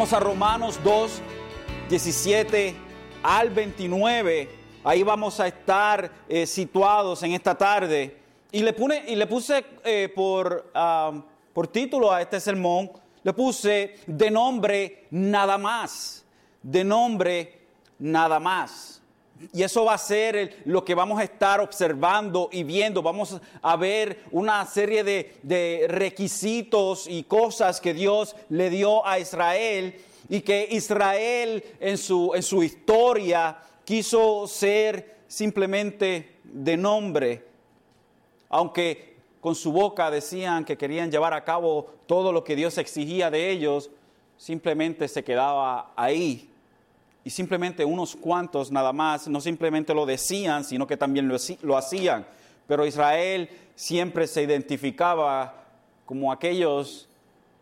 Vamos 0.00 0.14
a 0.14 0.20
Romanos 0.20 0.80
2, 0.82 1.20
17 1.90 2.74
al 3.22 3.50
29. 3.50 4.48
Ahí 4.82 5.02
vamos 5.02 5.38
a 5.40 5.46
estar 5.46 6.10
eh, 6.26 6.46
situados 6.46 7.22
en 7.22 7.32
esta 7.32 7.54
tarde. 7.54 8.16
Y 8.50 8.62
le, 8.62 8.72
pone, 8.72 9.04
y 9.08 9.14
le 9.14 9.26
puse 9.26 9.62
eh, 9.84 10.10
por, 10.16 10.70
ah, 10.72 11.12
por 11.52 11.68
título 11.68 12.10
a 12.10 12.22
este 12.22 12.40
sermón, 12.40 12.90
le 13.22 13.34
puse 13.34 13.96
de 14.06 14.30
nombre 14.30 15.06
nada 15.10 15.58
más. 15.58 16.24
De 16.62 16.82
nombre 16.82 17.60
nada 17.98 18.40
más. 18.40 18.99
Y 19.52 19.62
eso 19.62 19.86
va 19.86 19.94
a 19.94 19.98
ser 19.98 20.58
lo 20.66 20.84
que 20.84 20.94
vamos 20.94 21.18
a 21.18 21.24
estar 21.24 21.60
observando 21.60 22.50
y 22.52 22.62
viendo. 22.62 23.02
Vamos 23.02 23.40
a 23.62 23.76
ver 23.76 24.24
una 24.30 24.66
serie 24.66 25.02
de, 25.02 25.86
requisitos 25.88 27.06
y 27.08 27.22
cosas 27.22 27.80
que 27.80 27.94
Dios 27.94 28.36
le 28.50 28.68
dio 28.68 29.06
a 29.06 29.18
Israel 29.18 29.98
y 30.28 30.42
que 30.42 30.68
Israel 30.70 31.64
en 31.80 31.96
su, 31.96 32.32
en 32.34 32.42
su 32.42 32.62
historia 32.62 33.58
quiso 33.84 34.46
ser 34.46 35.16
simplemente 35.26 36.36
de 36.44 36.76
nombre. 36.76 37.46
Aunque 38.50 39.16
con 39.40 39.54
su 39.54 39.72
boca 39.72 40.10
decían 40.10 40.66
que 40.66 40.76
querían 40.76 41.10
llevar 41.10 41.32
a 41.32 41.44
cabo 41.44 41.86
todo 42.06 42.30
lo 42.30 42.44
que 42.44 42.56
Dios 42.56 42.76
exigía 42.76 43.30
de 43.30 43.50
ellos, 43.50 43.90
simplemente 44.36 45.08
se 45.08 45.24
quedaba 45.24 45.92
ahí 45.96 46.49
y 47.24 47.30
simplemente 47.30 47.84
unos 47.84 48.16
cuantos 48.16 48.70
nada 48.70 48.92
más, 48.92 49.28
no 49.28 49.40
simplemente 49.40 49.94
lo 49.94 50.06
decían, 50.06 50.64
sino 50.64 50.86
que 50.86 50.96
también 50.96 51.28
lo, 51.62 51.76
hacían. 51.76 52.26
Pero 52.66 52.86
Israel 52.86 53.48
siempre 53.74 54.26
se 54.26 54.42
identificaba 54.42 55.54
como 56.06 56.32
aquellos 56.32 57.08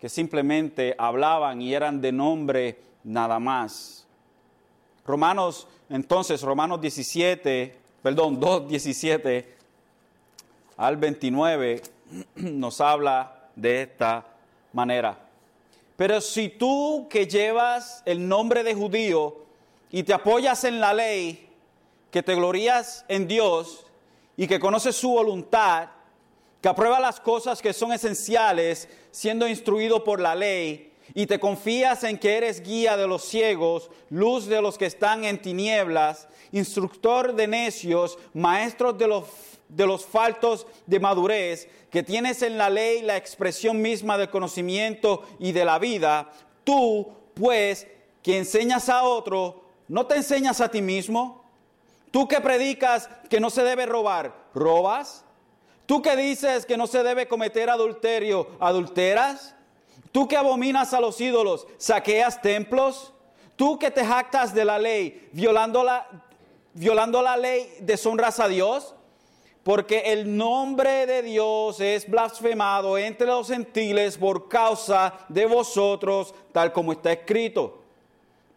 que 0.01 0.09
simplemente 0.09 0.95
hablaban 0.97 1.61
y 1.61 1.75
eran 1.75 2.01
de 2.01 2.13
nombre 2.13 2.79
nada 3.03 3.41
más. 3.41 4.07
Romanos, 5.05 5.67
entonces, 5.91 6.43
Romanos 6.43 6.81
17, 6.81 7.77
perdón, 8.03 8.39
2, 8.41 8.69
17 8.69 9.57
al 10.77 10.97
29 10.97 11.83
nos 12.37 12.81
habla 12.81 13.49
de 13.57 13.83
esta 13.83 14.25
manera. 14.73 15.19
Pero 15.97 16.21
si 16.21 16.49
tú 16.49 17.09
que 17.11 17.27
llevas 17.27 18.05
el 18.07 18.29
nombre 18.29 18.63
de 18.63 18.73
judío, 18.73 19.48
y 19.91 20.03
te 20.03 20.13
apoyas 20.13 20.65
en 20.65 20.81
la 20.81 20.93
ley, 20.93 21.49
que 22.11 22.23
te 22.23 22.35
glorías 22.35 23.05
en 23.09 23.29
Dios 23.29 23.87
y 24.37 24.47
que 24.47 24.61
conoces 24.61 24.97
su 24.97 25.11
voluntad, 25.11 25.89
que 26.61 26.69
aprueba 26.69 27.01
las 27.01 27.21
cosas 27.21 27.63
que 27.63 27.73
son 27.73 27.93
esenciales, 27.93 28.89
siendo 29.11 29.47
instruido 29.47 30.05
por 30.05 30.21
la 30.21 30.35
ley, 30.35 30.93
y 31.15 31.27
te 31.27 31.41
confías 31.41 32.05
en 32.05 32.19
que 32.19 32.37
eres 32.37 32.63
guía 32.63 32.97
de 32.97 33.07
los 33.07 33.25
ciegos, 33.25 33.91
luz 34.11 34.47
de 34.47 34.61
los 34.61 34.77
que 34.77 34.87
están 34.87 35.25
en 35.25 35.41
tinieblas, 35.41 36.29
instructor 36.53 37.35
de 37.35 37.47
necios, 37.47 38.19
maestro 38.35 38.93
de 38.93 39.07
los, 39.07 39.25
de 39.69 39.87
los 39.87 40.05
faltos 40.05 40.67
de 40.87 41.01
madurez, 41.01 41.69
que 41.91 42.03
tienes 42.03 42.43
en 42.43 42.59
la 42.59 42.69
ley 42.69 43.01
la 43.03 43.17
expresión 43.17 43.81
misma 43.81 44.19
del 44.19 44.31
conocimiento 44.31 45.23
y 45.39 45.53
de 45.53 45.65
la 45.65 45.79
vida, 45.79 46.31
tú, 46.65 47.09
pues, 47.35 47.87
que 48.23 48.37
enseñas 48.37 48.89
a 48.89 49.05
otro, 49.05 49.68
¿No 49.89 50.07
te 50.07 50.17
enseñas 50.17 50.61
a 50.61 50.71
ti 50.71 50.83
mismo? 50.83 51.45
Tú 52.11 52.29
que 52.29 52.41
predicas 52.41 53.09
que 53.29 53.41
no 53.41 53.51
se 53.51 53.63
debe 53.63 53.87
robar, 53.87 54.35
¿robas? 54.55 55.25
Tú 55.87 56.03
que 56.03 56.17
dices 56.17 56.67
que 56.67 56.77
no 56.77 56.87
se 56.87 57.03
debe 57.03 57.27
cometer 57.27 57.71
adulterio, 57.71 58.49
¿adulteras? 58.61 59.55
Tú 60.13 60.29
que 60.29 60.37
abominas 60.37 60.93
a 60.93 61.01
los 61.01 61.21
ídolos, 61.21 61.67
¿saqueas 61.79 62.41
templos? 62.41 63.13
Tú 63.57 63.79
que 63.79 63.91
te 63.91 64.05
jactas 64.05 64.55
de 64.55 64.65
la 64.65 64.79
ley, 64.79 65.29
violando 65.33 65.83
la, 65.83 66.07
violando 66.75 67.23
la 67.23 67.37
ley, 67.37 67.75
deshonras 67.81 68.41
a 68.41 68.49
Dios? 68.49 68.95
Porque 69.63 70.13
el 70.13 70.37
nombre 70.37 71.07
de 71.07 71.23
Dios 71.23 71.81
es 71.81 72.09
blasfemado 72.09 72.97
entre 72.97 73.27
los 73.27 73.49
gentiles 73.49 74.17
por 74.17 74.49
causa 74.49 75.15
de 75.29 75.45
vosotros, 75.47 76.35
tal 76.53 76.73
como 76.73 76.93
está 76.93 77.13
escrito. 77.13 77.83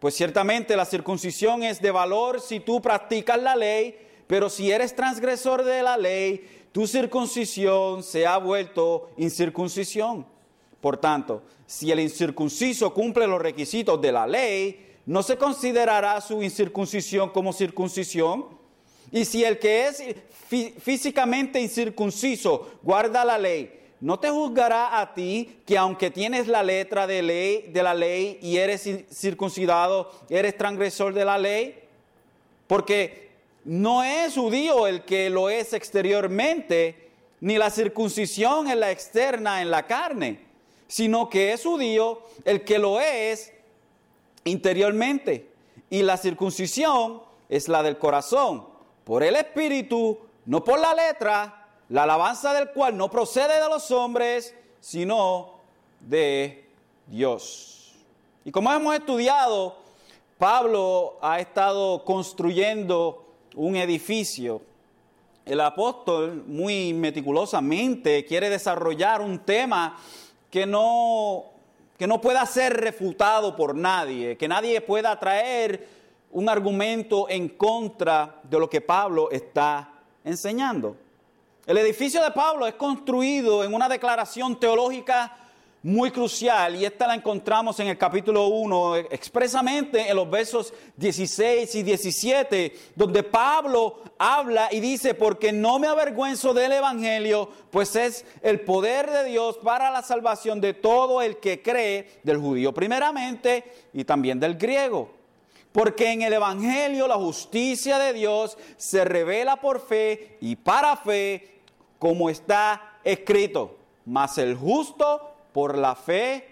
Pues 0.02 0.16
ciertamente 0.16 0.74
la 0.74 0.84
circuncisión 0.84 1.62
es 1.62 1.80
de 1.80 1.92
valor 1.92 2.40
si 2.40 2.58
tú 2.58 2.82
practicas 2.82 3.40
la 3.40 3.54
ley, 3.54 3.96
pero 4.26 4.50
si 4.50 4.68
eres 4.68 4.96
transgresor 4.96 5.62
de 5.62 5.80
la 5.80 5.96
ley, 5.96 6.66
tu 6.72 6.88
circuncisión 6.88 8.02
se 8.02 8.26
ha 8.26 8.36
vuelto 8.38 9.10
incircuncisión. 9.16 10.26
Por 10.80 10.96
tanto, 10.96 11.44
si 11.66 11.92
el 11.92 12.00
incircunciso 12.00 12.92
cumple 12.92 13.28
los 13.28 13.40
requisitos 13.40 14.02
de 14.02 14.10
la 14.10 14.26
ley, 14.26 14.96
no 15.06 15.22
se 15.22 15.36
considerará 15.36 16.20
su 16.20 16.42
incircuncisión 16.42 17.30
como 17.30 17.52
circuncisión. 17.52 18.46
Y 19.12 19.24
si 19.24 19.44
el 19.44 19.60
que 19.60 19.86
es 19.86 20.02
físicamente 20.80 21.60
incircunciso 21.60 22.72
guarda 22.82 23.24
la 23.24 23.38
ley, 23.38 23.81
no 24.02 24.18
te 24.18 24.30
juzgará 24.30 25.00
a 25.00 25.14
ti 25.14 25.60
que 25.64 25.78
aunque 25.78 26.10
tienes 26.10 26.48
la 26.48 26.64
letra 26.64 27.06
de, 27.06 27.70
la 27.72 27.94
ley 27.94 28.36
y 28.42 28.56
eres 28.56 28.82
circuncidado, 29.12 30.10
eres 30.28 30.58
transgresor 30.58 31.14
de 31.14 31.24
la 31.24 31.38
ley, 31.38 31.78
porque 32.66 33.30
no 33.64 34.02
es 34.02 34.34
judío 34.34 34.88
el 34.88 35.04
que 35.04 35.30
lo 35.30 35.48
es 35.48 35.72
exteriormente, 35.72 37.10
ni 37.40 37.58
la 37.58 37.70
circuncisión 37.70 38.68
en 38.68 38.80
la 38.80 38.90
externa, 38.90 39.62
en 39.62 39.70
la 39.70 39.86
carne, 39.86 40.40
sino 40.88 41.30
que 41.30 41.52
es 41.52 41.62
judío 41.62 42.22
el 42.44 42.64
que 42.64 42.80
lo 42.80 43.00
es 43.00 43.52
interiormente. 44.42 45.46
Y 45.90 46.02
la 46.02 46.16
circuncisión 46.16 47.22
es 47.48 47.68
la 47.68 47.84
del 47.84 47.98
corazón, 47.98 48.66
por 49.04 49.22
el 49.22 49.36
espíritu, 49.36 50.18
no 50.44 50.64
por 50.64 50.80
la 50.80 50.92
letra, 50.92 51.61
la 51.92 52.04
alabanza 52.04 52.54
del 52.54 52.70
cual 52.70 52.96
no 52.96 53.10
procede 53.10 53.60
de 53.60 53.68
los 53.68 53.90
hombres, 53.90 54.54
sino 54.80 55.56
de 56.00 56.66
Dios. 57.06 57.92
Y 58.46 58.50
como 58.50 58.72
hemos 58.72 58.94
estudiado, 58.94 59.76
Pablo 60.38 61.18
ha 61.20 61.38
estado 61.38 62.02
construyendo 62.02 63.34
un 63.56 63.76
edificio. 63.76 64.62
El 65.44 65.60
apóstol 65.60 66.42
muy 66.46 66.94
meticulosamente 66.94 68.24
quiere 68.24 68.48
desarrollar 68.48 69.20
un 69.20 69.40
tema 69.40 69.98
que 70.50 70.64
no, 70.64 71.44
que 71.98 72.06
no 72.06 72.22
pueda 72.22 72.46
ser 72.46 72.72
refutado 72.72 73.54
por 73.54 73.74
nadie, 73.74 74.38
que 74.38 74.48
nadie 74.48 74.80
pueda 74.80 75.20
traer 75.20 75.86
un 76.30 76.48
argumento 76.48 77.28
en 77.28 77.50
contra 77.50 78.40
de 78.44 78.58
lo 78.58 78.70
que 78.70 78.80
Pablo 78.80 79.30
está 79.30 79.92
enseñando. 80.24 80.96
El 81.64 81.78
edificio 81.78 82.20
de 82.24 82.32
Pablo 82.32 82.66
es 82.66 82.74
construido 82.74 83.62
en 83.62 83.72
una 83.72 83.88
declaración 83.88 84.58
teológica 84.58 85.36
muy 85.84 86.10
crucial 86.10 86.74
y 86.74 86.84
esta 86.84 87.06
la 87.06 87.14
encontramos 87.14 87.78
en 87.78 87.86
el 87.86 87.96
capítulo 87.96 88.48
1 88.48 88.96
expresamente 88.96 90.08
en 90.08 90.16
los 90.16 90.28
versos 90.28 90.74
16 90.96 91.72
y 91.76 91.82
17 91.84 92.76
donde 92.96 93.22
Pablo 93.22 94.00
habla 94.18 94.70
y 94.72 94.80
dice 94.80 95.14
porque 95.14 95.52
no 95.52 95.78
me 95.78 95.86
avergüenzo 95.86 96.52
del 96.52 96.72
evangelio 96.72 97.48
pues 97.70 97.94
es 97.94 98.24
el 98.42 98.62
poder 98.62 99.08
de 99.08 99.24
Dios 99.24 99.56
para 99.58 99.92
la 99.92 100.02
salvación 100.02 100.60
de 100.60 100.74
todo 100.74 101.22
el 101.22 101.36
que 101.36 101.62
cree 101.62 102.20
del 102.24 102.38
judío 102.38 102.74
primeramente 102.74 103.72
y 103.92 104.02
también 104.02 104.40
del 104.40 104.56
griego. 104.56 105.22
Porque 105.72 106.12
en 106.12 106.20
el 106.20 106.34
Evangelio 106.34 107.08
la 107.08 107.14
justicia 107.14 107.98
de 107.98 108.12
Dios 108.12 108.58
se 108.76 109.06
revela 109.06 109.56
por 109.56 109.80
fe 109.80 110.36
y 110.42 110.54
para 110.54 110.98
fe 110.98 111.51
como 112.02 112.28
está 112.28 112.98
escrito, 113.04 113.76
mas 114.06 114.36
el 114.36 114.56
justo 114.56 115.36
por 115.52 115.78
la 115.78 115.94
fe 115.94 116.48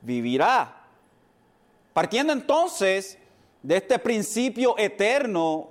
vivirá. 0.00 0.82
Partiendo 1.92 2.32
entonces 2.32 3.16
de 3.62 3.76
este 3.76 4.00
principio 4.00 4.76
eterno 4.76 5.68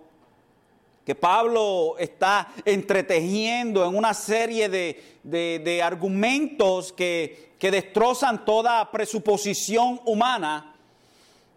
que 1.05 1.15
Pablo 1.15 1.97
está 1.99 2.47
entretejiendo 2.63 3.85
en 3.85 3.93
una 3.93 4.13
serie 4.13 4.69
de, 4.69 5.81
argumentos 5.83 6.93
que, 6.93 7.55
que 7.59 7.71
destrozan 7.71 8.45
toda 8.45 8.89
presuposición 8.89 9.99
humana, 10.05 10.75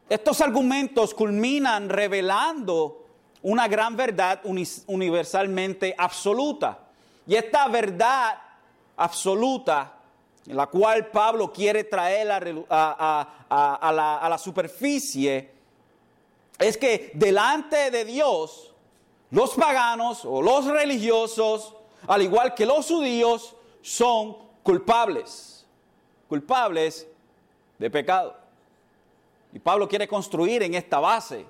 estos 0.09 0.41
argumentos 0.41 1.15
culminan 1.15 1.89
revelando 1.89 3.07
una 3.43 3.69
gran 3.69 3.97
verdad 3.97 4.41
universalmente 4.89 5.95
absoluta. 5.97 6.82
Y 7.27 7.35
esta 7.37 7.69
verdad 7.69 8.39
absoluta, 8.97 9.95
en 10.47 10.57
la 10.57 10.67
cual 10.67 11.07
Pablo 11.09 11.53
quiere 11.53 11.85
traer 11.85 12.31
a, 12.31 14.29
la, 14.29 14.39
superficie, 14.39 15.51
es 16.59 16.77
que 16.77 17.13
delante 17.15 17.91
de 17.91 18.05
Dios, 18.05 18.73
los 19.31 19.55
paganos 19.55 20.25
o 20.25 20.43
los 20.43 20.67
religiosos, 20.67 21.75
al 22.07 22.23
igual 22.23 22.55
que 22.55 22.67
los 22.67 22.87
judíos, 22.87 23.55
son 23.81 24.37
culpables, 24.63 25.67
culpables 26.29 27.07
de 27.79 27.91
pecado. 27.91 28.37
Y 29.53 29.59
Pablo 29.59 29.89
quiere 29.89 30.09
construir 30.09 30.63
en 30.63 30.75
esta 30.75 30.99
base 30.99 31.47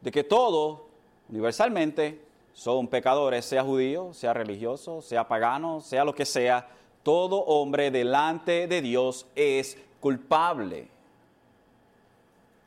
de 0.00 0.10
que 0.10 0.24
todos, 0.24 0.80
universalmente, 1.28 2.20
son 2.52 2.88
pecadores, 2.88 3.44
sea 3.44 3.62
judío, 3.62 4.12
sea 4.12 4.34
religioso, 4.34 5.00
sea 5.02 5.26
pagano, 5.26 5.80
sea 5.80 6.04
lo 6.04 6.14
que 6.14 6.26
sea, 6.26 6.68
todo 7.02 7.40
hombre 7.40 7.90
delante 7.90 8.66
de 8.66 8.82
Dios 8.82 9.26
es 9.34 9.78
culpable. 10.00 10.88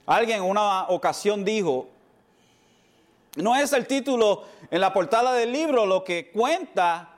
Alguien 0.06 0.44
en 0.44 0.50
una 0.50 0.88
ocasión 0.90 1.46
dijo, 1.46 1.88
no 3.38 3.56
es 3.56 3.74
el 3.74 3.88
título 3.88 4.44
en 4.70 4.82
la 4.82 4.94
portada 4.94 5.34
del 5.34 5.52
libro 5.52 5.86
lo 5.86 6.04
que 6.04 6.32
cuenta, 6.32 7.10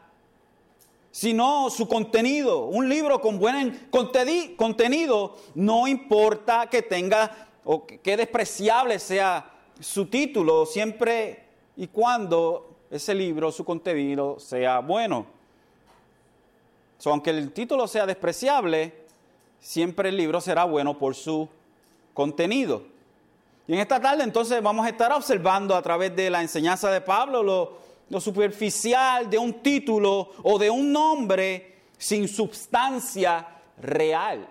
sino 1.12 1.70
su 1.70 1.88
contenido. 1.88 2.66
Un 2.66 2.90
libro 2.90 3.22
con 3.22 3.40
buen 3.40 3.90
contenido 3.90 5.38
no 5.56 5.88
importa 5.88 6.68
que 6.68 6.82
tenga 6.82 7.50
o 7.64 7.86
que 7.86 8.18
despreciable 8.18 9.00
sea 9.00 9.52
su 9.80 10.06
título, 10.06 10.66
siempre 10.66 11.47
y 11.78 11.88
cuando 11.88 12.76
ese 12.90 13.14
libro, 13.14 13.52
su 13.52 13.64
contenido 13.64 14.40
sea 14.40 14.80
bueno. 14.80 15.28
aunque 17.06 17.30
el 17.30 17.52
título 17.52 17.88
sea 17.88 18.06
despreciable, 18.06 18.94
siempre 19.60 20.10
el 20.10 20.18
libro 20.18 20.42
será 20.42 20.64
bueno 20.64 20.98
por 20.98 21.14
su 21.14 21.48
contenido. 22.14 22.82
Y 23.68 23.74
en 23.74 23.80
esta 23.80 24.02
tarde 24.02 24.24
entonces 24.24 24.62
vamos 24.64 24.86
a 24.86 24.90
estar 24.90 25.12
observando 25.12 25.76
a 25.76 25.82
través 25.82 26.16
de 26.16 26.30
la 26.30 26.42
enseñanza 26.42 26.90
de 26.90 27.02
Pablo 27.02 27.44
lo, 28.10 28.20
superficial 28.20 29.30
de 29.30 29.38
un 29.38 29.62
título 29.62 30.32
o 30.42 30.58
de 30.58 30.70
un 30.70 30.92
nombre 30.92 31.76
sin 31.98 32.28
substancia 32.28 33.48
real. 33.80 34.48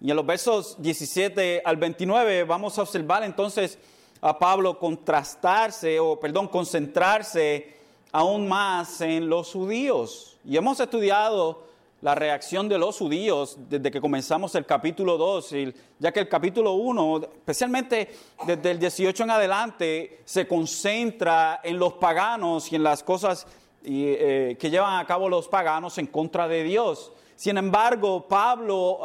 Y 0.00 0.10
en 0.10 0.16
los 0.16 0.26
versos 0.26 0.82
17 0.82 1.62
al 1.64 1.76
29 1.76 2.42
vamos 2.42 2.76
a 2.76 2.82
observar 2.82 3.22
entonces 3.22 3.78
a 4.22 4.38
Pablo 4.38 4.78
contrastarse 4.78 5.98
o, 5.98 6.18
perdón, 6.18 6.46
concentrarse 6.46 7.74
aún 8.12 8.48
más 8.48 9.00
en 9.00 9.28
los 9.28 9.52
judíos. 9.52 10.38
Y 10.44 10.56
hemos 10.56 10.78
estudiado 10.78 11.64
la 12.02 12.14
reacción 12.14 12.68
de 12.68 12.78
los 12.78 12.98
judíos 12.98 13.56
desde 13.68 13.90
que 13.90 14.00
comenzamos 14.00 14.54
el 14.54 14.64
capítulo 14.64 15.16
2, 15.18 15.54
ya 15.98 16.12
que 16.12 16.20
el 16.20 16.28
capítulo 16.28 16.74
1, 16.74 17.20
especialmente 17.22 18.14
desde 18.46 18.70
el 18.70 18.78
18 18.78 19.24
en 19.24 19.30
adelante, 19.30 20.20
se 20.24 20.46
concentra 20.46 21.60
en 21.62 21.78
los 21.78 21.94
paganos 21.94 22.70
y 22.72 22.76
en 22.76 22.84
las 22.84 23.02
cosas 23.02 23.46
eh, 23.84 24.56
que 24.58 24.70
llevan 24.70 25.00
a 25.00 25.06
cabo 25.06 25.28
los 25.28 25.48
paganos 25.48 25.98
en 25.98 26.06
contra 26.06 26.46
de 26.46 26.62
Dios. 26.62 27.12
Sin 27.36 27.56
embargo, 27.56 28.26
Pablo 28.28 29.00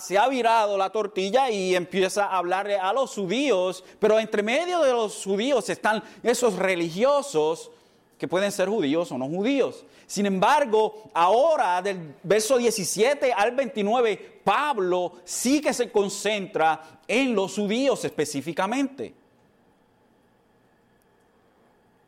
se 0.00 0.18
ha 0.18 0.28
virado 0.28 0.78
la 0.78 0.90
tortilla 0.90 1.50
y 1.50 1.74
empieza 1.74 2.26
a 2.26 2.38
hablarle 2.38 2.78
a 2.78 2.92
los 2.92 3.14
judíos, 3.14 3.84
pero 3.98 4.18
entre 4.18 4.42
medio 4.42 4.80
de 4.80 4.92
los 4.92 5.22
judíos 5.22 5.68
están 5.68 6.02
esos 6.22 6.56
religiosos 6.56 7.70
que 8.16 8.28
pueden 8.28 8.52
ser 8.52 8.68
judíos 8.68 9.10
o 9.12 9.18
no 9.18 9.26
judíos. 9.26 9.84
Sin 10.06 10.26
embargo, 10.26 11.10
ahora 11.12 11.82
del 11.82 12.14
verso 12.22 12.58
17 12.58 13.32
al 13.32 13.52
29, 13.52 14.40
Pablo 14.44 15.14
sí 15.24 15.60
que 15.60 15.72
se 15.74 15.90
concentra 15.90 17.00
en 17.08 17.34
los 17.34 17.54
judíos 17.54 18.04
específicamente. 18.04 19.14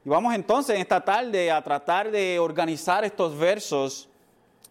Y 0.04 0.08
vamos 0.08 0.34
entonces 0.34 0.76
en 0.76 0.82
esta 0.82 1.04
tarde 1.04 1.50
a 1.50 1.62
tratar 1.62 2.10
de 2.10 2.38
organizar 2.38 3.04
estos 3.04 3.36
versos 3.36 4.08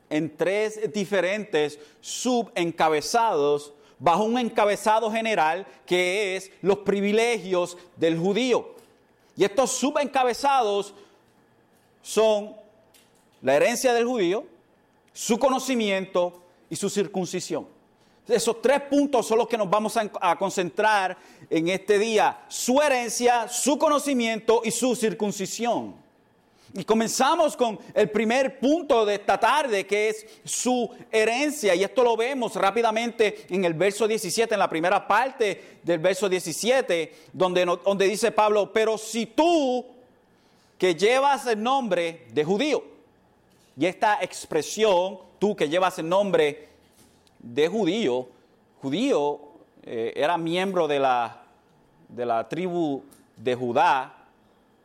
en 0.10 0.36
tres 0.36 0.92
diferentes 0.94 1.80
subencabezados 2.02 3.74
bajo 4.00 4.24
un 4.24 4.38
encabezado 4.38 5.12
general 5.12 5.66
que 5.86 6.36
es 6.36 6.52
los 6.62 6.80
privilegios 6.80 7.78
del 7.96 8.18
judío. 8.18 8.76
Y 9.36 9.44
estos 9.44 9.72
subencabezados 9.72 10.94
son 12.02 12.56
la 13.42 13.56
herencia 13.56 13.94
del 13.94 14.06
judío, 14.06 14.46
su 15.14 15.38
conocimiento 15.40 16.42
y 16.70 16.76
su 16.76 16.90
circuncisión. 16.90 17.68
Esos 18.28 18.62
tres 18.62 18.82
puntos 18.82 19.28
son 19.28 19.38
los 19.38 19.48
que 19.48 19.58
nos 19.58 19.70
vamos 19.70 19.98
a, 19.98 20.36
concentrar 20.36 21.16
en 21.50 21.68
este 21.68 22.00
día. 22.00 22.44
Su 22.48 22.82
herencia, 22.82 23.48
su 23.48 23.78
conocimiento 23.78 24.62
y 24.64 24.72
su 24.72 24.96
circuncisión. 24.96 25.96
Y 26.78 26.84
comenzamos 26.84 27.56
con 27.56 27.80
el 27.94 28.10
primer 28.10 28.60
punto 28.60 29.06
de 29.06 29.16
esta 29.16 29.40
tarde, 29.40 29.88
que 29.88 30.10
es 30.10 30.26
su 30.44 30.90
herencia. 31.10 31.74
Y 31.74 31.84
esto 31.84 32.04
lo 32.04 32.18
vemos 32.18 32.54
rápidamente 32.56 33.46
en 33.50 33.64
el 33.64 33.74
verso 33.74 34.06
17, 34.06 34.54
en 34.54 34.60
la 34.60 34.70
primera 34.70 35.08
parte 35.08 35.78
del 35.82 36.00
verso 36.00 36.28
17, 36.28 37.16
donde, 37.32 37.66
donde 37.84 38.10
dice 38.10 38.30
Pablo, 38.32 38.74
pero 38.74 38.98
si 38.98 39.26
tú 39.26 39.86
que 40.78 40.96
llevas 40.96 41.48
el 41.48 41.64
nombre 41.64 42.28
de 42.34 42.44
judío. 42.44 42.84
Y 43.78 43.86
esta 43.86 44.22
expresión, 44.22 45.20
tú 45.40 45.56
que 45.56 45.70
llevas 45.70 45.98
el 46.00 46.10
nombre 46.10 46.68
de 47.40 47.70
judío, 47.70 48.28
judío 48.82 49.40
eh, 49.84 50.12
era 50.14 50.38
miembro 50.38 50.90
de 50.90 51.00
la, 51.00 51.42
de 52.10 52.26
la 52.26 52.50
tribu 52.50 53.02
de 53.38 53.56
Judá. 53.56 54.25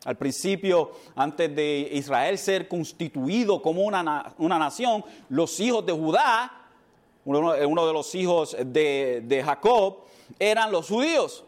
Al 0.05 0.17
principio, 0.17 0.93
antes 1.15 1.55
de 1.55 1.91
Israel 1.93 2.39
ser 2.39 2.69
constituido 2.69 3.61
como 3.61 3.83
una, 3.83 4.35
una 4.39 4.59
nación, 4.59 5.05
los 5.29 5.61
hijos 5.61 5.85
de 5.85 5.93
Judá, 5.93 6.61
uno, 7.25 7.87
de 7.87 7.93
los 7.93 8.15
hijos 8.15 8.57
de, 8.59 9.23
de 9.25 9.43
Jacob, 9.43 9.99
eran 10.39 10.73
los 10.73 10.89
judíos. 10.89 11.45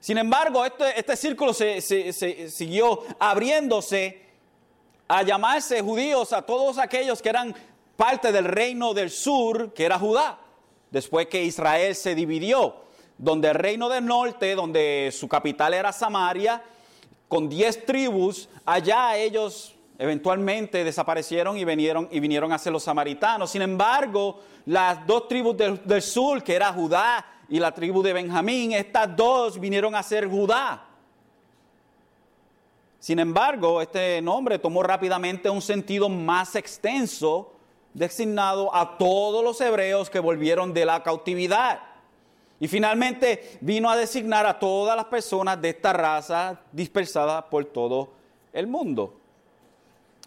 Sin 0.00 0.18
embargo, 0.18 0.64
este, 0.64 0.98
este 0.98 1.16
círculo 1.16 1.52
se, 1.52 1.80
siguió 2.50 3.02
abriéndose 3.18 4.22
a 5.08 5.22
llamarse 5.22 5.82
judíos 5.82 6.32
a 6.32 6.42
todos 6.42 6.78
aquellos 6.78 7.20
que 7.20 7.28
eran 7.28 7.54
parte 7.96 8.30
del 8.30 8.44
reino 8.44 8.94
del 8.94 9.10
sur, 9.10 9.72
que 9.72 9.84
era 9.84 9.98
Judá, 9.98 10.38
después 10.92 11.26
que 11.26 11.42
Israel 11.42 11.94
se 11.96 12.14
dividió, 12.14 12.76
donde 13.18 13.48
el 13.48 13.54
reino 13.54 13.88
del 13.88 14.06
norte, 14.06 14.54
donde 14.54 15.10
su 15.12 15.26
capital 15.28 15.74
era 15.74 15.92
Samaria, 15.92 16.62
con 17.28 17.48
diez 17.48 17.84
tribus, 17.84 18.48
allá 18.64 19.16
ellos 19.16 19.74
eventualmente 19.98 20.84
desaparecieron 20.84 21.56
y 21.56 21.64
vinieron, 21.64 22.08
y 22.10 22.20
vinieron 22.20 22.52
a 22.52 22.58
ser 22.58 22.72
los 22.72 22.84
samaritanos. 22.84 23.50
Sin 23.50 23.62
embargo, 23.62 24.40
las 24.66 25.06
dos 25.06 25.26
tribus 25.28 25.56
del, 25.56 25.82
del 25.84 26.02
sur, 26.02 26.42
que 26.42 26.54
era 26.54 26.72
Judá 26.72 27.24
y 27.48 27.58
la 27.58 27.72
tribu 27.72 28.02
de 28.02 28.12
Benjamín, 28.12 28.72
estas 28.72 29.16
dos 29.16 29.58
vinieron 29.58 29.94
a 29.94 30.02
ser 30.02 30.28
Judá. 30.28 30.84
Sin 32.98 33.18
embargo, 33.18 33.80
este 33.80 34.20
nombre 34.20 34.58
tomó 34.58 34.82
rápidamente 34.82 35.48
un 35.48 35.62
sentido 35.62 36.08
más 36.08 36.56
extenso, 36.56 37.52
designado 37.94 38.74
a 38.74 38.98
todos 38.98 39.42
los 39.44 39.60
hebreos 39.60 40.10
que 40.10 40.18
volvieron 40.18 40.74
de 40.74 40.84
la 40.84 41.02
cautividad. 41.02 41.80
Y 42.58 42.68
finalmente 42.68 43.58
vino 43.60 43.90
a 43.90 43.96
designar 43.96 44.46
a 44.46 44.58
todas 44.58 44.96
las 44.96 45.06
personas 45.06 45.60
de 45.60 45.70
esta 45.70 45.92
raza 45.92 46.60
dispersada 46.72 47.48
por 47.48 47.66
todo 47.66 48.12
el 48.52 48.66
mundo. 48.66 49.14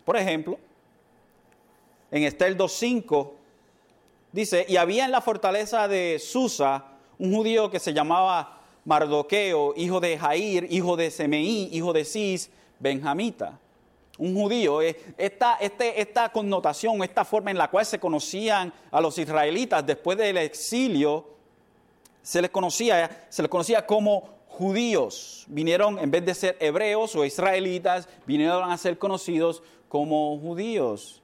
Por 0.06 0.16
ejemplo, 0.16 0.60
en 2.12 2.24
Estel 2.24 2.58
2.5 2.58 3.32
dice, 4.32 4.66
y 4.68 4.78
había 4.78 5.06
en 5.06 5.12
la 5.12 5.22
fortaleza 5.22 5.88
de 5.88 6.20
Susa 6.20 6.86
un 7.18 7.34
judío 7.34 7.70
que 7.70 7.80
se 7.80 7.94
llamaba 7.94 8.60
Mardoqueo, 8.86 9.74
hijo 9.76 10.00
de 10.00 10.18
Jair, 10.18 10.68
hijo 10.70 10.96
de 10.96 11.12
Semeí, 11.12 11.70
hijo 11.72 11.94
de 11.94 12.06
Cis, 12.06 12.50
benjamita. 12.80 13.60
Un 14.18 14.36
judío, 14.36 14.82
eh, 14.82 15.00
esta, 15.18 15.56
este, 15.56 16.02
esta 16.02 16.30
connotación, 16.30 17.02
esta 17.04 17.24
forma 17.24 17.52
en 17.52 17.58
la 17.58 17.70
cual 17.70 17.86
se 17.86 18.00
conocían 18.00 18.74
a 18.92 19.00
los 19.00 19.18
israelitas 19.18 19.86
después 19.86 20.18
del 20.18 20.38
exilio, 20.38 21.39
se 22.22 22.42
les 22.42 22.52
conocía, 22.52 23.28
se 23.30 23.42
les 23.42 23.50
conocía 23.50 23.86
como 23.86 24.40
judíos. 24.48 25.46
Vinieron, 25.48 26.00
en 26.00 26.12
vez 26.12 26.26
de 26.26 26.36
ser 26.36 26.58
hebreos 26.60 27.16
o 27.16 27.26
israelitas, 27.26 28.08
vinieron 28.26 28.70
a 28.70 28.78
ser 28.78 28.98
conocidos 28.98 29.64
como 29.88 30.38
judíos. 30.40 31.22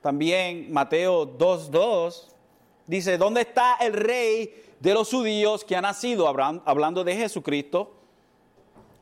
También 0.00 0.72
Mateo 0.72 1.26
2.2 1.38 2.24
dice, 2.86 3.18
¿dónde 3.18 3.42
está 3.42 3.76
el 3.80 3.92
rey 3.92 4.64
de 4.80 4.94
los 4.94 5.10
judíos 5.10 5.64
que 5.64 5.76
ha 5.76 5.80
nacido? 5.80 6.28
Hablando 6.28 7.04
de 7.04 7.16
Jesucristo. 7.16 7.94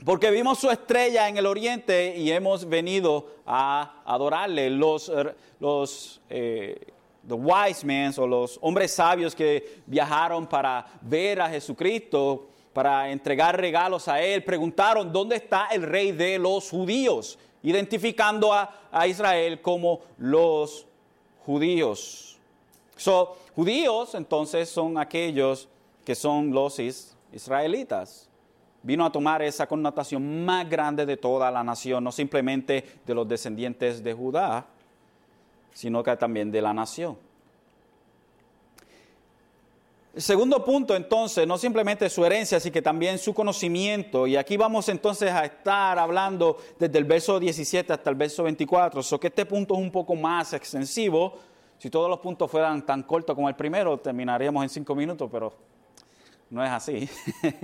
Porque 0.04 0.30
vimos 0.30 0.58
su 0.58 0.70
estrella 0.70 1.28
en 1.28 1.36
el 1.36 1.46
oriente 1.46 2.16
y 2.16 2.30
hemos 2.30 2.68
venido 2.68 3.26
a 3.46 4.02
adorarle. 4.04 4.70
Los, 4.70 5.10
los 5.58 6.20
eh, 6.28 6.92
wise 7.34 7.84
men 7.84 8.12
o 8.16 8.26
los 8.26 8.58
hombres 8.62 8.92
sabios 8.92 9.34
que 9.34 9.80
viajaron 9.86 10.46
para 10.46 10.86
ver 11.00 11.40
a 11.40 11.48
Jesucristo, 11.48 12.46
para 12.72 13.10
entregar 13.10 13.58
regalos 13.58 14.06
a 14.06 14.20
él, 14.20 14.44
preguntaron, 14.44 15.12
¿dónde 15.12 15.36
está 15.36 15.68
el 15.72 15.82
rey 15.82 16.12
de 16.12 16.38
los 16.38 16.70
judíos? 16.70 17.38
Identificando 17.62 18.52
a, 18.52 18.88
a 18.92 19.06
Israel 19.06 19.60
como 19.60 20.00
los 20.18 20.86
judíos. 21.44 22.38
So, 22.96 23.36
Judíos 23.56 24.14
entonces 24.14 24.68
son 24.68 24.98
aquellos 24.98 25.66
que 26.04 26.14
son 26.14 26.52
los 26.52 26.78
israelitas. 27.32 28.28
Vino 28.82 29.06
a 29.06 29.10
tomar 29.10 29.40
esa 29.40 29.66
connotación 29.66 30.44
más 30.44 30.68
grande 30.68 31.06
de 31.06 31.16
toda 31.16 31.50
la 31.50 31.64
nación, 31.64 32.04
no 32.04 32.12
simplemente 32.12 32.84
de 33.06 33.14
los 33.14 33.26
descendientes 33.26 34.04
de 34.04 34.12
Judá, 34.12 34.66
sino 35.76 36.02
que 36.02 36.16
también 36.16 36.50
de 36.50 36.62
la 36.62 36.72
nación. 36.72 37.18
El 40.14 40.22
segundo 40.22 40.64
punto 40.64 40.96
entonces, 40.96 41.46
no 41.46 41.58
simplemente 41.58 42.08
su 42.08 42.24
herencia, 42.24 42.58
sino 42.58 42.72
que 42.72 42.80
también 42.80 43.18
su 43.18 43.34
conocimiento. 43.34 44.26
Y 44.26 44.36
aquí 44.36 44.56
vamos 44.56 44.88
entonces 44.88 45.30
a 45.30 45.44
estar 45.44 45.98
hablando 45.98 46.56
desde 46.78 46.96
el 46.96 47.04
verso 47.04 47.38
17 47.38 47.92
hasta 47.92 48.08
el 48.08 48.16
verso 48.16 48.44
24. 48.44 49.02
So 49.02 49.20
que 49.20 49.26
este 49.26 49.44
punto 49.44 49.74
es 49.74 49.80
un 49.80 49.90
poco 49.90 50.14
más 50.14 50.54
extensivo. 50.54 51.34
Si 51.76 51.90
todos 51.90 52.08
los 52.08 52.20
puntos 52.20 52.50
fueran 52.50 52.86
tan 52.86 53.02
cortos 53.02 53.34
como 53.34 53.50
el 53.50 53.54
primero, 53.54 53.98
terminaríamos 53.98 54.62
en 54.62 54.70
cinco 54.70 54.94
minutos, 54.94 55.28
pero 55.30 55.52
no 56.48 56.64
es 56.64 56.70
así. 56.70 57.06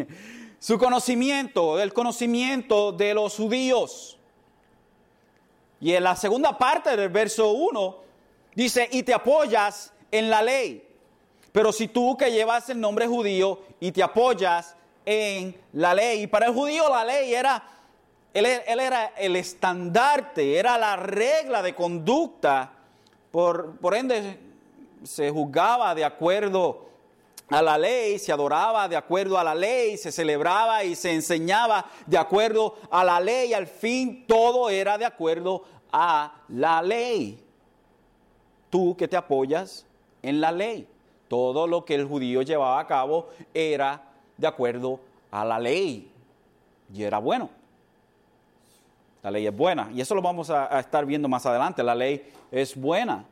su 0.58 0.76
conocimiento, 0.76 1.80
el 1.80 1.94
conocimiento 1.94 2.92
de 2.92 3.14
los 3.14 3.36
judíos. 3.36 4.18
Y 5.82 5.96
en 5.96 6.04
la 6.04 6.14
segunda 6.14 6.56
parte 6.56 6.96
del 6.96 7.08
verso 7.08 7.50
1 7.50 7.96
dice, 8.54 8.88
y 8.92 9.02
te 9.02 9.12
apoyas 9.12 9.92
en 10.12 10.30
la 10.30 10.40
ley. 10.40 10.88
Pero 11.50 11.72
si 11.72 11.88
tú 11.88 12.16
que 12.16 12.30
llevas 12.30 12.68
el 12.70 12.78
nombre 12.78 13.08
judío 13.08 13.58
y 13.80 13.90
te 13.90 14.00
apoyas 14.00 14.76
en 15.04 15.60
la 15.72 15.92
ley, 15.92 16.22
y 16.22 16.26
para 16.28 16.46
el 16.46 16.54
judío 16.54 16.88
la 16.88 17.04
ley 17.04 17.34
era, 17.34 17.64
él, 18.32 18.46
era 18.46 19.06
el 19.16 19.34
estandarte, 19.34 20.56
era 20.56 20.78
la 20.78 20.94
regla 20.94 21.62
de 21.62 21.74
conducta, 21.74 22.70
por, 23.32 23.76
por 23.78 23.96
ende 23.96 24.38
se 25.02 25.30
juzgaba 25.30 25.96
de 25.96 26.04
acuerdo 26.04 26.92
a 27.52 27.60
la 27.60 27.76
ley, 27.76 28.18
se 28.18 28.32
adoraba 28.32 28.88
de 28.88 28.96
acuerdo 28.96 29.38
a 29.38 29.44
la 29.44 29.54
ley, 29.54 29.98
se 29.98 30.10
celebraba 30.10 30.84
y 30.84 30.94
se 30.94 31.12
enseñaba 31.12 31.84
de 32.06 32.16
acuerdo 32.16 32.76
a 32.90 33.04
la 33.04 33.20
ley, 33.20 33.52
al 33.52 33.66
fin 33.66 34.26
todo 34.26 34.70
era 34.70 34.96
de 34.96 35.04
acuerdo 35.04 35.64
a 35.92 36.32
la 36.48 36.82
ley. 36.82 37.38
Tú 38.70 38.96
que 38.96 39.06
te 39.06 39.16
apoyas 39.16 39.86
en 40.22 40.40
la 40.40 40.50
ley. 40.50 40.88
Todo 41.28 41.66
lo 41.66 41.84
que 41.84 41.94
el 41.94 42.06
judío 42.06 42.42
llevaba 42.42 42.80
a 42.80 42.86
cabo 42.86 43.28
era 43.54 44.02
de 44.36 44.46
acuerdo 44.46 45.00
a 45.30 45.44
la 45.44 45.58
ley 45.58 46.10
y 46.92 47.02
era 47.02 47.18
bueno. 47.18 47.48
La 49.22 49.30
ley 49.30 49.46
es 49.46 49.56
buena 49.56 49.90
y 49.94 50.00
eso 50.00 50.14
lo 50.14 50.22
vamos 50.22 50.50
a, 50.50 50.80
estar 50.80 51.06
viendo 51.06 51.28
más 51.28 51.46
adelante. 51.46 51.82
La 51.82 51.94
ley 51.94 52.30
es 52.50 52.76
buena. 52.76 53.24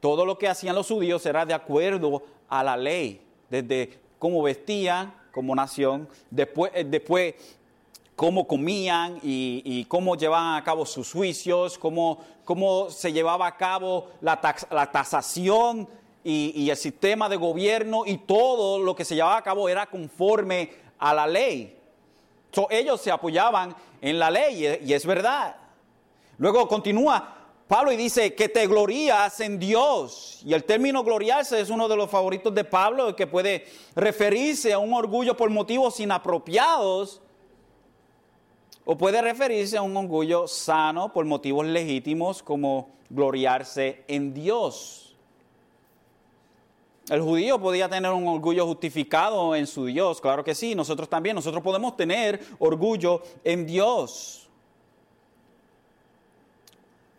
Todo 0.00 0.24
lo 0.24 0.38
que 0.38 0.48
hacían 0.48 0.74
los 0.74 0.88
judíos 0.88 1.24
era 1.26 1.44
de 1.44 1.54
acuerdo 1.54 2.22
a 2.48 2.62
la 2.62 2.76
ley, 2.76 3.20
desde 3.50 3.98
cómo 4.18 4.42
vestían 4.42 5.12
como 5.32 5.54
nación, 5.54 6.08
después, 6.30 6.70
eh, 6.74 6.84
después 6.84 7.34
cómo 8.16 8.48
comían 8.48 9.20
y, 9.22 9.84
cómo 9.84 10.16
llevaban 10.16 10.56
a 10.56 10.64
cabo 10.64 10.86
sus 10.86 11.12
juicios, 11.12 11.78
cómo, 11.78 12.18
cómo 12.44 12.90
se 12.90 13.12
llevaba 13.12 13.46
a 13.46 13.56
cabo 13.56 14.08
la, 14.22 14.40
la 14.70 14.90
tasación 14.90 15.86
y, 16.24 16.68
el 16.70 16.76
sistema 16.76 17.28
de 17.28 17.36
gobierno 17.36 18.04
y 18.06 18.16
todo 18.16 18.78
lo 18.78 18.96
que 18.96 19.04
se 19.04 19.14
llevaba 19.14 19.36
a 19.36 19.42
cabo 19.42 19.68
era 19.68 19.86
conforme 19.86 20.70
a 20.98 21.12
la 21.12 21.26
ley. 21.26 21.78
ellos 22.70 23.00
se 23.02 23.10
apoyaban 23.10 23.76
en 24.00 24.18
la 24.18 24.30
ley 24.30 24.80
y 24.82 24.92
es 24.94 25.04
verdad. 25.04 25.56
Luego 26.38 26.66
continúa 26.66 27.34
Pablo 27.68 27.92
y 27.92 27.96
dice 27.96 28.34
que 28.34 28.48
te 28.48 28.66
glorías 28.66 29.40
en 29.40 29.58
Dios. 29.58 30.40
Y 30.42 30.54
el 30.54 30.64
término 30.64 31.04
gloriarse 31.04 31.60
es 31.60 31.68
uno 31.68 31.86
de 31.86 31.96
los 31.96 32.10
favoritos 32.10 32.54
de 32.54 32.64
Pablo 32.64 33.14
que 33.14 33.26
puede 33.26 33.66
referirse 33.94 34.72
a 34.72 34.78
un 34.78 34.94
orgullo 34.94 35.36
por 35.36 35.50
motivos 35.50 36.00
inapropiados 36.00 37.20
o 38.86 38.96
puede 38.96 39.20
referirse 39.20 39.76
a 39.76 39.82
un 39.82 39.96
orgullo 39.96 40.46
sano 40.46 41.12
por 41.12 41.26
motivos 41.26 41.66
legítimos 41.66 42.40
como 42.40 42.88
gloriarse 43.10 44.04
en 44.06 44.32
Dios. 44.32 45.16
El 47.08 47.20
judío 47.20 47.60
podía 47.60 47.88
tener 47.88 48.12
un 48.12 48.26
orgullo 48.28 48.64
justificado 48.64 49.56
en 49.56 49.66
su 49.66 49.86
Dios, 49.86 50.20
claro 50.20 50.44
que 50.44 50.54
sí, 50.54 50.76
nosotros 50.76 51.08
también, 51.08 51.34
nosotros 51.34 51.62
podemos 51.62 51.96
tener 51.96 52.40
orgullo 52.60 53.22
en 53.42 53.66
Dios. 53.66 54.48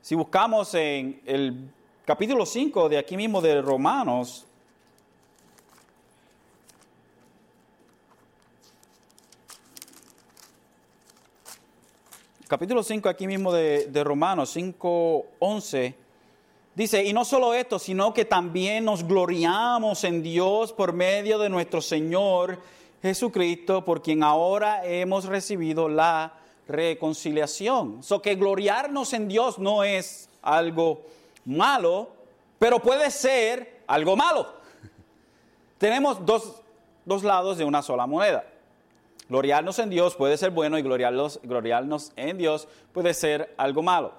Si 0.01 0.15
buscamos 0.15 0.73
en 0.73 1.21
el 1.25 1.69
capítulo 2.05 2.45
5 2.45 2.87
de 2.87 2.97
aquí 2.97 3.17
mismo 3.17 3.41
de 3.41 3.61
Romanos, 3.61 4.46
capítulo 12.47 12.81
5 12.81 13.09
aquí 13.09 13.27
mismo 13.27 13.51
de, 13.51 14.03
Romanos 14.03 14.51
5, 14.51 15.25
11, 15.39 15.95
Dice, 16.75 17.03
y 17.03 17.11
no 17.11 17.25
solo 17.25 17.55
esto, 17.55 17.79
sino 17.79 18.13
que 18.13 18.23
también 18.23 18.85
nos 18.85 19.03
gloriamos 19.03 20.03
en 20.03 20.21
Dios 20.21 20.73
por 20.73 20.93
medio 20.93 21.39
de 21.39 21.49
nuestro 21.49 21.81
Señor 21.81 22.59
Jesucristo, 23.01 23.83
por 23.83 24.03
quien 24.03 24.21
ahora 24.21 24.85
hemos 24.85 25.25
recibido 25.25 25.89
la 25.89 26.33
reconciliación. 26.67 28.03
So 28.03 28.21
que 28.21 28.35
gloriarnos 28.35 29.13
en 29.13 29.27
Dios 29.27 29.57
no 29.57 29.83
es 29.83 30.29
algo 30.43 31.01
malo, 31.45 32.09
pero 32.59 32.79
puede 32.79 33.09
ser 33.09 33.81
algo 33.87 34.15
malo. 34.15 34.47
Tenemos 35.79 36.23
dos, 36.23 36.61
dos 37.05 37.23
lados 37.23 37.57
de 37.57 37.65
una 37.65 37.81
sola 37.81 38.05
moneda. 38.05 38.45
Gloriarnos 39.29 39.77
en 39.79 39.89
Dios 39.89 40.15
puede 40.15 40.37
ser 40.37 40.51
bueno 40.51 40.77
y 40.77 40.81
gloriarnos, 40.81 41.41
en 42.15 42.37
Dios 42.37 42.67
puede 42.93 43.13
ser 43.13 43.53
algo 43.57 43.83
malo. 43.83 44.13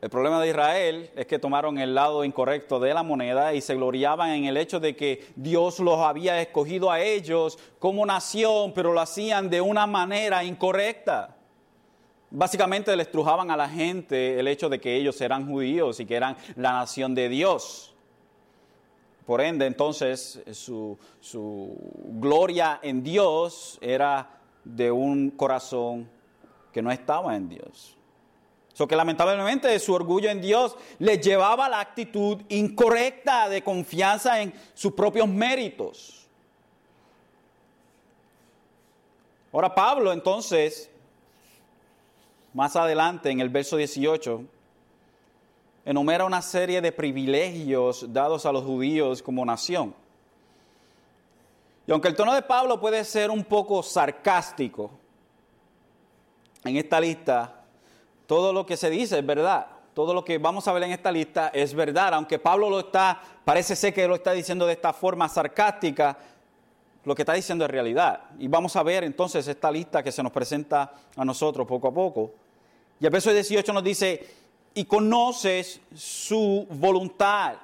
El 0.00 0.10
problema 0.10 0.40
de 0.40 0.50
Israel 0.50 1.10
es 1.16 1.26
que 1.26 1.38
tomaron 1.38 1.78
el 1.78 1.94
lado 1.94 2.24
incorrecto 2.24 2.78
de 2.78 2.92
la 2.92 3.02
moneda 3.02 3.54
y 3.54 3.62
se 3.62 3.74
gloriaban 3.74 4.30
en 4.30 4.44
el 4.44 4.58
hecho 4.58 4.78
de 4.78 4.94
que 4.94 5.28
Dios 5.34 5.80
los 5.80 5.98
había 5.98 6.40
escogido 6.42 6.92
a 6.92 7.00
ellos 7.00 7.58
como 7.78 8.04
nación, 8.04 8.72
pero 8.74 8.92
lo 8.92 9.00
hacían 9.00 9.48
de 9.48 9.62
una 9.62 9.86
manera 9.86 10.44
incorrecta. 10.44 11.34
Básicamente 12.30 12.94
les 12.94 13.06
estrujaban 13.06 13.50
a 13.50 13.56
la 13.56 13.68
gente 13.68 14.38
el 14.38 14.46
hecho 14.46 14.68
de 14.68 14.78
que 14.78 14.94
ellos 14.94 15.18
eran 15.22 15.48
judíos 15.48 15.98
y 16.00 16.04
que 16.04 16.16
eran 16.16 16.36
la 16.56 16.72
nación 16.72 17.14
de 17.14 17.30
Dios. 17.30 17.93
Por 19.26 19.40
ende, 19.40 19.66
entonces, 19.66 20.42
su, 20.52 20.98
su 21.20 21.76
gloria 22.20 22.78
en 22.82 23.02
Dios 23.02 23.78
era 23.80 24.38
de 24.64 24.90
un 24.90 25.30
corazón 25.30 26.08
que 26.72 26.82
no 26.82 26.90
estaba 26.90 27.36
en 27.36 27.48
Dios. 27.48 27.96
So 28.74 28.88
que 28.88 28.96
lamentablemente 28.96 29.78
su 29.78 29.94
orgullo 29.94 30.28
en 30.28 30.40
Dios 30.40 30.76
le 30.98 31.18
llevaba 31.18 31.66
a 31.66 31.68
la 31.68 31.80
actitud 31.80 32.42
incorrecta 32.48 33.48
de 33.48 33.62
confianza 33.62 34.42
en 34.42 34.52
sus 34.74 34.92
propios 34.92 35.28
méritos. 35.28 36.26
Ahora 39.52 39.72
Pablo 39.72 40.12
entonces, 40.12 40.90
más 42.52 42.74
adelante 42.74 43.30
en 43.30 43.38
el 43.38 43.48
verso 43.48 43.76
18, 43.76 44.44
enumera 45.84 46.24
una 46.24 46.42
serie 46.42 46.80
de 46.80 46.92
privilegios 46.92 48.12
dados 48.12 48.46
a 48.46 48.52
los 48.52 48.64
judíos 48.64 49.22
como 49.22 49.44
nación. 49.44 49.94
Y 51.86 51.92
aunque 51.92 52.08
el 52.08 52.16
tono 52.16 52.34
de 52.34 52.42
Pablo 52.42 52.80
puede 52.80 53.04
ser 53.04 53.30
un 53.30 53.44
poco 53.44 53.82
sarcástico, 53.82 54.90
en 56.64 56.76
esta 56.76 56.98
lista 56.98 57.64
todo 58.26 58.52
lo 58.52 58.64
que 58.64 58.76
se 58.76 58.90
dice 58.90 59.18
es 59.18 59.26
verdad. 59.26 59.66
Todo 59.92 60.12
lo 60.12 60.24
que 60.24 60.38
vamos 60.38 60.66
a 60.66 60.72
ver 60.72 60.82
en 60.84 60.92
esta 60.92 61.12
lista 61.12 61.48
es 61.54 61.72
verdad, 61.72 62.14
aunque 62.14 62.38
Pablo 62.38 62.68
lo 62.68 62.80
está, 62.80 63.20
parece 63.44 63.76
ser 63.76 63.94
que 63.94 64.08
lo 64.08 64.16
está 64.16 64.32
diciendo 64.32 64.66
de 64.66 64.72
esta 64.72 64.92
forma 64.92 65.28
sarcástica, 65.28 66.18
lo 67.04 67.14
que 67.14 67.22
está 67.22 67.34
diciendo 67.34 67.64
es 67.64 67.70
realidad. 67.70 68.22
Y 68.38 68.48
vamos 68.48 68.74
a 68.74 68.82
ver 68.82 69.04
entonces 69.04 69.46
esta 69.46 69.70
lista 69.70 70.02
que 70.02 70.10
se 70.10 70.22
nos 70.22 70.32
presenta 70.32 70.92
a 71.14 71.24
nosotros 71.24 71.66
poco 71.66 71.88
a 71.88 71.94
poco. 71.94 72.32
Y 72.98 73.04
el 73.04 73.12
verso 73.12 73.30
18 73.30 73.72
nos 73.72 73.84
dice, 73.84 74.26
y 74.74 74.84
conoces 74.84 75.80
su 75.94 76.66
voluntad, 76.68 77.54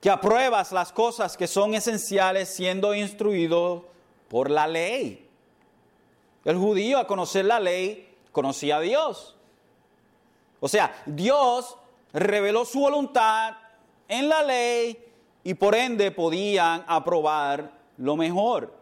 que 0.00 0.10
apruebas 0.10 0.72
las 0.72 0.92
cosas 0.92 1.36
que 1.36 1.46
son 1.46 1.74
esenciales 1.74 2.48
siendo 2.50 2.94
instruido 2.94 3.86
por 4.28 4.50
la 4.50 4.66
ley. 4.66 5.26
El 6.44 6.56
judío 6.56 6.98
a 6.98 7.06
conocer 7.06 7.46
la 7.46 7.58
ley 7.58 8.14
conocía 8.30 8.76
a 8.76 8.80
Dios. 8.80 9.34
O 10.60 10.68
sea, 10.68 11.02
Dios 11.06 11.76
reveló 12.12 12.64
su 12.64 12.80
voluntad 12.80 13.56
en 14.08 14.28
la 14.28 14.42
ley 14.42 15.02
y 15.42 15.54
por 15.54 15.74
ende 15.74 16.10
podían 16.10 16.84
aprobar 16.86 17.72
lo 17.96 18.16
mejor. 18.16 18.72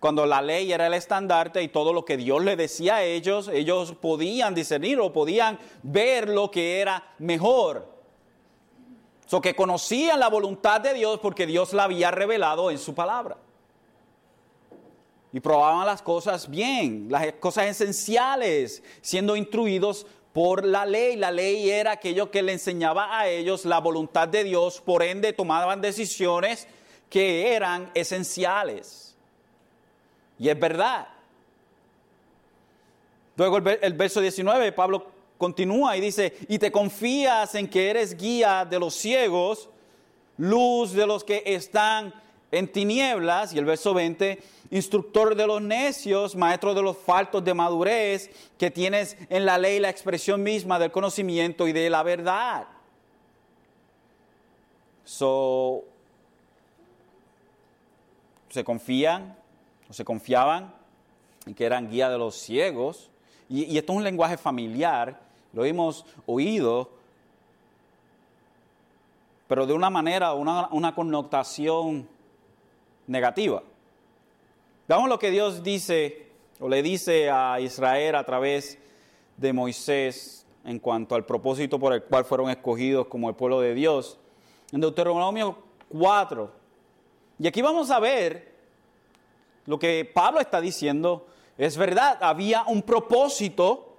Cuando 0.00 0.24
la 0.24 0.40
ley 0.40 0.72
era 0.72 0.86
el 0.86 0.94
estandarte 0.94 1.62
y 1.62 1.68
todo 1.68 1.92
lo 1.92 2.06
que 2.06 2.16
Dios 2.16 2.42
le 2.42 2.56
decía 2.56 2.96
a 2.96 3.02
ellos, 3.04 3.48
ellos 3.48 3.92
podían 3.92 4.54
discernir 4.54 4.98
o 4.98 5.12
podían 5.12 5.58
ver 5.82 6.30
lo 6.30 6.50
que 6.50 6.80
era 6.80 7.14
mejor. 7.18 7.86
So 9.26 9.42
que 9.42 9.54
conocían 9.54 10.18
la 10.18 10.28
voluntad 10.28 10.80
de 10.80 10.94
Dios 10.94 11.20
porque 11.20 11.46
Dios 11.46 11.74
la 11.74 11.84
había 11.84 12.10
revelado 12.10 12.70
en 12.70 12.78
su 12.78 12.94
palabra. 12.94 13.36
Y 15.34 15.40
probaban 15.40 15.86
las 15.86 16.00
cosas 16.00 16.48
bien, 16.48 17.06
las 17.10 17.34
cosas 17.34 17.66
esenciales, 17.66 18.82
siendo 19.02 19.36
instruidos 19.36 20.06
por 20.32 20.64
la 20.64 20.86
ley. 20.86 21.16
La 21.16 21.30
ley 21.30 21.68
era 21.68 21.92
aquello 21.92 22.30
que 22.30 22.42
le 22.42 22.52
enseñaba 22.52 23.18
a 23.18 23.28
ellos 23.28 23.66
la 23.66 23.78
voluntad 23.80 24.28
de 24.28 24.44
Dios, 24.44 24.80
por 24.80 25.02
ende 25.02 25.34
tomaban 25.34 25.82
decisiones 25.82 26.66
que 27.10 27.52
eran 27.52 27.90
esenciales. 27.94 29.09
Y 30.40 30.48
es 30.48 30.58
verdad. 30.58 31.06
Luego 33.36 33.58
el, 33.58 33.92
verso 33.92 34.22
19, 34.22 34.72
Pablo 34.72 35.06
continúa 35.36 35.96
y 35.98 36.00
dice, 36.00 36.34
y 36.48 36.58
te 36.58 36.72
confías 36.72 37.54
en 37.54 37.68
que 37.68 37.90
eres 37.90 38.16
guía 38.16 38.64
de 38.64 38.78
los 38.78 38.94
ciegos, 38.94 39.68
luz 40.38 40.92
de 40.92 41.06
los 41.06 41.24
que 41.24 41.42
están 41.44 42.14
en 42.50 42.72
tinieblas, 42.72 43.52
y 43.52 43.58
el 43.58 43.66
verso 43.66 43.92
20, 43.92 44.42
instructor 44.70 45.34
de 45.34 45.46
los 45.46 45.60
necios, 45.60 46.34
maestro 46.34 46.74
de 46.74 46.82
los 46.82 46.96
faltos 46.96 47.44
de 47.44 47.52
madurez, 47.52 48.30
que 48.58 48.70
tienes 48.70 49.18
en 49.28 49.44
la 49.44 49.58
ley 49.58 49.78
la 49.78 49.90
expresión 49.90 50.42
misma 50.42 50.78
del 50.78 50.90
conocimiento 50.90 51.68
y 51.68 51.72
de 51.72 51.90
la 51.90 52.02
verdad. 52.02 52.66
So, 55.04 55.84
se 58.48 58.64
confían 58.64 59.39
o 59.90 59.92
se 59.92 60.04
confiaban 60.04 60.72
en 61.46 61.54
que 61.54 61.64
eran 61.64 61.90
guía 61.90 62.08
de 62.08 62.16
los 62.16 62.36
ciegos. 62.36 63.10
Y, 63.48 63.76
esto 63.76 63.92
es 63.92 63.96
un 63.96 64.04
lenguaje 64.04 64.36
familiar, 64.36 65.20
lo 65.52 65.64
hemos 65.64 66.06
oído, 66.26 66.90
pero 69.48 69.66
de 69.66 69.72
una 69.72 69.90
manera, 69.90 70.32
una, 70.34 70.68
una 70.68 70.94
connotación 70.94 72.08
negativa. 73.08 73.64
Veamos 74.86 75.08
lo 75.08 75.18
que 75.18 75.32
Dios 75.32 75.64
dice 75.64 76.28
o 76.60 76.68
le 76.68 76.82
dice 76.82 77.30
a 77.30 77.58
Israel 77.58 78.14
a 78.14 78.24
través 78.24 78.78
de 79.36 79.52
Moisés 79.52 80.46
en 80.64 80.78
cuanto 80.78 81.16
al 81.16 81.24
propósito 81.24 81.80
por 81.80 81.94
el 81.94 82.04
cual 82.04 82.24
fueron 82.24 82.50
escogidos 82.50 83.06
como 83.08 83.28
el 83.28 83.34
pueblo 83.34 83.60
de 83.60 83.74
Dios. 83.74 84.18
En 84.70 84.80
Deuteronomio 84.80 85.58
4. 85.88 86.52
Y 87.40 87.48
aquí 87.48 87.62
vamos 87.62 87.90
a 87.90 87.98
ver 87.98 88.49
lo 89.66 89.78
que 89.78 90.04
Pablo 90.04 90.40
está 90.40 90.60
diciendo. 90.60 91.26
Es 91.56 91.76
verdad, 91.76 92.18
había 92.20 92.64
un 92.64 92.82
propósito 92.82 93.94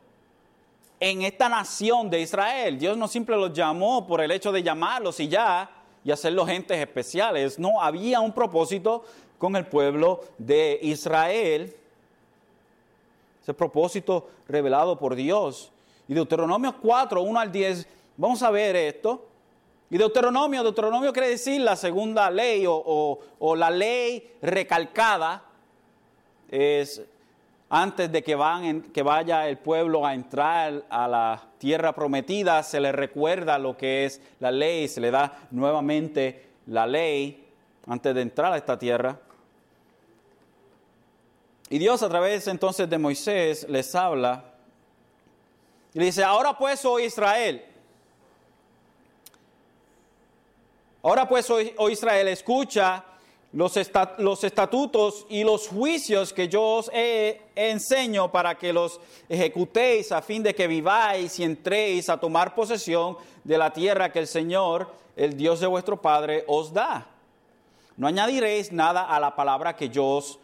en 0.99 1.23
esta 1.23 1.49
nación 1.49 2.09
de 2.09 2.21
Israel. 2.21 2.77
Dios 2.77 2.97
no 2.97 3.07
simple 3.07 3.35
los 3.35 3.53
llamó 3.53 4.05
por 4.05 4.21
el 4.21 4.31
hecho 4.31 4.51
de 4.51 4.63
llamarlos 4.63 5.19
y 5.19 5.27
ya, 5.27 5.69
y 6.03 6.11
hacerlos 6.11 6.47
gentes 6.47 6.77
especiales. 6.77 7.59
No, 7.59 7.81
había 7.81 8.19
un 8.19 8.33
propósito 8.33 9.03
con 9.37 9.55
el 9.55 9.65
pueblo 9.65 10.23
de 10.37 10.79
Israel. 10.81 11.75
Ese 13.41 13.53
propósito 13.53 14.29
revelado 14.47 14.97
por 14.97 15.15
Dios. 15.15 15.71
Y 16.07 16.13
Deuteronomio 16.13 16.75
4, 16.79 17.21
1 17.21 17.39
al 17.39 17.51
10, 17.51 17.87
vamos 18.17 18.43
a 18.43 18.51
ver 18.51 18.75
esto. 18.75 19.25
Y 19.89 19.97
Deuteronomio, 19.97 20.63
Deuteronomio 20.63 21.11
quiere 21.11 21.29
decir 21.29 21.59
la 21.61 21.75
segunda 21.75 22.29
ley 22.29 22.65
o, 22.67 23.19
la 23.57 23.69
ley 23.69 24.35
recalcada. 24.41 25.43
Es 26.51 27.01
antes 27.73 28.11
de 28.11 28.21
que, 28.21 28.35
van 28.35 28.81
que 28.81 29.01
vaya 29.01 29.47
el 29.47 29.57
pueblo 29.57 30.05
a 30.05 30.13
entrar 30.13 30.83
a 30.89 31.07
la 31.07 31.41
tierra 31.57 31.95
prometida, 31.95 32.61
se 32.63 32.81
le 32.81 32.91
recuerda 32.91 33.57
lo 33.57 33.77
que 33.77 34.03
es 34.03 34.19
la 34.41 34.51
ley, 34.51 34.89
se 34.89 34.99
le 34.99 35.09
da 35.09 35.47
nuevamente 35.51 36.49
la 36.67 36.85
ley 36.85 37.47
antes 37.87 38.13
de 38.13 38.21
entrar 38.23 38.51
a 38.51 38.57
esta 38.57 38.77
tierra. 38.77 39.17
Y 41.69 41.77
Dios 41.79 42.03
a 42.03 42.09
través 42.09 42.45
entonces 42.49 42.89
de 42.89 42.97
Moisés 42.97 43.65
les 43.69 43.95
habla 43.95 44.43
y 45.93 45.99
le 45.99 46.05
dice, 46.05 46.25
ahora 46.25 46.57
pues, 46.57 46.83
oh 46.83 46.99
Israel, 46.99 47.63
ahora 51.01 51.25
pues, 51.25 51.49
oh, 51.49 51.59
oh 51.77 51.89
Israel, 51.89 52.27
escucha 52.27 53.05
los, 53.53 53.75
estatutos 54.43 55.25
y 55.29 55.43
los 55.43 55.67
juicios 55.67 56.31
que 56.31 56.47
yo 56.47 56.63
os 56.63 56.91
enseño 57.55 58.31
para 58.31 58.57
que 58.57 58.71
los 58.71 58.99
ejecutéis 59.27 60.11
a 60.11 60.21
fin 60.21 60.41
de 60.41 60.55
que 60.55 60.67
viváis 60.67 61.39
y 61.39 61.43
entréis 61.43 62.09
a 62.09 62.17
tomar 62.17 62.55
posesión 62.55 63.17
de 63.43 63.57
la 63.57 63.73
tierra 63.73 64.11
que 64.11 64.19
el 64.19 64.27
Señor, 64.27 64.93
el 65.15 65.35
Dios 65.35 65.59
de 65.59 65.67
vuestro 65.67 66.01
Padre, 66.01 66.45
os 66.47 66.71
da. 66.71 67.07
No 67.97 68.07
añadiréis 68.07 68.71
nada 68.71 69.03
a 69.03 69.19
la 69.19 69.35
palabra 69.35 69.75
que 69.75 69.89
yo 69.89 70.07
os 70.07 70.39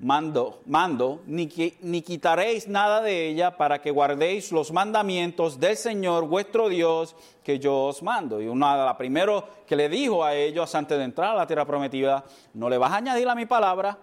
mando, 0.00 0.60
mando 0.66 1.22
ni, 1.26 1.48
ni 1.80 2.02
quitaréis 2.02 2.68
nada 2.68 3.00
de 3.00 3.28
ella 3.28 3.56
para 3.56 3.80
que 3.80 3.90
guardéis 3.90 4.52
los 4.52 4.72
mandamientos 4.72 5.58
del 5.60 5.76
Señor 5.76 6.26
vuestro 6.26 6.68
Dios 6.68 7.14
que 7.42 7.58
yo 7.58 7.84
os 7.84 8.02
mando. 8.02 8.40
Y 8.40 8.48
una 8.48 8.76
de 8.76 8.84
las 8.84 8.96
primero 8.96 9.46
que 9.66 9.76
le 9.76 9.88
dijo 9.88 10.24
a 10.24 10.34
ellos 10.34 10.74
antes 10.74 10.98
de 10.98 11.04
entrar 11.04 11.30
a 11.30 11.34
la 11.34 11.46
tierra 11.46 11.64
prometida, 11.64 12.24
no 12.54 12.68
le 12.68 12.78
vas 12.78 12.92
a 12.92 12.96
añadir 12.96 13.28
a 13.28 13.34
mi 13.34 13.46
palabra 13.46 13.98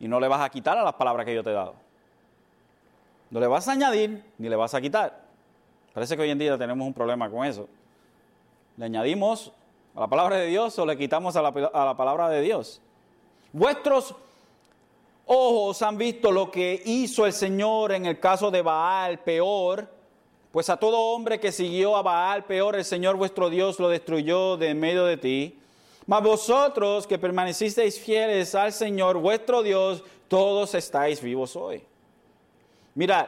y 0.00 0.08
no 0.08 0.20
le 0.20 0.28
vas 0.28 0.40
a 0.40 0.48
quitar 0.48 0.78
a 0.78 0.82
las 0.82 0.94
palabras 0.94 1.26
que 1.26 1.34
yo 1.34 1.42
te 1.42 1.50
he 1.50 1.54
dado. 1.54 1.74
No 3.30 3.40
le 3.40 3.46
vas 3.46 3.68
a 3.68 3.72
añadir 3.72 4.24
ni 4.38 4.48
le 4.48 4.56
vas 4.56 4.74
a 4.74 4.80
quitar. 4.80 5.20
Parece 5.92 6.16
que 6.16 6.22
hoy 6.22 6.30
en 6.30 6.38
día 6.38 6.56
tenemos 6.56 6.86
un 6.86 6.94
problema 6.94 7.28
con 7.28 7.44
eso. 7.44 7.68
Le 8.76 8.84
añadimos 8.84 9.52
a 9.94 10.00
la 10.00 10.06
palabra 10.06 10.36
de 10.36 10.46
Dios 10.46 10.78
o 10.78 10.86
le 10.86 10.96
quitamos 10.96 11.36
a 11.36 11.42
la, 11.42 11.48
a 11.48 11.84
la 11.84 11.96
palabra 11.96 12.28
de 12.28 12.40
Dios. 12.40 12.80
Vuestros 13.52 14.14
ojos 15.28 15.80
han 15.82 15.96
visto 15.96 16.32
lo 16.32 16.50
que 16.50 16.82
hizo 16.84 17.24
el 17.26 17.32
Señor 17.32 17.92
en 17.92 18.06
el 18.06 18.18
caso 18.18 18.50
de 18.50 18.62
Baal, 18.62 19.20
peor, 19.20 19.88
pues 20.50 20.70
a 20.70 20.78
todo 20.78 20.98
hombre 20.98 21.38
que 21.38 21.52
siguió 21.52 21.96
a 21.96 22.02
Baal, 22.02 22.44
peor, 22.44 22.74
el 22.74 22.84
Señor 22.84 23.16
vuestro 23.16 23.50
Dios 23.50 23.78
lo 23.78 23.88
destruyó 23.88 24.56
de 24.56 24.70
en 24.70 24.80
medio 24.80 25.04
de 25.04 25.16
ti. 25.18 25.58
Mas 26.06 26.22
vosotros 26.22 27.06
que 27.06 27.18
permanecisteis 27.18 28.00
fieles 28.00 28.54
al 28.54 28.72
Señor 28.72 29.18
vuestro 29.18 29.62
Dios, 29.62 30.02
todos 30.26 30.74
estáis 30.74 31.20
vivos 31.20 31.54
hoy. 31.54 31.84
Mirad, 32.94 33.26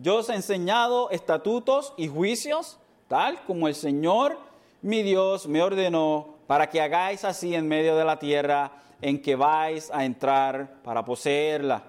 yo 0.00 0.16
os 0.16 0.28
he 0.28 0.34
enseñado 0.34 1.08
estatutos 1.10 1.94
y 1.96 2.08
juicios, 2.08 2.78
tal 3.06 3.42
como 3.44 3.68
el 3.68 3.76
Señor 3.76 4.38
mi 4.82 5.02
Dios 5.02 5.46
me 5.46 5.62
ordenó, 5.62 6.34
para 6.48 6.68
que 6.68 6.80
hagáis 6.80 7.24
así 7.24 7.54
en 7.54 7.68
medio 7.68 7.96
de 7.96 8.04
la 8.04 8.18
tierra 8.18 8.72
en 9.00 9.20
que 9.20 9.36
vais 9.36 9.90
a 9.90 10.04
entrar 10.04 10.82
para 10.82 11.04
poseerla. 11.04 11.82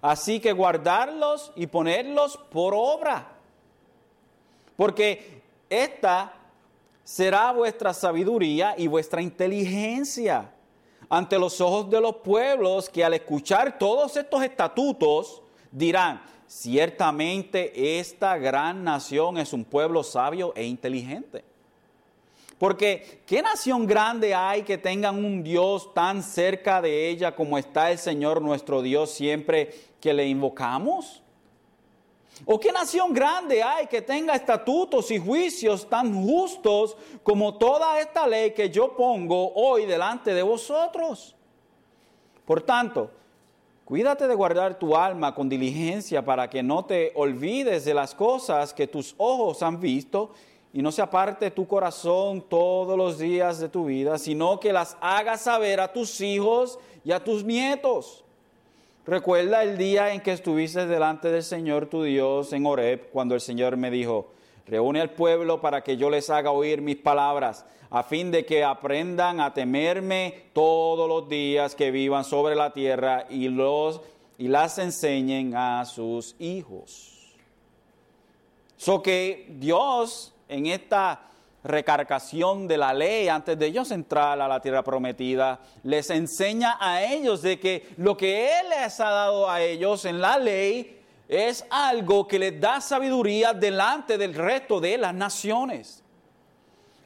Así 0.00 0.40
que 0.40 0.52
guardarlos 0.52 1.52
y 1.56 1.66
ponerlos 1.66 2.36
por 2.50 2.72
obra. 2.74 3.32
Porque 4.76 5.42
esta 5.68 6.32
será 7.02 7.52
vuestra 7.52 7.92
sabiduría 7.92 8.74
y 8.76 8.86
vuestra 8.86 9.20
inteligencia 9.20 10.52
ante 11.08 11.38
los 11.38 11.60
ojos 11.60 11.88
de 11.90 12.00
los 12.00 12.16
pueblos 12.16 12.88
que 12.88 13.04
al 13.04 13.14
escuchar 13.14 13.78
todos 13.78 14.16
estos 14.16 14.42
estatutos 14.42 15.42
dirán, 15.72 16.22
ciertamente 16.46 17.98
esta 17.98 18.36
gran 18.36 18.84
nación 18.84 19.38
es 19.38 19.52
un 19.52 19.64
pueblo 19.64 20.02
sabio 20.02 20.52
e 20.54 20.64
inteligente. 20.64 21.44
Porque 22.58 23.22
¿qué 23.24 23.40
nación 23.40 23.86
grande 23.86 24.34
hay 24.34 24.62
que 24.62 24.78
tengan 24.78 25.24
un 25.24 25.44
Dios 25.44 25.94
tan 25.94 26.22
cerca 26.22 26.82
de 26.82 27.08
ella 27.08 27.34
como 27.34 27.56
está 27.56 27.92
el 27.92 27.98
Señor 27.98 28.42
nuestro 28.42 28.82
Dios 28.82 29.10
siempre 29.10 29.72
que 30.00 30.12
le 30.12 30.26
invocamos? 30.26 31.22
¿O 32.44 32.58
qué 32.58 32.72
nación 32.72 33.12
grande 33.12 33.62
hay 33.62 33.86
que 33.86 34.02
tenga 34.02 34.34
estatutos 34.34 35.10
y 35.10 35.18
juicios 35.18 35.88
tan 35.88 36.12
justos 36.24 36.96
como 37.22 37.56
toda 37.56 38.00
esta 38.00 38.26
ley 38.26 38.52
que 38.52 38.70
yo 38.70 38.94
pongo 38.96 39.52
hoy 39.54 39.86
delante 39.86 40.34
de 40.34 40.42
vosotros? 40.42 41.34
Por 42.44 42.62
tanto, 42.62 43.10
cuídate 43.84 44.26
de 44.26 44.34
guardar 44.34 44.78
tu 44.78 44.96
alma 44.96 45.34
con 45.34 45.48
diligencia 45.48 46.24
para 46.24 46.48
que 46.50 46.62
no 46.62 46.84
te 46.84 47.12
olvides 47.14 47.84
de 47.84 47.94
las 47.94 48.14
cosas 48.14 48.72
que 48.72 48.86
tus 48.86 49.14
ojos 49.18 49.62
han 49.62 49.80
visto 49.80 50.32
y 50.78 50.82
no 50.82 50.92
se 50.92 51.02
aparte 51.02 51.50
tu 51.50 51.66
corazón 51.66 52.40
todos 52.40 52.96
los 52.96 53.18
días 53.18 53.58
de 53.58 53.68
tu 53.68 53.86
vida, 53.86 54.16
sino 54.16 54.60
que 54.60 54.72
las 54.72 54.96
hagas 55.00 55.40
saber 55.40 55.80
a 55.80 55.92
tus 55.92 56.20
hijos 56.20 56.78
y 57.04 57.10
a 57.10 57.18
tus 57.18 57.42
nietos. 57.42 58.22
Recuerda 59.04 59.64
el 59.64 59.76
día 59.76 60.12
en 60.12 60.20
que 60.20 60.30
estuviste 60.30 60.86
delante 60.86 61.32
del 61.32 61.42
Señor 61.42 61.86
tu 61.86 62.04
Dios 62.04 62.52
en 62.52 62.64
Horeb, 62.64 63.10
cuando 63.10 63.34
el 63.34 63.40
Señor 63.40 63.76
me 63.76 63.90
dijo, 63.90 64.28
reúne 64.68 65.00
al 65.00 65.10
pueblo 65.10 65.60
para 65.60 65.82
que 65.82 65.96
yo 65.96 66.10
les 66.10 66.30
haga 66.30 66.52
oír 66.52 66.80
mis 66.80 66.98
palabras, 66.98 67.66
a 67.90 68.04
fin 68.04 68.30
de 68.30 68.46
que 68.46 68.62
aprendan 68.62 69.40
a 69.40 69.52
temerme 69.52 70.44
todos 70.52 71.08
los 71.08 71.28
días 71.28 71.74
que 71.74 71.90
vivan 71.90 72.22
sobre 72.22 72.54
la 72.54 72.72
tierra 72.72 73.26
y, 73.28 73.48
los, 73.48 74.00
y 74.38 74.46
las 74.46 74.78
enseñen 74.78 75.56
a 75.56 75.84
sus 75.86 76.36
hijos. 76.38 77.34
So 78.76 79.02
que 79.02 79.48
Dios 79.58 80.34
en 80.48 80.66
esta 80.66 81.20
recargación 81.64 82.68
de 82.68 82.78
la 82.78 82.94
ley 82.94 83.28
antes 83.28 83.58
de 83.58 83.66
ellos 83.66 83.90
entrar 83.90 84.40
a 84.40 84.48
la 84.48 84.60
tierra 84.60 84.82
prometida, 84.82 85.60
les 85.82 86.08
enseña 86.10 86.76
a 86.80 87.02
ellos 87.02 87.42
de 87.42 87.58
que 87.58 87.88
lo 87.96 88.16
que 88.16 88.58
Él 88.60 88.68
les 88.70 88.98
ha 89.00 89.10
dado 89.10 89.50
a 89.50 89.60
ellos 89.60 90.04
en 90.04 90.20
la 90.20 90.38
ley 90.38 90.98
es 91.28 91.64
algo 91.68 92.26
que 92.26 92.38
les 92.38 92.58
da 92.58 92.80
sabiduría 92.80 93.52
delante 93.52 94.16
del 94.16 94.34
resto 94.34 94.80
de 94.80 94.96
las 94.96 95.14
naciones. 95.14 96.02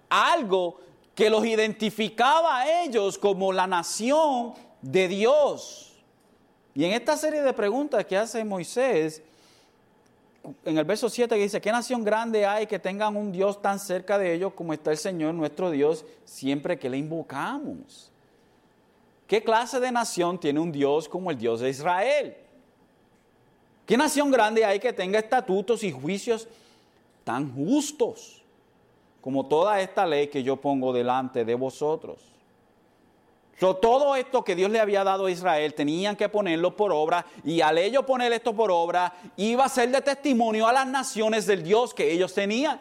Algo 0.08 0.78
que 1.14 1.28
los 1.28 1.44
identificaba 1.44 2.60
a 2.60 2.82
ellos 2.84 3.18
como 3.18 3.52
la 3.52 3.66
nación 3.66 4.54
de 4.80 5.08
Dios. 5.08 5.92
Y 6.74 6.84
en 6.84 6.92
esta 6.92 7.16
serie 7.16 7.42
de 7.42 7.52
preguntas 7.52 8.04
que 8.06 8.16
hace 8.16 8.44
Moisés, 8.44 9.22
en 10.64 10.78
el 10.78 10.84
verso 10.84 11.08
7 11.08 11.34
que 11.34 11.42
dice, 11.42 11.60
¿qué 11.60 11.70
nación 11.70 12.02
grande 12.02 12.44
hay 12.44 12.66
que 12.66 12.78
tengan 12.78 13.16
un 13.16 13.30
Dios 13.30 13.60
tan 13.62 13.78
cerca 13.78 14.18
de 14.18 14.34
ellos 14.34 14.52
como 14.54 14.72
está 14.72 14.90
el 14.90 14.96
Señor 14.96 15.34
nuestro 15.34 15.70
Dios 15.70 16.04
siempre 16.24 16.78
que 16.78 16.90
le 16.90 16.98
invocamos? 16.98 18.10
¿Qué 19.26 19.42
clase 19.42 19.80
de 19.80 19.92
nación 19.92 20.38
tiene 20.38 20.60
un 20.60 20.72
Dios 20.72 21.08
como 21.08 21.30
el 21.30 21.38
Dios 21.38 21.60
de 21.60 21.70
Israel? 21.70 22.36
¿Qué 23.86 23.96
nación 23.96 24.30
grande 24.30 24.64
hay 24.64 24.78
que 24.78 24.92
tenga 24.92 25.18
estatutos 25.18 25.82
y 25.84 25.92
juicios 25.92 26.48
tan 27.24 27.54
justos 27.54 28.42
como 29.20 29.46
toda 29.46 29.80
esta 29.80 30.04
ley 30.04 30.26
que 30.26 30.42
yo 30.42 30.56
pongo 30.56 30.92
delante 30.92 31.44
de 31.44 31.54
vosotros? 31.54 32.31
Todo 33.62 34.16
esto 34.16 34.42
que 34.42 34.56
Dios 34.56 34.70
le 34.70 34.80
había 34.80 35.04
dado 35.04 35.26
a 35.26 35.30
Israel 35.30 35.74
tenían 35.74 36.16
que 36.16 36.28
ponerlo 36.28 36.76
por 36.76 36.92
obra 36.92 37.24
y 37.44 37.60
al 37.60 37.78
ellos 37.78 38.04
poner 38.04 38.32
esto 38.32 38.54
por 38.54 38.72
obra 38.72 39.12
iba 39.36 39.64
a 39.64 39.68
ser 39.68 39.90
de 39.90 40.00
testimonio 40.00 40.66
a 40.66 40.72
las 40.72 40.86
naciones 40.86 41.46
del 41.46 41.62
Dios 41.62 41.94
que 41.94 42.10
ellos 42.12 42.34
tenían. 42.34 42.80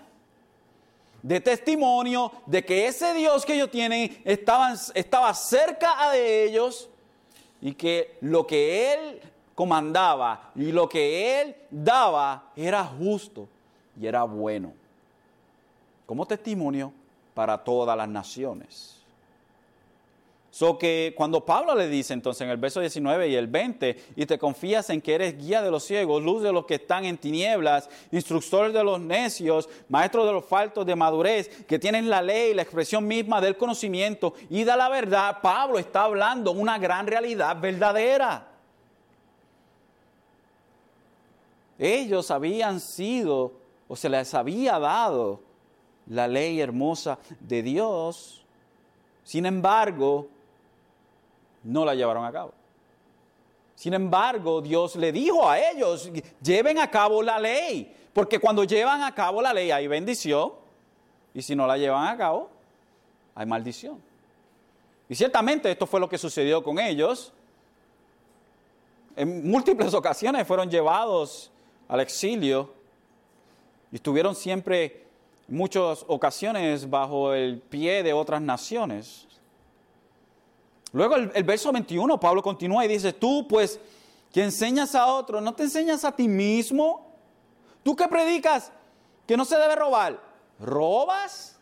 De 1.22 1.40
testimonio 1.40 2.32
de 2.48 2.66
que 2.66 2.88
ese 2.88 3.14
Dios 3.14 3.46
que 3.46 3.54
ellos 3.54 3.70
tienen 3.70 4.22
estaba, 4.26 4.74
estaba 4.96 5.34
cerca 5.36 6.10
de 6.12 6.46
ellos 6.46 6.90
y 7.62 7.74
que 7.74 8.18
lo 8.22 8.48
que 8.48 8.94
Él 8.94 9.22
comandaba 9.54 10.52
y 10.56 10.72
lo 10.72 10.90
que 10.90 11.42
Él 11.42 11.56
daba 11.70 12.52
era 12.56 12.84
justo 12.84 13.48
y 14.00 14.08
era 14.08 14.24
bueno. 14.24 14.74
Como 16.08 16.26
testimonio 16.26 16.92
para 17.36 17.64
todas 17.64 17.96
las 17.96 18.10
naciones. 18.10 19.01
So 20.52 20.78
que 20.78 21.14
cuando 21.16 21.46
Pablo 21.46 21.74
le 21.76 21.88
dice 21.88 22.14
entonces 22.14 22.42
en 22.42 22.50
el 22.50 22.58
verso 22.58 22.82
19 22.82 23.30
y 23.30 23.36
el 23.36 23.48
20, 23.48 24.04
y 24.18 24.26
te 24.26 24.38
confías 24.38 24.90
en 24.90 25.02
que 25.02 25.16
eres 25.16 25.38
guía 25.38 25.62
de 25.62 25.72
los 25.72 25.86
ciegos, 25.86 26.22
luz 26.22 26.44
de 26.44 26.52
los 26.52 26.66
que 26.66 26.76
están 26.76 27.06
en 27.06 27.18
tinieblas, 27.18 27.90
instructor 28.12 28.74
de 28.74 28.84
los 28.84 29.00
necios, 29.00 29.70
maestro 29.88 30.26
de 30.26 30.34
los 30.34 30.44
faltos 30.44 30.86
de 30.86 30.94
madurez, 30.94 31.48
que 31.66 31.80
tienes 31.80 32.04
la 32.04 32.22
ley, 32.22 32.54
la 32.54 32.64
expresión 32.64 33.08
misma 33.08 33.40
del 33.40 33.56
conocimiento 33.56 34.34
y 34.50 34.66
de 34.66 34.76
la 34.76 34.90
verdad, 34.90 35.38
Pablo 35.42 35.80
está 35.80 36.04
hablando 36.04 36.52
una 36.52 36.78
gran 36.78 37.08
realidad 37.08 37.58
verdadera. 37.58 38.50
Ellos 41.80 42.30
habían 42.30 42.82
sido 42.82 43.54
o 43.88 43.96
se 43.96 44.10
les 44.10 44.34
había 44.34 44.78
dado 44.80 45.40
la 46.08 46.28
ley 46.28 46.60
hermosa 46.60 47.18
de 47.40 47.64
Dios. 47.64 48.44
Sin 49.24 49.46
embargo, 49.46 50.28
no 51.64 51.86
la 51.86 51.96
llevaron 51.96 52.26
a 52.26 52.32
cabo. 52.32 52.54
Sin 53.76 53.94
embargo, 53.94 54.62
Dios 54.62 54.96
le 54.96 55.12
dijo 55.12 55.50
a 55.50 55.60
ellos, 55.60 56.10
lleven 56.42 56.78
a 56.78 56.90
cabo 56.90 57.24
la 57.24 57.40
ley, 57.40 57.96
porque 58.14 58.40
cuando 58.40 58.64
llevan 58.64 59.02
a 59.02 59.14
cabo 59.16 59.42
la 59.42 59.54
ley 59.54 59.72
hay 59.72 59.88
bendición, 59.88 60.54
y 61.34 61.42
si 61.42 61.56
no 61.56 61.66
la 61.66 61.78
llevan 61.78 62.08
a 62.08 62.18
cabo, 62.18 62.50
hay 63.34 63.46
maldición. 63.46 64.02
Y 65.10 65.16
ciertamente 65.16 65.72
esto 65.72 65.86
fue 65.86 66.00
lo 66.00 66.08
que 66.08 66.18
sucedió 66.18 66.64
con 66.64 66.80
ellos. 66.80 67.34
En 69.16 69.50
múltiples 69.50 69.94
ocasiones 69.94 70.48
fueron 70.48 70.70
llevados 70.70 71.52
al 71.88 72.00
exilio 72.00 72.74
y 73.92 73.96
estuvieron 73.96 74.36
siempre, 74.36 75.06
muchas 75.48 76.06
ocasiones, 76.08 76.90
bajo 76.90 77.34
el 77.34 77.60
pie 77.60 78.04
de 78.04 78.14
otras 78.14 78.42
naciones. 78.42 79.28
Luego 80.94 81.16
el, 81.16 81.44
verso 81.44 81.72
21, 81.72 82.20
Pablo 82.20 82.42
continúa 82.42 82.84
y 82.86 82.90
dice, 82.90 83.14
tú 83.14 83.48
pues 83.48 83.80
que 84.32 84.44
enseñas 84.44 84.94
a 84.96 85.08
otro, 85.08 85.40
¿no 85.40 85.54
te 85.54 85.64
enseñas 85.64 86.04
a 86.04 86.12
ti 86.12 86.28
mismo? 86.28 87.16
¿Tú 87.84 87.96
que 87.96 88.08
predicas 88.08 88.72
que 89.26 89.38
no 89.38 89.46
se 89.46 89.58
debe 89.58 89.76
robar? 89.76 90.20
¿Robas? 90.60 91.60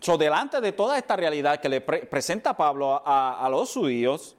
So, 0.00 0.16
delante 0.18 0.60
de 0.60 0.72
toda 0.72 0.98
esta 0.98 1.16
realidad 1.16 1.58
que 1.60 1.68
le 1.68 1.80
presenta 1.80 2.56
Pablo 2.56 3.02
a, 3.04 3.48
los 3.50 3.72
judíos, 3.72 4.36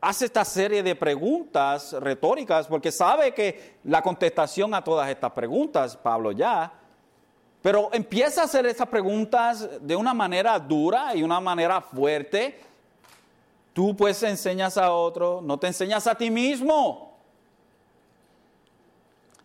hace 0.00 0.26
esta 0.26 0.44
serie 0.44 0.82
de 0.82 0.96
preguntas 0.96 1.92
retóricas 1.92 2.66
porque 2.66 2.90
sabe 2.90 3.32
que 3.32 3.78
la 3.84 4.02
contestación 4.02 4.74
a 4.74 4.82
todas 4.82 5.08
estas 5.08 5.32
preguntas, 5.32 5.96
Pablo 5.96 6.32
ya, 6.32 6.72
pero 7.62 7.90
empieza 7.92 8.42
a 8.42 8.44
hacer 8.44 8.66
esas 8.66 8.88
preguntas 8.88 9.68
de 9.80 9.94
una 9.94 10.12
manera 10.12 10.58
dura 10.58 11.14
y 11.14 11.22
una 11.22 11.40
manera 11.40 11.80
fuerte. 11.80 12.60
Tú 13.72 13.96
pues 13.96 14.20
enseñas 14.24 14.76
a 14.76 14.92
otro, 14.92 15.40
no 15.40 15.56
te 15.58 15.68
enseñas 15.68 16.08
a 16.08 16.16
ti 16.16 16.28
mismo. 16.28 17.16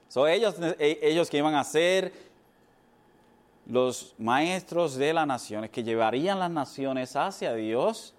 Son 0.09 0.27
ellos, 0.27 0.55
e, 0.79 0.99
ellos 1.03 1.29
que 1.29 1.37
iban 1.37 1.53
a 1.53 1.63
ser 1.63 2.11
los 3.67 4.15
maestros 4.17 4.95
de 4.95 5.13
las 5.13 5.27
naciones, 5.27 5.69
que 5.69 5.83
llevarían 5.83 6.39
las 6.39 6.49
naciones 6.49 7.15
hacia 7.15 7.53
Dios. 7.53 8.15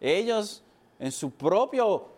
Ellos 0.00 0.64
en 0.98 1.12
su 1.12 1.30
propio 1.30 2.08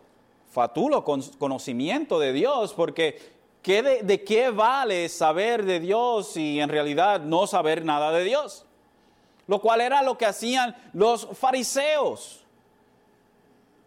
fatulo 0.50 1.04
conocimiento 1.04 2.18
de 2.18 2.32
Dios, 2.32 2.72
porque 2.72 3.20
de, 3.62 4.24
qué 4.24 4.50
vale 4.50 5.08
saber 5.08 5.64
de 5.64 5.78
Dios 5.78 6.36
y 6.36 6.60
en 6.60 6.68
realidad 6.68 7.20
no 7.20 7.46
saber 7.46 7.84
nada 7.84 8.10
de 8.10 8.24
Dios? 8.24 8.66
Lo 9.46 9.60
cual 9.60 9.80
era 9.80 10.02
lo 10.02 10.18
que 10.18 10.26
hacían 10.26 10.76
los 10.92 11.28
fariseos. 11.32 12.44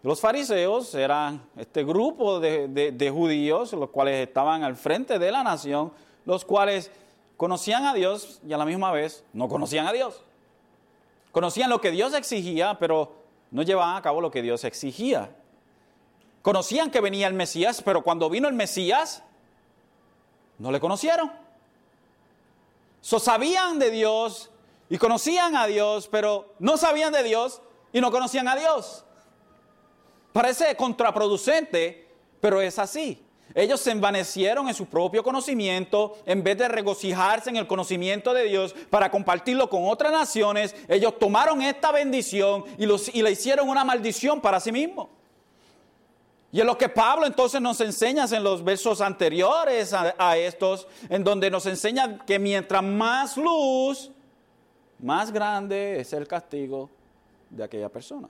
Los 0.02 0.22
fariseos 0.22 0.94
eran 0.94 1.42
este 1.58 1.84
grupo 1.84 2.40
de, 2.40 2.68
de, 2.68 3.10
judíos, 3.10 3.74
los 3.74 3.90
cuales 3.90 4.28
estaban 4.28 4.64
al 4.64 4.76
frente 4.76 5.18
de 5.18 5.32
la 5.32 5.44
nación, 5.44 5.92
los 6.26 6.46
cuales 6.46 6.92
conocían 7.38 7.86
a 7.86 7.94
Dios 7.94 8.40
y 8.48 8.54
a 8.54 8.58
la 8.58 8.66
misma 8.66 8.92
vez 8.92 9.24
no 9.34 9.50
conocían 9.50 9.88
a 9.88 9.94
Dios. 9.94 10.22
Conocían 11.32 11.70
lo 11.70 11.82
que 11.82 11.92
Dios 11.92 12.14
exigía, 12.14 12.78
pero 12.80 13.14
no 13.52 13.64
llevaban 13.64 13.98
a 13.98 14.02
cabo 14.02 14.22
lo 14.22 14.32
que 14.32 14.42
Dios 14.42 14.64
exigía. 14.64 15.36
Conocían 16.42 16.92
que 16.92 17.02
venía 17.02 17.28
el 17.28 17.34
Mesías, 17.34 17.82
pero 17.82 18.04
cuando 18.04 18.30
vino 18.30 18.48
el 18.48 18.54
Mesías, 18.54 19.24
no 20.58 20.72
le 20.72 20.80
conocieron. 20.80 21.32
So, 23.02 23.20
sabían 23.20 23.78
de 23.80 23.92
Dios 23.92 24.50
y 24.90 24.98
conocían 24.98 25.56
a 25.56 25.68
Dios, 25.68 26.08
pero 26.08 26.54
no 26.60 26.78
sabían 26.78 27.14
de 27.14 27.24
Dios 27.24 27.62
y 27.94 28.02
no 28.02 28.12
conocían 28.12 28.48
a 28.48 28.56
Dios. 28.56 29.06
Parece 30.34 30.76
contraproducente, 30.76 32.08
pero 32.42 32.62
es 32.62 32.80
así. 32.80 33.26
Ellos 33.54 33.80
se 33.80 33.92
envanecieron 33.92 34.68
en 34.68 34.74
su 34.74 34.88
propio 34.88 35.24
conocimiento 35.24 36.18
en 36.26 36.44
vez 36.44 36.58
de 36.58 36.68
regocijarse 36.68 37.50
en 37.50 37.58
el 37.58 37.68
conocimiento 37.68 38.34
de 38.34 38.44
Dios 38.44 38.76
para 38.90 39.10
compartirlo 39.10 39.70
con 39.70 39.88
otras 39.88 40.12
naciones. 40.12 40.76
Ellos 40.90 41.18
tomaron 41.20 41.62
esta 41.62 41.92
bendición 41.92 42.66
y, 42.78 42.86
los, 42.86 43.14
y 43.14 43.22
la 43.22 43.30
hicieron 43.30 43.70
una 43.70 43.86
maldición 43.86 44.42
para 44.42 44.60
sí 44.60 44.72
mismos. 44.72 45.08
Y 46.56 46.62
en 46.62 46.68
lo 46.68 46.78
que 46.78 46.88
Pablo 46.88 47.26
entonces 47.26 47.60
nos 47.60 47.82
enseña 47.82 48.24
en 48.32 48.42
los 48.42 48.64
versos 48.64 49.02
anteriores 49.02 49.92
a, 49.92 50.38
estos, 50.38 50.88
en 51.10 51.22
donde 51.22 51.52
nos 51.52 51.66
enseña 51.66 52.20
que 52.20 52.40
mientras 52.40 52.82
más 52.82 53.36
luz, 53.36 54.10
más 55.00 55.34
grande 55.34 56.00
es 56.00 56.14
el 56.14 56.26
castigo 56.30 56.90
de 57.50 57.62
aquella 57.62 57.90
persona. 57.90 58.30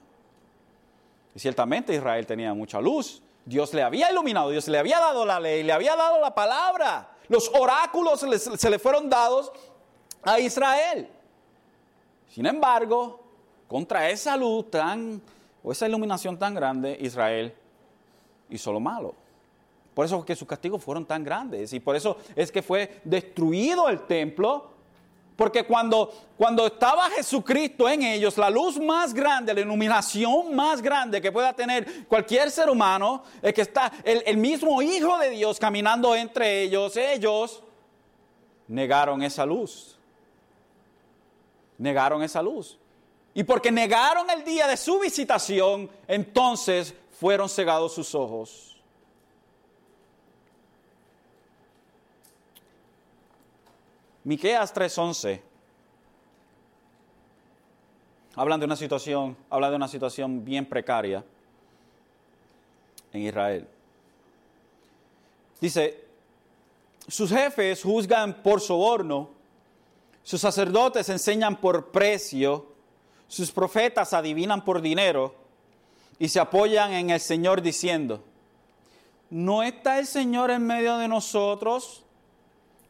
Y 1.36 1.38
ciertamente 1.38 1.94
Israel 1.94 2.26
tenía 2.26 2.52
mucha 2.52 2.80
luz. 2.80 3.22
Dios 3.44 3.72
le 3.72 3.84
había 3.84 4.10
iluminado, 4.10 4.50
Dios 4.50 4.66
le 4.66 4.78
había 4.78 4.98
dado 4.98 5.24
la 5.24 5.38
ley, 5.38 5.62
le 5.62 5.72
había 5.72 5.94
dado 5.94 6.20
la 6.20 6.34
palabra. 6.34 7.08
Los 7.28 7.48
oráculos 7.54 8.18
se 8.18 8.58
se 8.58 8.70
le 8.70 8.80
fueron 8.80 9.08
dados 9.08 9.52
a 10.24 10.40
Israel. 10.40 11.08
Sin 12.30 12.44
embargo, 12.44 13.20
contra 13.68 14.10
esa 14.10 14.36
luz 14.36 14.68
tan, 14.68 15.22
o 15.62 15.70
esa 15.70 15.86
iluminación 15.86 16.36
tan 16.36 16.56
grande, 16.56 16.98
Israel 17.00 17.54
hizo 18.50 18.72
lo 18.72 18.80
malo. 18.80 19.14
Por 19.94 20.04
eso 20.04 20.18
es 20.18 20.24
que 20.24 20.36
sus 20.36 20.46
castigos 20.46 20.82
fueron 20.84 21.06
tan 21.06 21.24
grandes 21.24 21.72
y 21.72 21.80
por 21.80 21.96
eso 21.96 22.18
es 22.34 22.52
que 22.52 22.62
fue 22.62 23.00
destruido 23.04 23.88
el 23.88 24.06
templo. 24.06 24.72
Porque 25.36 25.64
cuando, 25.64 26.12
cuando 26.38 26.66
estaba 26.66 27.10
Jesucristo 27.10 27.88
en 27.88 28.02
ellos, 28.02 28.38
la 28.38 28.48
luz 28.48 28.78
más 28.80 29.12
grande, 29.12 29.52
la 29.52 29.60
iluminación 29.60 30.54
más 30.54 30.80
grande 30.80 31.20
que 31.20 31.30
pueda 31.30 31.52
tener 31.52 32.06
cualquier 32.06 32.50
ser 32.50 32.70
humano, 32.70 33.22
es 33.42 33.52
que 33.52 33.60
está 33.60 33.92
el, 34.02 34.22
el 34.24 34.38
mismo 34.38 34.80
Hijo 34.80 35.18
de 35.18 35.30
Dios 35.30 35.58
caminando 35.58 36.14
entre 36.16 36.62
ellos, 36.62 36.96
ellos 36.96 37.62
negaron 38.68 39.22
esa 39.22 39.44
luz. 39.44 39.98
negaron 41.78 42.22
esa 42.22 42.40
luz. 42.40 42.78
Y 43.34 43.44
porque 43.44 43.70
negaron 43.70 44.30
el 44.30 44.42
día 44.42 44.66
de 44.66 44.78
su 44.78 44.98
visitación, 44.98 45.90
entonces 46.08 46.94
fueron 47.18 47.48
cegados 47.48 47.94
sus 47.94 48.14
ojos. 48.14 48.76
Miqueas 54.24 54.74
3:11 54.74 55.40
hablan 58.34 58.60
de 58.60 58.66
una 58.66 58.76
situación, 58.76 59.36
habla 59.48 59.70
de 59.70 59.76
una 59.76 59.88
situación 59.88 60.44
bien 60.44 60.66
precaria 60.66 61.24
en 63.12 63.22
Israel. 63.22 63.66
Dice, 65.58 66.04
sus 67.08 67.30
jefes 67.30 67.82
juzgan 67.82 68.42
por 68.42 68.60
soborno, 68.60 69.30
sus 70.22 70.40
sacerdotes 70.40 71.08
enseñan 71.08 71.56
por 71.56 71.90
precio, 71.90 72.66
sus 73.26 73.50
profetas 73.50 74.12
adivinan 74.12 74.62
por 74.62 74.82
dinero 74.82 75.45
y 76.18 76.28
se 76.28 76.40
apoyan 76.40 76.92
en 76.92 77.10
el 77.10 77.20
Señor 77.20 77.62
diciendo, 77.62 78.24
¿no 79.30 79.62
está 79.62 79.98
el 79.98 80.06
Señor 80.06 80.50
en 80.50 80.66
medio 80.66 80.96
de 80.96 81.08
nosotros? 81.08 82.04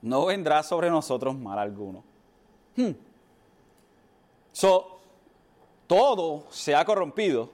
No 0.03 0.27
vendrá 0.27 0.63
sobre 0.63 0.91
nosotros 0.91 1.37
mal 1.37 1.59
alguno. 1.59 2.05
Hmm. 2.77 2.93
So, 4.53 4.99
todo 5.87 6.45
se 6.51 6.75
ha 6.75 6.85
corrompido, 6.85 7.51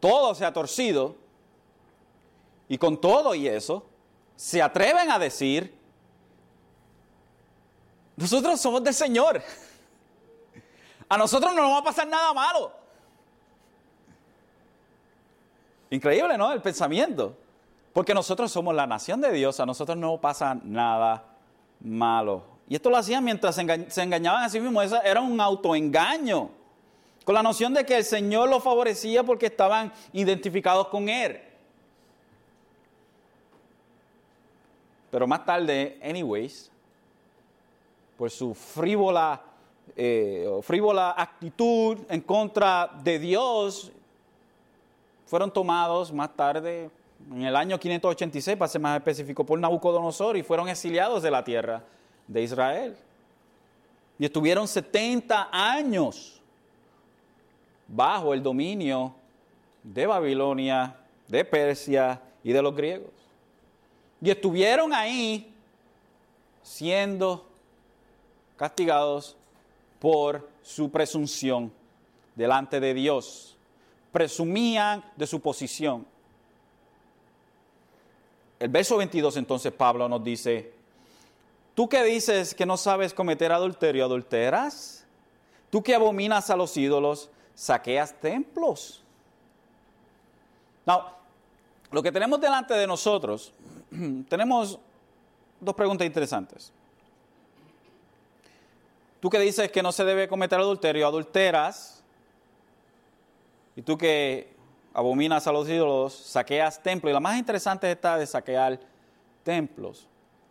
todo 0.00 0.34
se 0.34 0.44
ha 0.44 0.52
torcido, 0.52 1.16
y 2.68 2.76
con 2.78 3.00
todo 3.00 3.34
y 3.34 3.48
eso, 3.48 3.86
se 4.36 4.62
atreven 4.62 5.10
a 5.10 5.18
decir, 5.18 5.76
nosotros 8.16 8.60
somos 8.60 8.82
del 8.84 8.94
Señor. 8.94 9.42
A 11.08 11.16
nosotros 11.16 11.54
no 11.54 11.62
nos 11.62 11.72
va 11.72 11.78
a 11.78 11.84
pasar 11.84 12.06
nada 12.06 12.34
malo. 12.34 12.70
Increíble, 15.90 16.36
¿no? 16.36 16.52
El 16.52 16.60
pensamiento. 16.60 17.36
Porque 17.92 18.14
nosotros 18.14 18.52
somos 18.52 18.74
la 18.74 18.86
nación 18.86 19.20
de 19.20 19.32
Dios, 19.32 19.58
a 19.60 19.66
nosotros 19.66 19.96
no 19.96 20.20
pasa 20.20 20.58
nada 20.62 21.24
malo. 21.80 22.42
Y 22.68 22.74
esto 22.74 22.90
lo 22.90 22.96
hacían 22.96 23.24
mientras 23.24 23.54
se, 23.54 24.02
engañaban 24.02 24.44
a 24.44 24.48
sí 24.48 24.60
mismos. 24.60 24.92
era 25.04 25.20
un 25.20 25.40
autoengaño. 25.40 26.50
Con 27.24 27.34
la 27.34 27.42
noción 27.42 27.74
de 27.74 27.84
que 27.84 27.96
el 27.96 28.04
Señor 28.04 28.48
los 28.48 28.62
favorecía 28.62 29.22
porque 29.22 29.46
estaban 29.46 29.92
identificados 30.12 30.88
con 30.88 31.08
Él. 31.08 31.40
Pero 35.10 35.26
más 35.26 35.44
tarde, 35.44 35.98
anyways, 36.02 36.70
por 38.16 38.30
su 38.30 38.54
frívola, 38.54 39.40
eh, 39.96 40.46
frívola 40.62 41.14
actitud 41.16 41.98
en 42.08 42.20
contra 42.20 42.90
de 43.02 43.18
Dios, 43.18 43.92
fueron 45.28 45.52
tomados 45.52 46.10
más 46.10 46.34
tarde, 46.34 46.90
en 47.30 47.42
el 47.42 47.54
año 47.54 47.78
586, 47.78 48.56
para 48.56 48.66
ser 48.66 48.80
más 48.80 48.96
específico, 48.96 49.44
por 49.44 49.58
Nabucodonosor 49.58 50.38
y 50.38 50.42
fueron 50.42 50.70
exiliados 50.70 51.22
de 51.22 51.30
la 51.30 51.44
tierra 51.44 51.84
de 52.26 52.42
Israel. 52.42 52.96
Y 54.18 54.24
estuvieron 54.24 54.66
70 54.66 55.50
años 55.52 56.40
bajo 57.86 58.32
el 58.32 58.42
dominio 58.42 59.14
de 59.82 60.06
Babilonia, 60.06 60.96
de 61.26 61.44
Persia 61.44 62.22
y 62.42 62.52
de 62.52 62.62
los 62.62 62.74
griegos. 62.74 63.10
Y 64.22 64.30
estuvieron 64.30 64.94
ahí 64.94 65.52
siendo 66.62 67.46
castigados 68.56 69.36
por 69.98 70.48
su 70.62 70.90
presunción 70.90 71.70
delante 72.34 72.80
de 72.80 72.94
Dios. 72.94 73.57
Presumían 74.12 75.04
de 75.16 75.26
su 75.26 75.40
posición. 75.40 76.06
El 78.58 78.68
verso 78.68 78.96
22 78.96 79.36
entonces 79.36 79.72
Pablo 79.72 80.08
nos 80.08 80.22
dice, 80.24 80.72
tú 81.74 81.88
que 81.88 82.02
dices 82.02 82.54
que 82.54 82.66
no 82.66 82.76
sabes 82.76 83.14
cometer 83.14 83.52
adulterio, 83.52 84.04
adulteras. 84.04 84.98
Tú 85.70 85.82
que 85.82 85.94
abominas 85.94 86.50
a 86.50 86.56
los 86.56 86.76
ídolos, 86.76 87.30
saqueas 87.54 88.18
templos. 88.20 89.02
Now, 90.86 91.02
lo 91.90 92.02
que 92.02 92.10
tenemos 92.10 92.40
delante 92.40 92.74
de 92.74 92.86
nosotros, 92.86 93.52
tenemos 94.28 94.78
dos 95.60 95.74
preguntas 95.74 96.06
interesantes. 96.06 96.72
Tú 99.20 99.28
que 99.28 99.38
dices 99.38 99.70
que 99.70 99.82
no 99.82 99.92
se 99.92 100.04
debe 100.04 100.28
cometer 100.28 100.58
adulterio, 100.58 101.06
adulteras. 101.06 101.97
Y 103.78 103.82
tú 103.82 103.96
que 103.96 104.48
abominas 104.92 105.46
a 105.46 105.52
los 105.52 105.68
ídolos, 105.68 106.12
saqueas 106.12 106.82
templos. 106.82 107.12
Y 107.12 107.14
la 107.14 107.20
más 107.20 107.38
interesante 107.38 107.88
está 107.88 108.18
de 108.18 108.26
saquear 108.26 108.80
templos. 109.44 110.08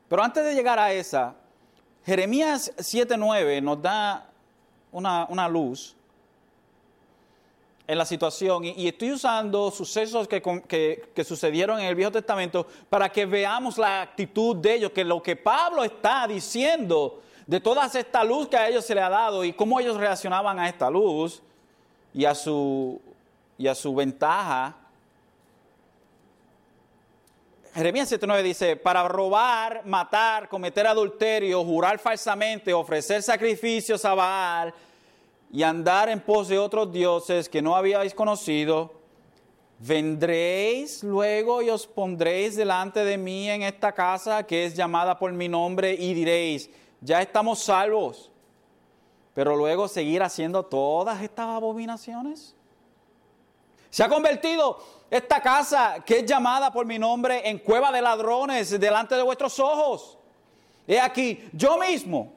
Pero 0.07 0.23
antes 0.23 0.45
de 0.45 0.55
llegar 0.55 0.79
a 0.79 0.93
esa, 0.93 1.35
Jeremías 2.05 2.71
7.9 2.77 3.61
nos 3.61 3.81
da 3.81 4.29
una, 4.93 5.25
una 5.29 5.49
luz 5.49 5.93
en 7.85 7.97
la 7.97 8.05
situación 8.05 8.63
y, 8.63 8.87
estoy 8.87 9.11
usando 9.11 9.71
sucesos 9.71 10.25
que, 10.29 11.25
sucedieron 11.25 11.81
en 11.81 11.87
el 11.87 11.95
Viejo 11.95 12.13
Testamento 12.13 12.65
para 12.89 13.09
que 13.09 13.25
veamos 13.25 13.77
la 13.77 14.03
actitud 14.03 14.55
de 14.55 14.75
ellos, 14.75 14.91
que 14.91 15.03
lo 15.03 15.21
que 15.21 15.35
Pablo 15.35 15.83
está 15.83 16.25
diciendo 16.29 17.23
de 17.45 17.59
toda 17.59 17.87
esta 17.87 18.23
luz 18.23 18.47
que 18.47 18.55
a 18.55 18.69
ellos 18.69 18.85
se 18.85 18.95
le 18.95 19.01
ha 19.01 19.09
dado 19.09 19.43
y 19.43 19.51
cómo 19.51 19.81
ellos 19.81 19.97
reaccionaban 19.97 20.57
a 20.59 20.69
esta 20.69 20.89
luz 20.89 21.41
y 22.13 22.23
a 22.25 22.33
su, 22.33 23.01
y 23.57 23.67
a 23.67 23.75
su 23.75 23.93
ventaja. 23.95 24.75
Jeremías 27.73 28.11
7.9 28.11 28.41
dice, 28.41 28.75
para 28.75 29.07
robar, 29.07 29.85
matar, 29.85 30.49
cometer 30.49 30.87
adulterio, 30.87 31.63
jurar 31.63 31.99
falsamente, 31.99 32.73
ofrecer 32.73 33.21
sacrificios 33.21 34.03
a 34.03 34.15
Baal, 34.15 34.73
y 35.51 35.63
andar 35.63 36.09
en 36.09 36.19
pos 36.19 36.47
de 36.47 36.57
otros 36.57 36.91
dioses 36.91 37.47
que 37.47 37.61
no 37.61 37.75
habíais 37.75 38.13
conocido, 38.13 38.97
vendréis 39.79 41.03
luego 41.03 41.61
y 41.61 41.69
os 41.69 41.85
pondréis 41.85 42.55
delante 42.55 43.05
de 43.05 43.17
mí 43.17 43.49
en 43.49 43.61
esta 43.61 43.91
casa 43.91 44.43
que 44.43 44.65
es 44.65 44.75
llamada 44.75 45.17
por 45.17 45.31
mi 45.31 45.47
nombre 45.47 45.93
y 45.93 46.13
diréis, 46.13 46.69
ya 46.99 47.21
estamos 47.21 47.59
salvos, 47.59 48.31
pero 49.33 49.55
luego 49.55 49.87
seguir 49.87 50.23
haciendo 50.23 50.63
todas 50.63 51.21
estas 51.21 51.45
abominaciones. 51.47 52.56
Se 53.97 54.03
ha 54.03 54.09
convertido 54.09 54.77
esta 55.09 55.41
casa 55.41 56.03
que 56.05 56.19
es 56.19 56.25
llamada 56.27 56.71
por 56.71 56.85
mi 56.85 56.99
nombre 56.99 57.49
en 57.49 57.57
cueva 57.57 57.91
de 57.91 57.99
ladrones 57.99 58.79
delante 58.79 59.15
de 59.15 59.23
vuestros 59.23 59.59
ojos. 59.59 60.19
He 60.87 60.99
aquí, 60.99 61.49
yo 61.51 61.79
mismo 61.79 62.31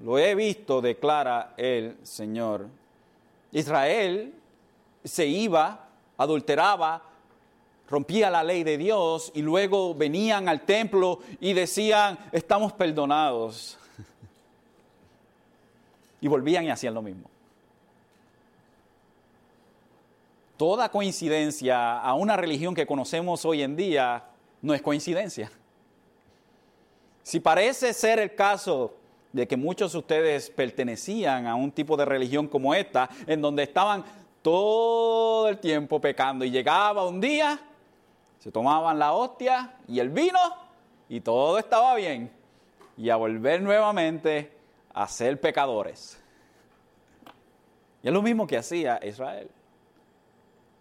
lo 0.00 0.16
he 0.16 0.36
visto, 0.36 0.80
declara 0.80 1.54
el 1.56 1.96
Señor. 2.04 2.68
Israel 3.50 4.32
se 5.02 5.26
iba, 5.26 5.88
adulteraba, 6.16 7.02
rompía 7.90 8.30
la 8.30 8.44
ley 8.44 8.62
de 8.62 8.78
Dios 8.78 9.32
y 9.34 9.42
luego 9.42 9.92
venían 9.92 10.48
al 10.48 10.60
templo 10.60 11.18
y 11.40 11.52
decían, 11.52 12.16
estamos 12.30 12.72
perdonados. 12.72 13.76
Y 16.20 16.28
volvían 16.28 16.64
y 16.64 16.70
hacían 16.70 16.94
lo 16.94 17.02
mismo. 17.02 17.28
Toda 20.56 20.88
coincidencia 20.88 21.98
a 21.98 22.14
una 22.14 22.36
religión 22.36 22.74
que 22.74 22.86
conocemos 22.86 23.44
hoy 23.44 23.62
en 23.62 23.76
día 23.76 24.24
no 24.62 24.72
es 24.72 24.80
coincidencia. 24.80 25.50
Si 27.22 27.40
parece 27.40 27.92
ser 27.92 28.18
el 28.18 28.34
caso 28.34 28.94
de 29.32 29.46
que 29.46 29.56
muchos 29.56 29.92
de 29.92 29.98
ustedes 29.98 30.48
pertenecían 30.48 31.46
a 31.46 31.54
un 31.54 31.70
tipo 31.72 31.96
de 31.96 32.06
religión 32.06 32.48
como 32.48 32.74
esta, 32.74 33.10
en 33.26 33.42
donde 33.42 33.64
estaban 33.64 34.04
todo 34.40 35.48
el 35.48 35.58
tiempo 35.58 36.00
pecando 36.00 36.44
y 36.44 36.50
llegaba 36.50 37.06
un 37.06 37.20
día, 37.20 37.60
se 38.38 38.50
tomaban 38.50 38.98
la 38.98 39.12
hostia 39.12 39.74
y 39.88 39.98
el 39.98 40.08
vino 40.08 40.38
y 41.08 41.20
todo 41.20 41.58
estaba 41.58 41.94
bien 41.96 42.30
y 42.96 43.10
a 43.10 43.16
volver 43.16 43.60
nuevamente 43.60 44.52
a 44.94 45.06
ser 45.06 45.38
pecadores. 45.38 46.18
Y 48.02 48.06
es 48.06 48.14
lo 48.14 48.22
mismo 48.22 48.46
que 48.46 48.56
hacía 48.56 49.00
Israel. 49.04 49.50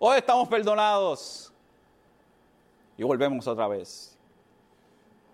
Hoy 0.07 0.19
estamos 0.19 0.47
perdonados 0.47 1.51
y 2.95 3.01
volvemos 3.01 3.47
otra 3.47 3.67
vez. 3.67 4.15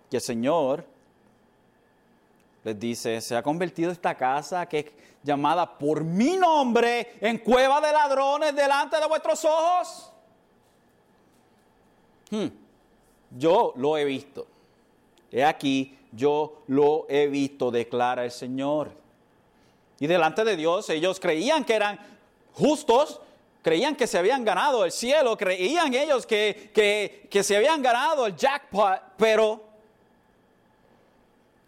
Que 0.08 0.16
el 0.16 0.22
Señor 0.22 0.82
les 2.64 2.80
dice, 2.80 3.20
se 3.20 3.36
ha 3.36 3.42
convertido 3.42 3.92
esta 3.92 4.16
casa 4.16 4.64
que 4.64 4.78
es 4.78 4.86
llamada 5.22 5.76
por 5.76 6.02
mi 6.02 6.38
nombre 6.38 7.18
en 7.20 7.36
cueva 7.36 7.82
de 7.82 7.92
ladrones 7.92 8.56
delante 8.56 8.98
de 8.98 9.06
vuestros 9.06 9.44
ojos. 9.44 10.10
Hmm. 12.30 12.46
Yo 13.36 13.74
lo 13.76 13.98
he 13.98 14.06
visto. 14.06 14.46
He 15.30 15.44
aquí, 15.44 15.98
yo 16.12 16.62
lo 16.68 17.04
he 17.10 17.26
visto, 17.26 17.70
declara 17.70 18.24
el 18.24 18.30
Señor. 18.30 18.90
Y 20.00 20.06
delante 20.06 20.44
de 20.44 20.56
Dios 20.56 20.88
ellos 20.88 21.20
creían 21.20 21.62
que 21.62 21.74
eran 21.74 22.00
justos, 22.54 23.20
creían 23.62 23.96
que 23.96 24.06
se 24.06 24.18
habían 24.18 24.44
ganado 24.44 24.84
el 24.84 24.92
cielo, 24.92 25.36
creían 25.36 25.94
ellos 25.94 26.26
que, 26.26 26.70
que, 26.74 27.28
que 27.30 27.42
se 27.42 27.56
habían 27.56 27.80
ganado 27.80 28.26
el 28.26 28.36
jackpot, 28.36 29.00
pero 29.16 29.64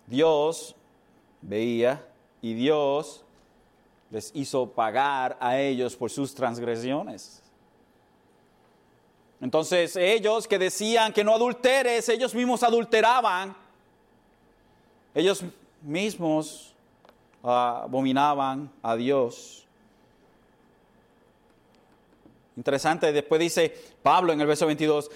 Dios 0.07 0.75
veía 1.41 2.05
y 2.43 2.55
Dios 2.55 3.25
les 4.11 4.31
hizo 4.35 4.71
pagar 4.71 5.37
a 5.41 5.59
ellos 5.59 5.97
por 5.97 6.11
sus 6.11 6.35
transgresiones. 6.35 7.43
Entonces 9.41 9.97
ellos 9.97 10.49
que 10.49 10.59
decían 10.59 11.13
que 11.13 11.25
no 11.25 11.35
adulteres, 11.35 12.09
ellos 12.09 12.35
mismos 12.35 12.63
adulteraban. 12.63 13.55
Ellos 15.15 15.45
mismos 15.83 16.75
ah, 17.43 17.83
abominaban 17.85 18.71
a 18.83 18.97
Dios. 18.97 19.64
Interesante, 22.57 23.13
después 23.13 23.41
dice 23.41 23.75
Pablo 24.03 24.33
en 24.33 24.41
el 24.41 24.47
verso 24.47 24.67
22, 24.67 25.11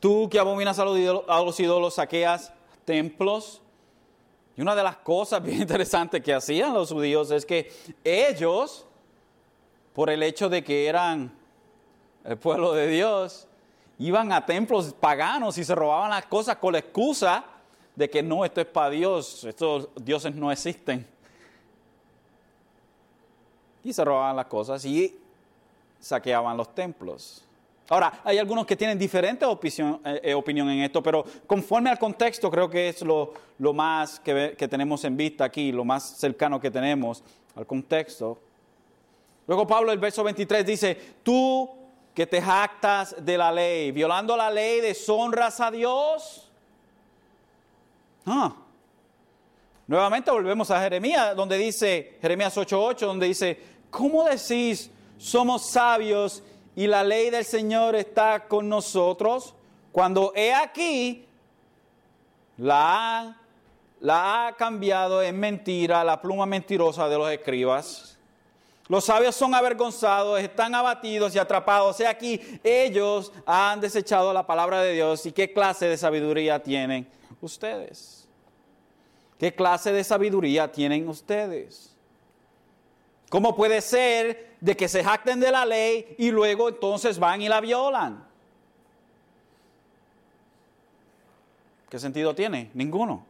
tú 0.00 0.28
que 0.28 0.38
abominas 0.38 0.78
a 0.78 0.84
los 0.84 1.60
ídolos, 1.60 1.94
saqueas 1.94 2.52
templos. 2.84 3.62
Y 4.56 4.60
una 4.60 4.74
de 4.74 4.82
las 4.82 4.96
cosas 4.96 5.42
bien 5.42 5.60
interesantes 5.62 6.22
que 6.22 6.34
hacían 6.34 6.74
los 6.74 6.92
judíos 6.92 7.30
es 7.30 7.46
que 7.46 7.72
ellos, 8.04 8.84
por 9.94 10.10
el 10.10 10.22
hecho 10.22 10.48
de 10.48 10.62
que 10.62 10.86
eran 10.86 11.32
el 12.24 12.36
pueblo 12.36 12.72
de 12.72 12.86
Dios, 12.88 13.46
iban 13.98 14.30
a 14.32 14.44
templos 14.44 14.92
paganos 14.92 15.56
y 15.56 15.64
se 15.64 15.74
robaban 15.74 16.10
las 16.10 16.26
cosas 16.26 16.56
con 16.56 16.72
la 16.72 16.80
excusa 16.80 17.44
de 17.94 18.10
que 18.10 18.22
no, 18.22 18.44
esto 18.44 18.60
es 18.60 18.66
para 18.66 18.90
Dios, 18.90 19.44
estos 19.44 19.88
dioses 19.96 20.34
no 20.34 20.52
existen. 20.52 21.06
Y 23.84 23.92
se 23.92 24.04
robaban 24.04 24.36
las 24.36 24.46
cosas 24.46 24.84
y 24.84 25.21
saqueaban 26.02 26.56
los 26.56 26.74
templos. 26.74 27.44
Ahora, 27.88 28.20
hay 28.24 28.38
algunos 28.38 28.66
que 28.66 28.76
tienen 28.76 28.98
diferente 28.98 29.44
opinión, 29.44 30.00
eh, 30.04 30.20
eh, 30.24 30.34
opinión 30.34 30.68
en 30.70 30.80
esto, 30.80 31.02
pero 31.02 31.24
conforme 31.46 31.90
al 31.90 31.98
contexto 31.98 32.50
creo 32.50 32.68
que 32.68 32.88
es 32.88 33.02
lo, 33.02 33.32
lo 33.58 33.72
más 33.72 34.18
que, 34.20 34.54
que 34.58 34.68
tenemos 34.68 35.04
en 35.04 35.16
vista 35.16 35.44
aquí, 35.44 35.72
lo 35.72 35.84
más 35.84 36.02
cercano 36.02 36.60
que 36.60 36.70
tenemos 36.70 37.22
al 37.54 37.66
contexto. 37.66 38.38
Luego 39.46 39.66
Pablo, 39.66 39.92
el 39.92 39.98
verso 39.98 40.24
23 40.24 40.66
dice, 40.66 40.98
tú 41.22 41.68
que 42.14 42.26
te 42.26 42.40
jactas 42.40 43.16
de 43.18 43.38
la 43.38 43.52
ley, 43.52 43.90
violando 43.92 44.36
la 44.36 44.50
ley, 44.50 44.80
deshonras 44.80 45.60
a 45.60 45.70
Dios. 45.70 46.50
Ah. 48.26 48.54
Nuevamente 49.86 50.30
volvemos 50.30 50.70
a 50.70 50.80
Jeremías, 50.80 51.34
donde 51.34 51.58
dice, 51.58 52.18
Jeremías 52.20 52.56
8:8, 52.56 53.00
donde 53.00 53.26
dice, 53.26 53.60
¿cómo 53.90 54.24
decís 54.24 54.90
somos 55.22 55.64
sabios 55.66 56.42
y 56.74 56.88
la 56.88 57.04
ley 57.04 57.30
del 57.30 57.44
Señor 57.44 57.94
está 57.94 58.48
con 58.48 58.68
nosotros? 58.68 59.54
Cuando 59.92 60.32
he 60.34 60.52
aquí, 60.52 61.26
la 62.56 63.36
ha 64.08 64.54
cambiado 64.58 65.22
en 65.22 65.38
mentira, 65.38 66.02
la 66.02 66.20
pluma 66.20 66.44
mentirosa 66.44 67.08
de 67.08 67.16
los 67.16 67.30
escribas. 67.30 68.18
Los 68.88 69.04
sabios 69.04 69.36
son 69.36 69.54
avergonzados, 69.54 70.40
están 70.40 70.74
abatidos 70.74 71.34
y 71.36 71.38
atrapados. 71.38 71.96
Sea, 71.96 72.10
aquí 72.10 72.40
ellos 72.64 73.32
han 73.46 73.80
desechado 73.80 74.32
la 74.32 74.44
palabra 74.44 74.82
de 74.82 74.92
Dios. 74.92 75.24
¿Y 75.24 75.32
qué 75.32 75.52
clase 75.52 75.86
de 75.86 75.96
sabiduría 75.96 76.60
tienen 76.60 77.06
ustedes? 77.40 78.26
¿Qué 79.38 79.54
clase 79.54 79.92
de 79.92 80.02
sabiduría 80.02 80.70
tienen 80.70 81.08
ustedes? 81.08 81.91
¿Cómo 83.32 83.56
puede 83.56 83.80
ser 83.80 84.56
de 84.60 84.76
que 84.76 84.90
se 84.90 85.02
jacten 85.02 85.40
de 85.40 85.50
la 85.50 85.64
ley 85.64 86.16
y 86.18 86.30
luego 86.30 86.68
entonces 86.68 87.18
van 87.18 87.40
y 87.40 87.48
la 87.48 87.62
violan? 87.62 88.22
¿Qué 91.88 91.98
sentido 91.98 92.34
tiene? 92.34 92.70
Ninguno. 92.74 93.24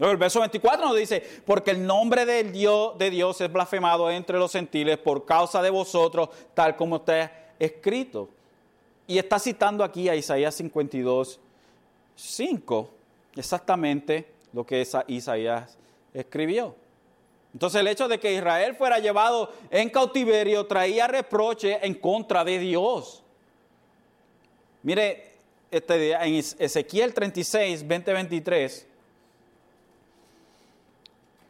El 0.00 0.16
verso 0.16 0.40
24 0.40 0.86
nos 0.86 0.96
dice, 0.96 1.22
porque 1.46 1.70
el 1.70 1.86
nombre 1.86 2.26
de 2.26 2.42
Dios, 2.42 2.98
de 2.98 3.10
Dios 3.10 3.40
es 3.40 3.52
blasfemado 3.52 4.10
entre 4.10 4.40
los 4.40 4.50
gentiles 4.50 4.98
por 4.98 5.24
causa 5.24 5.62
de 5.62 5.70
vosotros, 5.70 6.28
tal 6.52 6.74
como 6.74 6.96
está 6.96 7.30
escrito. 7.60 8.28
Y 9.06 9.18
está 9.18 9.38
citando 9.38 9.84
aquí 9.84 10.08
a 10.08 10.16
Isaías 10.16 10.56
52, 10.56 11.38
5, 12.16 12.90
exactamente 13.36 14.32
lo 14.52 14.66
que 14.66 14.84
Isaías 15.06 15.78
escribió. 16.12 16.81
Entonces 17.52 17.80
el 17.80 17.88
hecho 17.88 18.08
de 18.08 18.18
que 18.18 18.32
Israel 18.32 18.74
fuera 18.74 18.98
llevado 18.98 19.52
en 19.70 19.90
cautiverio 19.90 20.66
traía 20.66 21.06
reproche 21.06 21.78
en 21.84 21.94
contra 21.94 22.44
de 22.44 22.58
Dios. 22.58 23.22
Mire, 24.82 25.32
este, 25.70 26.12
en 26.12 26.34
Ezequiel 26.34 27.14
36, 27.14 27.86
20, 27.86 28.12
23 28.12 28.86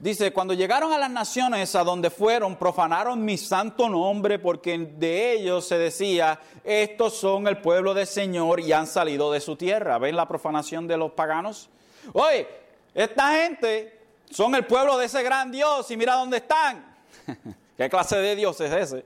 Dice, 0.02 0.32
cuando 0.32 0.52
llegaron 0.52 0.92
a 0.92 0.98
las 0.98 1.12
naciones 1.12 1.76
a 1.76 1.84
donde 1.84 2.10
fueron, 2.10 2.56
profanaron 2.56 3.24
mi 3.24 3.38
santo 3.38 3.88
nombre 3.88 4.40
porque 4.40 4.76
de 4.76 5.30
ellos 5.30 5.68
se 5.68 5.78
decía, 5.78 6.40
estos 6.64 7.14
son 7.14 7.46
el 7.46 7.58
pueblo 7.58 7.94
del 7.94 8.08
Señor 8.08 8.58
y 8.58 8.72
han 8.72 8.88
salido 8.88 9.30
de 9.30 9.38
su 9.38 9.54
tierra. 9.54 9.98
¿Ven 9.98 10.16
la 10.16 10.26
profanación 10.26 10.88
de 10.88 10.96
los 10.96 11.12
paganos? 11.12 11.70
Oye, 12.14 12.48
esta 12.92 13.36
gente 13.36 14.00
son 14.32 14.54
el 14.54 14.66
pueblo 14.66 14.98
de 14.98 15.06
ese 15.06 15.22
gran 15.22 15.50
Dios 15.50 15.90
y 15.90 15.96
mira 15.96 16.14
dónde 16.14 16.38
están. 16.38 16.84
¿Qué 17.76 17.88
clase 17.88 18.16
de 18.16 18.34
Dios 18.34 18.60
es 18.60 18.72
ese? 18.72 19.04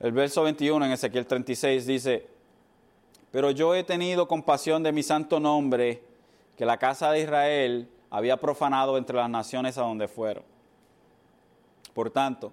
El 0.00 0.12
verso 0.12 0.42
21 0.42 0.84
en 0.84 0.92
Ezequiel 0.92 1.26
36 1.26 1.86
dice, 1.86 2.26
pero 3.30 3.50
yo 3.50 3.74
he 3.74 3.84
tenido 3.84 4.28
compasión 4.28 4.82
de 4.82 4.92
mi 4.92 5.02
santo 5.02 5.40
nombre, 5.40 6.02
que 6.56 6.64
la 6.64 6.76
casa 6.76 7.10
de 7.12 7.20
Israel 7.20 7.88
había 8.10 8.36
profanado 8.36 8.96
entre 8.96 9.16
las 9.16 9.30
naciones 9.30 9.76
a 9.78 9.82
donde 9.82 10.08
fueron. 10.08 10.44
Por 11.94 12.10
tanto, 12.10 12.52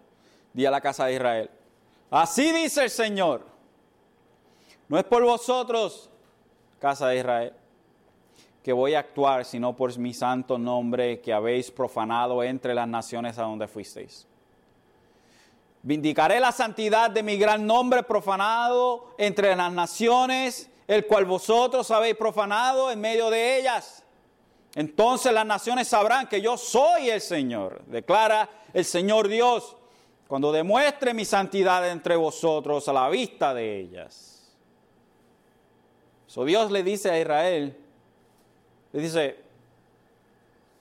di 0.54 0.66
a 0.66 0.72
la 0.72 0.82
casa 0.82 1.06
de 1.06 1.14
Israel, 1.14 1.50
así 2.10 2.52
dice 2.52 2.84
el 2.84 2.90
Señor, 2.90 3.46
no 4.88 4.98
es 4.98 5.04
por 5.04 5.24
vosotros, 5.24 6.10
casa 6.80 7.08
de 7.08 7.18
Israel, 7.18 7.54
que 8.66 8.74
voy 8.74 8.96
a 8.96 9.00
actuar, 9.02 9.46
sino 9.46 9.76
por 9.76 9.96
mi 10.00 10.12
santo 10.12 10.58
nombre 10.58 11.22
que 11.22 11.32
habéis 11.32 11.70
profanado 11.70 12.42
entre 12.42 12.74
las 12.74 12.88
naciones 12.88 13.38
a 13.38 13.44
donde 13.44 13.68
fuisteis. 13.68 14.26
Vindicaré 15.84 16.40
la 16.40 16.52
santidad 16.52 17.12
de 17.12 17.22
mi 17.22 17.38
gran 17.38 17.68
nombre 17.68 18.02
profanado 18.02 19.14
entre 19.20 19.56
las 19.56 19.72
naciones, 19.72 20.68
el 20.88 21.06
cual 21.06 21.26
vosotros 21.26 21.92
habéis 21.92 22.16
profanado 22.16 22.90
en 22.90 23.00
medio 23.00 23.30
de 23.30 23.60
ellas. 23.60 24.04
Entonces 24.74 25.32
las 25.32 25.46
naciones 25.46 25.88
sabrán 25.88 26.28
que 26.28 26.42
yo 26.42 26.58
soy 26.58 27.12
el 27.12 27.22
Señor, 27.22 27.84
declara 27.86 28.50
el 28.74 28.84
Señor 28.84 29.28
Dios, 29.28 29.78
cuando 30.28 30.52
demuestre 30.52 31.14
mi 31.14 31.24
santidad 31.24 31.88
entre 31.88 32.16
vosotros 32.16 32.90
a 32.90 32.94
la 32.94 33.10
vista 33.10 33.54
de 33.54 33.80
ellas. 33.80 34.58
So 36.26 36.46
Dios 36.46 36.72
le 36.72 36.82
dice 36.82 37.12
a 37.12 37.20
Israel, 37.20 37.85
dice, 39.02 39.38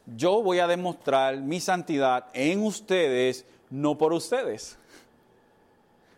yo 0.07 0.43
voy 0.43 0.59
a 0.59 0.67
demostrar 0.67 1.37
mi 1.39 1.61
santidad 1.61 2.27
en 2.33 2.63
ustedes, 2.63 3.45
no 3.71 3.97
por 3.97 4.13
ustedes. 4.13 4.79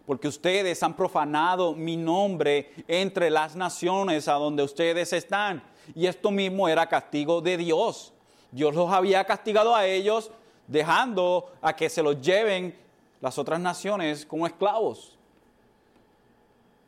Porque 0.07 0.29
ustedes 0.29 0.83
han 0.83 0.95
profanado 0.95 1.75
mi 1.75 1.97
nombre 1.97 2.71
entre 2.87 3.31
las 3.31 3.57
naciones 3.57 4.29
a 4.29 4.35
donde 4.35 4.63
ustedes 4.63 5.13
están 5.13 5.63
y 5.95 6.07
esto 6.07 6.31
mismo 6.31 6.69
era 6.69 6.89
castigo 6.89 7.41
de 7.41 7.57
Dios. 7.57 8.13
Dios 8.51 8.75
los 8.75 8.91
había 8.91 9.25
castigado 9.25 9.75
a 9.75 9.87
ellos 9.87 10.31
dejando 10.67 11.53
a 11.61 11.75
que 11.75 11.89
se 11.89 12.03
los 12.03 12.21
lleven 12.21 12.77
las 13.21 13.39
otras 13.39 13.61
naciones 13.61 14.27
como 14.27 14.47
esclavos. 14.47 15.17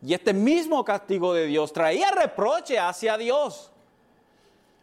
Y 0.03 0.15
este 0.15 0.33
mismo 0.33 0.85
castigo 0.85 1.35
de 1.35 1.47
Dios 1.47 1.73
traía 1.73 2.11
reproche 2.11 2.79
hacia 2.79 3.17
Dios. 3.19 3.71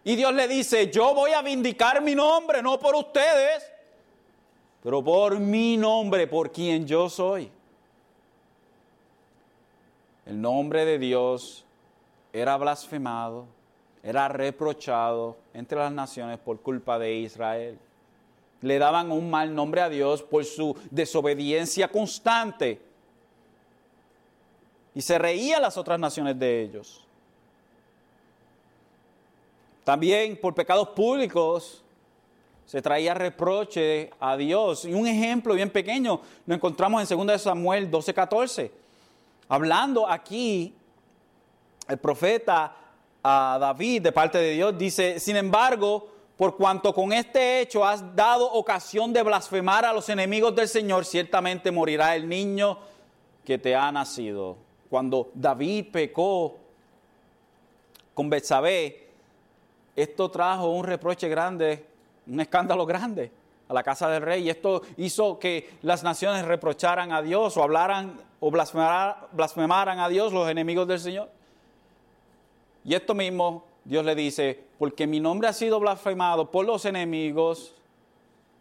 Y 0.06 0.16
Dios 0.16 0.34
le 0.34 0.48
dice, 0.48 0.90
yo 0.90 1.14
voy 1.14 1.32
a 1.32 1.42
vindicar 1.42 2.02
mi 2.02 2.16
nombre, 2.16 2.62
no 2.62 2.80
por 2.80 2.96
ustedes, 2.96 3.70
pero 4.82 5.04
por 5.04 5.38
mi 5.38 5.76
nombre, 5.76 6.28
por 6.28 6.50
quien 6.52 6.88
yo 6.88 7.10
soy. 7.10 7.52
El 10.26 10.40
nombre 10.40 10.86
de 10.86 10.98
Dios 10.98 11.66
era 12.32 12.56
blasfemado 12.56 13.48
era 14.06 14.28
reprochado 14.28 15.36
entre 15.52 15.80
las 15.80 15.92
naciones 15.92 16.38
por 16.38 16.62
culpa 16.62 17.00
de 17.00 17.16
Israel. 17.16 17.80
Le 18.62 18.78
daban 18.78 19.12
un 19.12 19.32
mal 19.32 19.54
nombre 19.56 19.82
a 19.82 19.90
Dios 19.90 20.22
por 20.22 20.46
su 20.46 20.78
desobediencia 20.92 21.88
constante. 21.88 22.80
Y 24.94 25.02
se 25.02 25.18
reían 25.18 25.64
las 25.64 25.76
otras 25.76 26.00
naciones 26.00 26.38
de 26.38 26.62
ellos. 26.62 27.05
También 29.86 30.36
por 30.42 30.56
pecados 30.56 30.90
públicos 30.90 31.84
se 32.66 32.82
traía 32.82 33.14
reproche 33.14 34.10
a 34.20 34.36
Dios. 34.36 34.84
Y 34.84 34.94
un 34.94 35.08
ejemplo 35.08 35.54
bien 35.54 35.70
pequeño 35.70 36.20
lo 36.48 36.56
encontramos 36.56 37.10
en 37.10 37.28
2 37.28 37.42
Samuel 37.42 37.90
12:14. 37.92 38.72
Hablando 39.48 40.10
aquí, 40.10 40.74
el 41.88 42.00
profeta 42.00 42.76
a 43.24 43.58
David 43.62 44.02
de 44.02 44.12
parte 44.12 44.40
de 44.40 44.52
Dios 44.54 44.76
dice, 44.76 45.20
sin 45.20 45.36
embargo, 45.36 46.10
por 46.36 46.58
cuanto 46.58 46.92
con 46.92 47.14
este 47.14 47.62
hecho 47.62 47.86
has 47.86 48.16
dado 48.16 48.52
ocasión 48.52 49.14
de 49.14 49.22
blasfemar 49.22 49.86
a 49.86 49.94
los 49.94 50.10
enemigos 50.10 50.56
del 50.56 50.68
Señor, 50.68 51.06
ciertamente 51.06 51.72
morirá 51.72 52.16
el 52.16 52.28
niño 52.28 52.80
que 53.44 53.60
te 53.60 53.76
ha 53.76 53.92
nacido. 53.92 54.58
Cuando 54.90 55.30
David 55.36 55.92
pecó 55.92 56.58
con 58.16 58.32
Betsabé, 58.32 59.05
esto 59.96 60.30
trajo 60.30 60.70
un 60.70 60.84
reproche 60.84 61.28
grande 61.30 61.86
un 62.28 62.40
escándalo 62.40 62.86
grande 62.86 63.32
a 63.68 63.74
la 63.74 63.84
casa 63.84 64.10
del 64.10 64.22
rey 64.22 64.44
y 64.44 64.50
esto 64.50 64.82
hizo 64.98 65.40
que 65.40 65.70
las 65.82 66.04
naciones 66.04 66.46
reprocharan 66.46 67.12
a 67.12 67.22
Dios 67.22 67.58
o 67.58 67.64
hablaran 67.64 68.20
o 68.40 68.52
blasfemaran, 68.52 70.00
a 70.00 70.10
Dios 70.10 70.32
los 70.34 70.50
enemigos 70.50 70.88
del 70.88 71.00
Señor. 71.00 71.30
Y 72.84 72.94
esto 72.94 73.16
mismo 73.16 73.66
Dios 73.84 74.06
le 74.06 74.14
dice, 74.14 74.60
porque 74.78 75.08
mi 75.08 75.20
nombre 75.20 75.48
ha 75.48 75.54
sido 75.54 75.80
blasfemado 75.80 76.52
por 76.52 76.66
los 76.66 76.86
enemigos, 76.86 77.74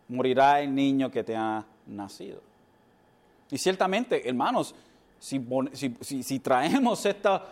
morirá 0.08 0.60
el 0.60 0.74
niño 0.74 1.10
que 1.10 1.22
te 1.22 1.36
ha 1.36 1.64
nacido. 1.86 2.40
Y 3.50 3.58
ciertamente, 3.58 4.26
hermanos, 4.26 4.74
si, 5.18 6.38
traemos 6.40 7.04
esta 7.04 7.44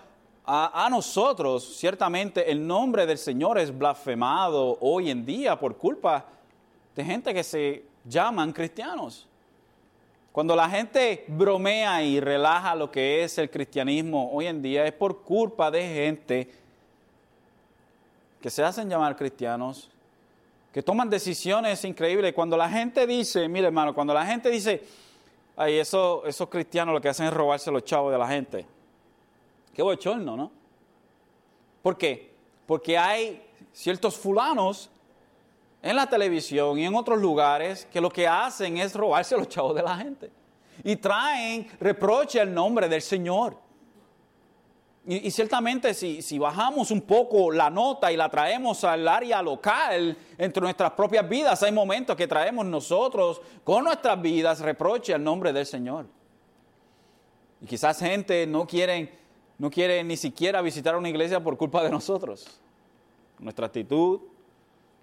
a, 0.44 0.88
nosotros, 0.90 1.76
ciertamente 1.76 2.50
el 2.50 2.66
nombre 2.66 3.06
del 3.06 3.18
Señor 3.18 3.58
es 3.58 3.76
blasfemado 3.76 4.76
hoy 4.80 5.10
en 5.10 5.24
día 5.24 5.58
por 5.58 5.76
culpa 5.76 6.26
de 6.96 7.04
gente 7.04 7.32
que 7.32 7.44
se 7.44 7.84
llaman 8.04 8.52
cristianos. 8.52 9.28
Cuando 10.32 10.56
la 10.56 10.68
gente 10.68 11.24
bromea 11.28 12.02
y 12.02 12.18
relaja 12.18 12.74
lo 12.74 12.90
que 12.90 13.22
es 13.22 13.38
el 13.38 13.50
cristianismo 13.50 14.30
hoy 14.32 14.46
en 14.46 14.62
día 14.62 14.84
es 14.84 14.92
por 14.92 15.22
culpa 15.22 15.70
de 15.70 15.82
gente 15.82 16.50
que 18.40 18.50
se 18.50 18.64
hacen 18.64 18.88
llamar 18.88 19.14
cristianos, 19.14 19.88
que 20.72 20.82
toman 20.82 21.08
decisiones 21.08 21.84
increíbles. 21.84 22.32
Cuando 22.32 22.56
la 22.56 22.68
gente 22.68 23.06
dice, 23.06 23.46
mire 23.46 23.66
hermano, 23.66 23.94
cuando 23.94 24.12
la 24.12 24.26
gente 24.26 24.50
dice, 24.50 24.82
ay, 25.54 25.78
eso, 25.78 26.24
esos 26.26 26.48
cristianos 26.48 26.94
lo 26.94 27.00
que 27.00 27.10
hacen 27.10 27.26
es 27.26 27.32
robarse 27.32 27.70
los 27.70 27.84
chavos 27.84 28.10
de 28.10 28.18
la 28.18 28.26
gente. 28.26 28.66
Qué 29.74 29.82
bochorno, 29.82 30.36
¿no? 30.36 30.52
¿Por 31.82 31.96
qué? 31.96 32.32
Porque 32.66 32.96
hay 32.96 33.42
ciertos 33.72 34.16
fulanos 34.16 34.90
en 35.82 35.96
la 35.96 36.06
televisión 36.06 36.78
y 36.78 36.84
en 36.84 36.94
otros 36.94 37.20
lugares 37.20 37.86
que 37.92 38.00
lo 38.00 38.10
que 38.10 38.26
hacen 38.28 38.78
es 38.78 38.94
robarse 38.94 39.36
los 39.36 39.48
chavos 39.48 39.74
de 39.74 39.82
la 39.82 39.96
gente. 39.96 40.30
Y 40.84 40.96
traen 40.96 41.68
reproche 41.80 42.40
al 42.40 42.52
nombre 42.52 42.88
del 42.88 43.02
Señor. 43.02 43.56
Y, 45.04 45.32
ciertamente 45.32 45.94
si, 45.94 46.22
si, 46.22 46.38
bajamos 46.38 46.92
un 46.92 47.00
poco 47.00 47.50
la 47.50 47.68
nota 47.68 48.12
y 48.12 48.16
la 48.16 48.28
traemos 48.28 48.84
al 48.84 49.08
área 49.08 49.42
local, 49.42 50.16
entre 50.38 50.62
nuestras 50.62 50.92
propias 50.92 51.28
vidas, 51.28 51.60
hay 51.64 51.72
momentos 51.72 52.14
que 52.14 52.28
traemos 52.28 52.64
nosotros 52.66 53.40
con 53.64 53.82
nuestras 53.82 54.22
vidas 54.22 54.60
reproche 54.60 55.12
al 55.12 55.24
nombre 55.24 55.52
del 55.52 55.66
Señor. 55.66 56.06
Y 57.60 57.66
quizás 57.66 57.98
gente 57.98 58.46
no 58.46 58.64
quiere 58.64 59.21
no 59.58 59.70
quiere 59.70 60.02
ni 60.04 60.16
siquiera 60.16 60.60
visitar 60.60 60.96
una 60.96 61.08
iglesia 61.08 61.42
por 61.42 61.56
culpa 61.56 61.82
de 61.82 61.90
nosotros. 61.90 62.60
Nuestra 63.38 63.66
actitud, 63.66 64.20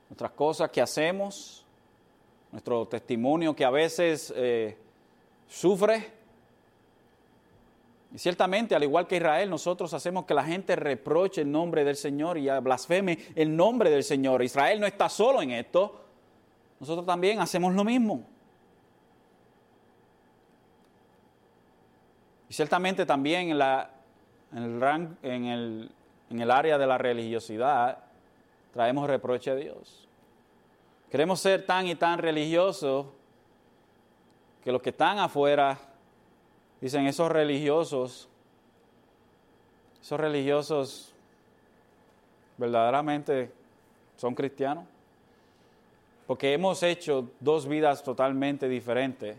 nuestras 0.09 0.31
cosas 0.31 0.69
que 0.69 0.81
hacemos, 0.81 1.65
nuestro 2.51 2.87
testimonio 2.87 3.55
que 3.55 3.63
a 3.63 3.69
veces 3.69 4.33
eh, 4.35 4.77
sufre. 5.47 6.19
Y 8.13 8.17
ciertamente, 8.17 8.73
al 8.73 8.83
igual 8.83 9.05
que 9.05 9.17
Israel, 9.17 9.49
nosotros 9.49 9.93
hacemos 9.93 10.25
que 10.25 10.33
la 10.33 10.43
gente 10.43 10.75
reproche 10.75 11.41
el 11.41 11.51
nombre 11.51 11.83
del 11.83 11.95
Señor 11.95 12.37
y 12.39 12.49
blasfeme 12.59 13.19
el 13.35 13.55
nombre 13.55 13.91
del 13.91 14.03
Señor. 14.03 14.41
Israel 14.43 14.79
no 14.79 14.87
está 14.87 15.09
solo 15.09 15.43
en 15.43 15.51
esto. 15.51 16.01
Nosotros 16.79 17.05
también 17.05 17.39
hacemos 17.39 17.73
lo 17.75 17.83
mismo. 17.83 18.23
Y 22.49 22.53
ciertamente 22.53 23.05
también 23.05 23.55
la 23.55 23.91
en 24.51 25.89
el, 26.31 26.51
área 26.51 26.77
de 26.77 26.87
la 26.87 26.97
religiosidad, 26.97 27.99
traemos 28.73 29.07
reproche 29.07 29.51
a 29.51 29.55
Dios. 29.55 30.07
Queremos 31.09 31.39
ser 31.39 31.65
tan 31.65 31.87
y 31.87 31.95
tan 31.95 32.19
religiosos 32.19 33.07
que 34.63 34.71
los 34.71 34.81
que 34.81 34.89
están 34.89 35.19
afuera 35.19 35.77
dicen 36.81 37.07
esos 37.07 37.31
religiosos, 37.31 38.29
esos 40.01 40.19
religiosos 40.19 41.13
verdaderamente 42.57 43.51
son 44.17 44.35
cristianos. 44.35 44.85
Porque 46.27 46.53
hemos 46.53 46.83
hecho 46.83 47.29
dos 47.39 47.67
vidas 47.67 48.03
totalmente 48.03 48.69
diferentes. 48.69 49.35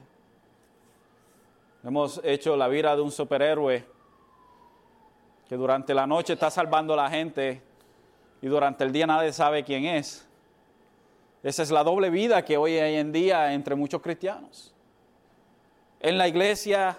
Hemos 1.84 2.20
hecho 2.24 2.56
la 2.56 2.66
vida 2.66 2.96
de 2.96 3.02
un 3.02 3.12
superhéroe 3.12 3.84
que 5.51 5.57
durante 5.57 5.92
la 5.94 6.07
noche 6.07 6.34
está 6.34 6.48
salvando 6.48 6.94
a 6.94 6.96
la 6.96 7.11
gente 7.11 7.61
y 8.40 8.46
durante 8.46 8.84
el 8.84 8.92
día 8.92 9.05
nadie 9.05 9.32
sabe 9.32 9.64
quién 9.64 9.84
es. 9.84 10.24
Esa 11.42 11.64
es 11.64 11.72
la 11.72 11.82
doble 11.82 12.09
vida 12.09 12.44
que 12.44 12.57
hoy 12.57 12.78
en 12.78 13.11
día 13.11 13.53
entre 13.53 13.74
muchos 13.74 14.01
cristianos. 14.01 14.72
En 15.98 16.18
la 16.18 16.28
iglesia 16.28 16.96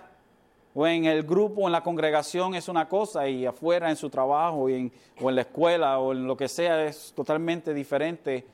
o 0.73 0.85
en 0.85 1.05
el 1.05 1.23
grupo, 1.23 1.65
en 1.65 1.71
la 1.71 1.81
congregación 1.81 2.53
es 2.53 2.67
una 2.67 2.89
cosa 2.89 3.25
y 3.25 3.45
afuera 3.45 3.89
en 3.89 3.95
su 3.95 4.09
trabajo 4.09 4.63
o 4.63 4.69
en 4.69 4.91
la 5.17 5.43
escuela 5.43 5.99
o 5.99 6.11
en 6.11 6.27
lo 6.27 6.35
que 6.35 6.49
sea 6.49 6.83
es 6.83 7.13
totalmente 7.15 7.73
diferente. 7.73 8.45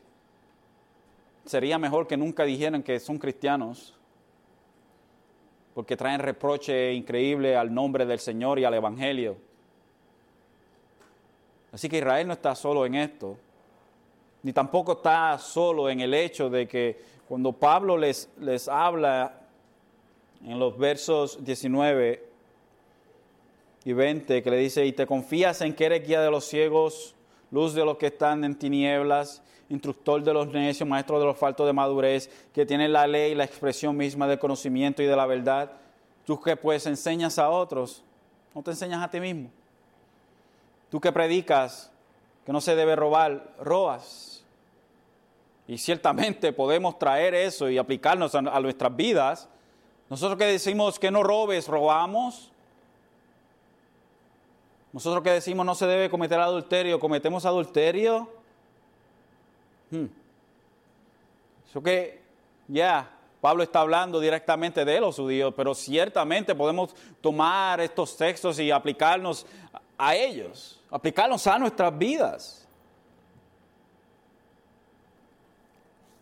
Sería 1.44 1.80
mejor 1.80 2.06
que 2.06 2.18
nunca 2.18 2.44
dijeran 2.44 2.84
que 2.84 3.00
son 3.00 3.18
cristianos 3.18 3.98
porque 5.74 5.98
traen 5.98 6.20
reproche 6.20 6.94
increíble 6.94 7.58
al 7.58 7.74
nombre 7.74 8.06
del 8.06 8.20
Señor 8.20 8.60
y 8.60 8.64
al 8.64 8.76
Evangelio. 8.76 9.47
Así 11.72 11.90
que 11.90 11.98
Israel 11.98 12.28
no 12.28 12.34
está 12.34 12.56
solo 12.56 12.86
en 12.86 12.96
esto, 12.96 13.38
ni 14.44 14.54
tampoco 14.54 14.94
está 14.94 15.38
solo 15.38 15.90
en 15.90 16.00
el 16.00 16.14
hecho 16.14 16.50
de 16.50 16.68
que 16.68 17.00
cuando 17.28 17.52
Pablo 17.52 17.98
les, 17.98 18.30
les 18.40 18.68
habla 18.68 19.42
en 20.46 20.60
los 20.60 20.78
versos 20.78 21.44
19 21.44 22.26
y 23.84 23.94
20, 23.94 24.44
que 24.44 24.50
le 24.50 24.58
dice, 24.58 24.86
y 24.86 24.94
te 24.94 25.06
confías 25.06 25.62
en 25.62 25.74
que 25.74 25.86
eres 25.86 26.08
guía 26.08 26.22
de 26.22 26.32
los 26.32 26.46
ciegos, 26.46 27.16
luz 27.52 27.74
de 27.74 27.84
los 27.84 27.98
que 27.98 28.08
están 28.08 28.44
en 28.44 28.56
tinieblas, 28.56 29.42
instructor 29.70 30.24
de 30.24 30.34
los 30.34 30.48
necios, 30.48 30.88
maestro 30.88 31.20
de 31.20 31.26
los 31.26 31.38
faltos 31.38 31.66
de 31.66 31.74
madurez, 31.74 32.30
que 32.54 32.66
tiene 32.66 32.88
la 32.88 33.08
ley, 33.08 33.36
la 33.36 33.44
expresión 33.44 33.96
misma 33.96 34.28
del 34.28 34.40
conocimiento 34.40 35.02
y 35.02 35.06
de 35.06 35.16
la 35.16 35.26
verdad, 35.26 35.72
tú 36.26 36.40
que 36.40 36.56
pues 36.56 36.86
enseñas 36.86 37.38
a 37.40 37.50
otros, 37.50 38.04
no 38.54 38.64
te 38.64 38.72
enseñas 38.72 39.04
a 39.04 39.10
ti 39.10 39.20
mismo. 39.20 39.50
Tú 40.90 41.00
que 41.00 41.12
predicas 41.12 41.92
que 42.46 42.54
no 42.54 42.62
se 42.62 42.76
debe 42.76 42.96
robar, 42.96 43.54
robas. 43.60 44.44
Y 45.68 45.78
ciertamente 45.78 46.54
podemos 46.54 46.98
traer 46.98 47.36
eso 47.36 47.70
y 47.70 47.78
aplicarnos 47.78 48.34
a, 48.36 48.42
nuestras 48.42 48.96
vidas. 48.96 49.50
Nosotros 50.10 50.38
que 50.38 50.46
decimos 50.46 50.98
que 50.98 51.12
no 51.12 51.24
robes, 51.24 51.68
robamos. 51.68 52.52
Nosotros 54.94 55.22
que 55.24 55.32
decimos 55.32 55.66
no 55.66 55.76
se 55.76 55.86
debe 55.86 56.10
cometer 56.10 56.40
adulterio, 56.40 57.00
cometemos 57.00 57.46
adulterio. 57.46 58.30
Hmm. 59.92 60.06
Eso 61.70 61.84
que 61.84 62.22
ya 62.70 63.12
Pablo 63.42 63.64
está 63.64 63.82
hablando 63.82 64.20
directamente 64.20 64.84
de 64.86 65.00
los 65.00 65.16
judíos, 65.18 65.54
pero 65.56 65.76
ciertamente 65.76 66.56
podemos 66.56 66.96
tomar 67.22 67.82
estos 67.82 68.16
textos 68.18 68.58
y 68.60 68.72
aplicarnos 68.72 69.46
a 69.98 70.16
ellos, 70.16 70.77
aplicarlos 70.90 71.46
a 71.48 71.60
nuestras 71.60 71.98
vidas. 71.98 72.68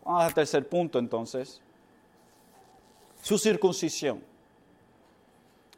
Vamos 0.04 0.22
al 0.22 0.34
tercer 0.34 0.68
punto 0.68 0.98
entonces. 0.98 1.60
Su 3.22 3.38
circuncisión. 3.38 4.22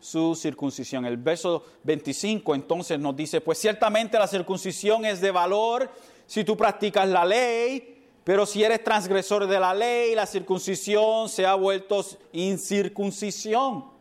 Su 0.00 0.34
circuncisión. 0.34 1.06
El 1.06 1.16
verso 1.16 1.64
25 1.82 2.54
entonces 2.54 2.98
nos 2.98 3.16
dice, 3.16 3.40
pues 3.40 3.58
ciertamente 3.58 4.18
la 4.18 4.26
circuncisión 4.26 5.04
es 5.04 5.20
de 5.20 5.30
valor 5.30 5.90
si 6.26 6.44
tú 6.44 6.56
practicas 6.58 7.08
la 7.08 7.24
ley, 7.24 8.04
pero 8.22 8.44
si 8.44 8.62
eres 8.62 8.84
transgresor 8.84 9.46
de 9.46 9.58
la 9.58 9.72
ley, 9.72 10.14
la 10.14 10.26
circuncisión 10.26 11.30
se 11.30 11.46
ha 11.46 11.54
vuelto 11.54 12.04
incircuncisión. 12.32 13.97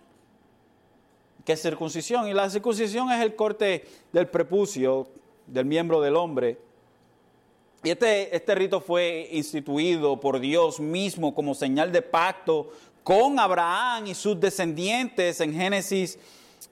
¿Qué 1.48 1.54
es 1.54 1.62
circuncisión? 1.62 2.28
Y 2.28 2.34
la 2.34 2.50
circuncisión 2.50 3.10
es 3.10 3.22
el 3.22 3.34
corte 3.34 3.86
del 4.12 4.28
prepucio 4.28 5.08
del 5.46 5.64
miembro 5.64 6.02
del 6.02 6.18
hombre. 6.18 6.58
Y 7.86 7.90
este, 7.92 8.36
este 8.36 8.54
rito 8.54 8.82
fue 8.82 9.30
instituido 9.32 10.20
por 10.20 10.42
Dios 10.42 10.82
mismo 10.82 11.34
como 11.34 11.56
señal 11.56 11.90
de 11.94 12.02
pacto 12.02 12.70
con 13.02 13.40
Abraham 13.40 14.08
y 14.08 14.14
sus 14.14 14.38
descendientes 14.38 15.40
en 15.40 15.54
Génesis, 15.54 16.20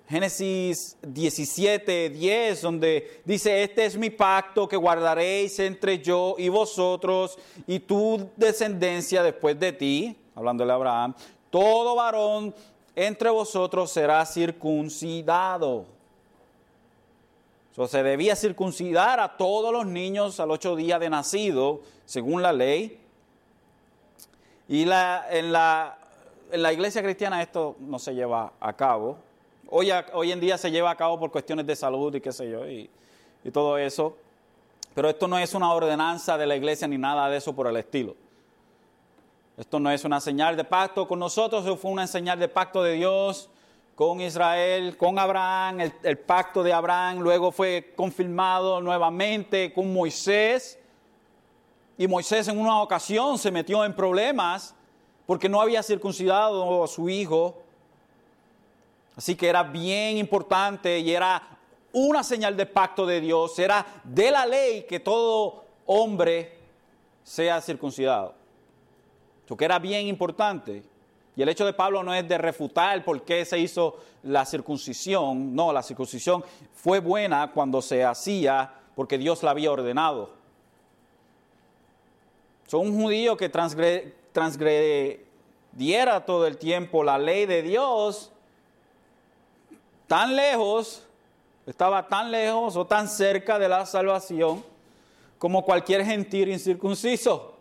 Génesis 0.09 0.97
17, 1.03 2.09
10, 2.09 2.61
donde 2.61 3.21
dice, 3.23 3.63
este 3.63 3.86
es 3.86 3.95
mi 3.95 4.09
pacto 4.09 4.67
que 4.67 4.76
guardaréis 4.76 5.57
entre 5.59 5.99
yo 5.99 6.36
y 6.38 6.49
vosotros 6.49 7.39
y 7.65 7.80
tu 7.80 8.30
descendencia 8.36 9.23
después 9.23 9.57
de 9.57 9.71
ti, 9.71 10.17
hablando 10.36 10.65
de 10.65 10.73
Abraham, 10.73 11.15
todo 11.49 11.95
varón 11.95 12.53
entre 12.96 13.30
vosotros 13.30 13.91
será 13.91 14.26
circuncidado. 14.26 15.86
Se 17.88 18.04
debía 18.04 18.38
circuncidar 18.38 19.20
a 19.20 19.36
todos 19.36 19.74
los 19.74 19.86
niños 19.86 20.39
al 20.39 20.50
ocho 20.50 20.78
días 20.78 20.98
de 21.00 21.10
nacido, 21.10 21.82
según 22.06 22.41
la 22.41 22.54
ley. 22.54 22.98
Y 24.70 24.86
la, 24.86 25.26
en, 25.30 25.52
la, 25.52 25.98
en, 26.52 26.62
la, 26.62 26.72
iglesia 26.72 27.04
cristiana 27.04 27.41
esto 27.41 27.76
no 27.80 28.00
se 28.00 28.16
lleva 28.16 28.54
a 28.62 28.74
cabo. 28.74 29.18
Hoy, 29.68 29.89
hoy, 30.14 30.32
en 30.32 30.39
día 30.39 30.58
se 30.58 30.72
lleva 30.72 30.89
a 30.89 30.96
cabo 30.96 31.20
por 31.20 31.32
cuestiones 31.32 31.68
de 31.68 31.76
salud 31.76 32.16
y 32.16 32.22
qué 32.22 32.32
sé 32.32 32.50
yo, 32.50 32.66
y, 32.68 32.89
y 33.43 33.52
todo 33.52 33.78
eso. 33.78 34.16
Pero 34.93 35.10
esto 35.10 35.28
no 35.28 35.38
es 35.38 35.54
una 35.54 35.74
ordenanza 35.74 36.38
de 36.38 36.48
la 36.48 36.56
iglesia 36.56 36.88
ni 36.88 36.98
nada 36.98 37.30
de 37.30 37.38
eso 37.38 37.54
por 37.54 37.68
el 37.68 37.76
estilo. 37.76 38.16
Esto 39.58 39.80
no 39.80 39.89
es 39.89 40.03
una 40.03 40.20
señal 40.20 40.58
de 40.58 40.66
pacto 40.66 41.08
con 41.08 41.20
nosotros, 41.20 41.80
fue 41.80 41.89
una 41.89 42.08
señal 42.08 42.38
de 42.38 42.49
pacto 42.49 42.84
de 42.84 42.93
Dios 42.93 43.49
con 43.95 44.20
Israel, 44.20 44.97
con 44.97 45.18
Abraham, 45.18 45.80
el, 46.03 46.18
pacto 46.18 46.62
de 46.62 46.74
Abraham 46.74 47.20
luego 47.20 47.53
fue 47.53 47.93
confirmado 47.95 48.82
nuevamente 48.82 49.72
con 49.74 49.93
Moisés. 49.93 50.78
Y 51.97 52.06
Moisés 52.06 52.49
en 52.49 52.60
una 52.60 52.82
ocasión 52.82 53.38
se 53.38 53.51
metió 53.51 53.86
en 53.86 53.95
problemas 53.95 54.76
porque 55.26 55.47
no 55.47 55.62
había 55.62 55.82
circuncidado 55.82 56.84
a 56.84 56.88
su 56.89 57.08
hijo. 57.08 57.64
Así 59.16 59.36
que 59.36 59.47
era 59.47 59.64
bien 59.64 60.18
importante 60.18 60.99
y 60.99 61.14
era 61.14 61.41
una 61.93 62.22
señal 62.22 62.58
de 62.58 62.66
pacto 62.66 63.06
de 63.06 63.22
Dios, 63.22 63.58
era 63.58 63.86
de 64.03 64.30
la 64.30 64.45
ley 64.45 64.84
que 64.84 64.99
todo 64.99 65.64
hombre 65.86 66.58
sea 67.24 67.62
circuncidado. 67.62 68.45
Eso 69.46 69.56
que 69.56 69.66
era 69.66 69.80
bien 69.80 70.08
importante. 70.08 70.84
Y 71.36 71.41
el 71.41 71.50
hecho 71.50 71.66
de 71.66 71.74
Pablo 71.74 72.04
no 72.04 72.14
es 72.14 72.28
de 72.28 72.38
refutar 72.38 73.04
por 73.04 73.24
qué 73.24 73.43
se 73.46 73.60
hizo 73.60 73.98
la 74.24 74.46
circuncisión. 74.46 75.54
No, 75.54 75.74
la 75.74 75.84
circuncisión 75.84 76.43
fue 76.74 77.00
buena 77.00 77.52
cuando 77.52 77.82
se 77.82 78.04
hacía 78.04 78.74
porque 78.96 79.18
Dios 79.18 79.43
la 79.43 79.52
había 79.52 79.72
ordenado. 79.72 80.32
Son 82.68 82.82
un 82.82 83.02
judío 83.02 83.38
que 83.38 83.50
transgrediera 83.50 86.26
todo 86.26 86.48
el 86.48 86.58
tiempo 86.58 87.04
la 87.04 87.20
ley 87.20 87.46
de 87.46 87.62
Dios, 87.62 88.32
tan 90.08 90.36
lejos, 90.36 91.04
estaba 91.68 92.08
tan 92.08 92.32
lejos 92.32 92.76
o 92.76 92.86
tan 92.86 93.08
cerca 93.08 93.60
de 93.60 93.70
la 93.70 93.86
salvación 93.86 94.64
como 95.38 95.64
cualquier 95.64 96.04
gentil 96.06 96.50
incircunciso. 96.50 97.55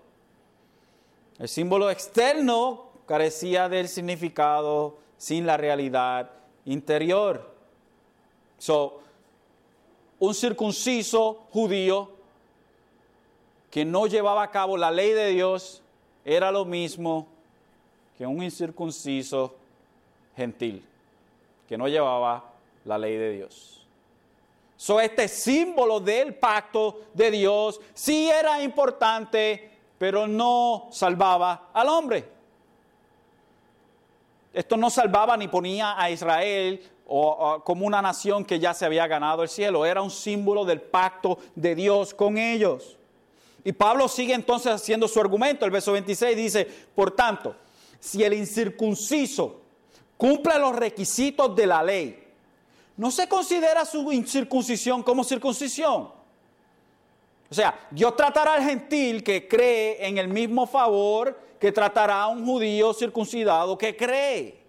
El 1.38 1.48
símbolo 1.48 1.90
externo 1.90 2.90
carecía 3.06 3.68
del 3.68 3.88
significado 3.88 4.98
sin 5.16 5.46
la 5.46 5.56
realidad 5.56 6.30
interior. 6.64 7.52
So, 8.58 9.00
un 10.18 10.34
circunciso 10.34 11.46
judío 11.50 12.10
que 13.70 13.84
no 13.84 14.06
llevaba 14.06 14.42
a 14.44 14.50
cabo 14.50 14.76
la 14.76 14.90
ley 14.90 15.10
de 15.10 15.28
Dios 15.30 15.82
era 16.24 16.52
lo 16.52 16.64
mismo 16.64 17.26
que 18.16 18.26
un 18.26 18.42
incircunciso 18.42 19.56
gentil 20.36 20.84
que 21.68 21.76
no 21.76 21.88
llevaba 21.88 22.52
la 22.84 22.98
ley 22.98 23.16
de 23.16 23.32
Dios. 23.32 23.86
So, 24.76 25.00
este 25.00 25.28
símbolo 25.28 26.00
del 26.00 26.34
pacto 26.34 27.02
de 27.14 27.30
Dios 27.30 27.80
sí 27.94 28.28
era 28.28 28.62
importante, 28.62 29.73
pero 29.98 30.26
no 30.26 30.88
salvaba 30.90 31.70
al 31.72 31.88
hombre. 31.88 32.28
Esto 34.52 34.76
no 34.76 34.90
salvaba 34.90 35.36
ni 35.36 35.48
ponía 35.48 36.00
a 36.00 36.10
Israel 36.10 36.80
o, 37.06 37.62
como 37.64 37.86
una 37.86 38.00
nación 38.00 38.44
que 38.44 38.58
ya 38.58 38.72
se 38.72 38.84
había 38.84 39.06
ganado 39.06 39.42
el 39.42 39.48
cielo. 39.48 39.84
Era 39.84 40.00
un 40.00 40.10
símbolo 40.10 40.64
del 40.64 40.80
pacto 40.80 41.38
de 41.54 41.74
Dios 41.74 42.14
con 42.14 42.38
ellos. 42.38 42.96
Y 43.64 43.72
Pablo 43.72 44.08
sigue 44.08 44.34
entonces 44.34 44.72
haciendo 44.72 45.08
su 45.08 45.20
argumento. 45.20 45.64
El 45.64 45.70
verso 45.70 45.92
26 45.92 46.36
dice, 46.36 46.68
por 46.94 47.10
tanto, 47.10 47.56
si 47.98 48.22
el 48.22 48.34
incircunciso 48.34 49.60
cumple 50.16 50.58
los 50.58 50.76
requisitos 50.76 51.56
de 51.56 51.66
la 51.66 51.82
ley, 51.82 52.24
no 52.96 53.10
se 53.10 53.26
considera 53.28 53.84
su 53.84 54.12
incircuncisión 54.12 55.02
como 55.02 55.24
circuncisión. 55.24 56.23
O 57.50 57.54
sea, 57.54 57.88
Dios 57.90 58.16
tratará 58.16 58.54
al 58.54 58.62
gentil 58.62 59.22
que 59.22 59.46
cree 59.46 60.06
en 60.06 60.18
el 60.18 60.28
mismo 60.28 60.66
favor 60.66 61.38
que 61.60 61.70
tratará 61.72 62.22
a 62.22 62.28
un 62.28 62.44
judío 62.44 62.92
circuncidado 62.92 63.78
que 63.78 63.96
cree. 63.96 64.64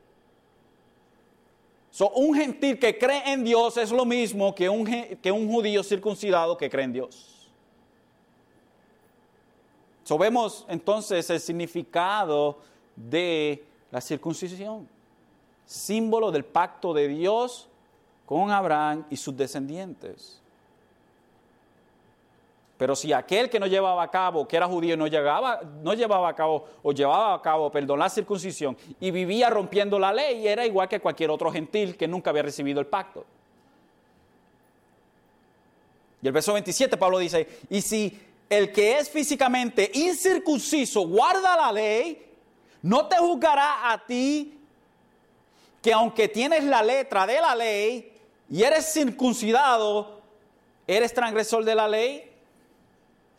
So, 1.92 2.10
un 2.12 2.36
gentil 2.36 2.78
que 2.78 2.98
cree 2.98 3.32
en 3.32 3.44
Dios 3.44 3.78
es 3.78 3.92
lo 3.92 4.06
mismo 4.06 4.54
que 4.54 4.68
un, 4.68 4.86
que 4.86 5.32
un 5.32 5.50
judío 5.50 5.82
circuncidado 5.84 6.58
que 6.58 6.70
cree 6.70 6.86
en 6.86 6.94
Dios. 6.94 7.52
So, 10.04 10.18
vemos 10.18 10.66
entonces 10.70 11.30
el 11.30 11.40
significado 11.40 12.60
de 12.96 13.66
la 13.92 14.02
circuncisión, 14.02 14.88
símbolo 15.66 16.32
del 16.32 16.46
pacto 16.46 16.94
de 16.94 17.08
Dios 17.08 17.68
con 18.26 18.52
Abraham 18.52 19.06
y 19.10 19.18
sus 19.18 19.36
descendientes. 19.36 20.42
Pero 22.78 22.96
si 22.96 23.14
aquel 23.14 23.50
que 23.50 23.60
no 23.60 23.68
llevaba 23.68 24.04
a 24.04 24.12
cabo, 24.12 24.48
que 24.48 24.58
era 24.58 24.68
judío, 24.68 24.98
no, 24.98 25.06
no 25.06 25.94
llevaba 25.94 26.30
a 26.30 26.36
cabo 26.36 26.68
o 26.84 26.92
llevaba 26.92 27.34
a 27.34 27.42
cabo, 27.42 27.72
perdón, 27.72 28.00
la 28.00 28.10
circuncisión 28.10 28.78
y 29.00 29.12
vivía 29.12 29.50
rompiendo 29.50 29.98
la 29.98 30.12
ley, 30.12 30.46
era 30.46 30.66
igual 30.66 30.90
que 30.90 31.00
cualquier 31.00 31.30
otro 31.30 31.52
gentil 31.52 31.96
que 31.96 32.08
nunca 32.08 32.32
había 32.32 32.44
recibido 32.44 32.82
el 32.82 32.88
pacto. 32.88 33.26
Y 36.22 36.28
el 36.28 36.34
verso 36.34 36.54
27 36.54 36.98
Pablo 36.98 37.20
dice, 37.20 37.48
y 37.70 37.82
si 37.82 38.20
el 38.50 38.72
que 38.72 38.98
es 38.98 39.10
físicamente 39.10 39.90
incircunciso 39.94 41.08
guarda 41.08 41.56
la 41.56 41.72
ley, 41.72 42.26
no 42.82 43.08
te 43.08 43.18
juzgará 43.18 43.92
a 43.92 44.06
ti 44.06 44.60
que 45.82 45.94
aunque 45.94 46.28
tienes 46.28 46.64
la 46.64 46.82
letra 46.82 47.26
de 47.26 47.40
la 47.40 47.56
ley 47.56 48.12
y 48.50 48.64
eres 48.64 48.92
circuncidado, 48.92 50.20
eres 50.88 51.14
transgresor 51.14 51.64
de 51.64 51.76
la 51.76 51.88
ley. 51.88 52.32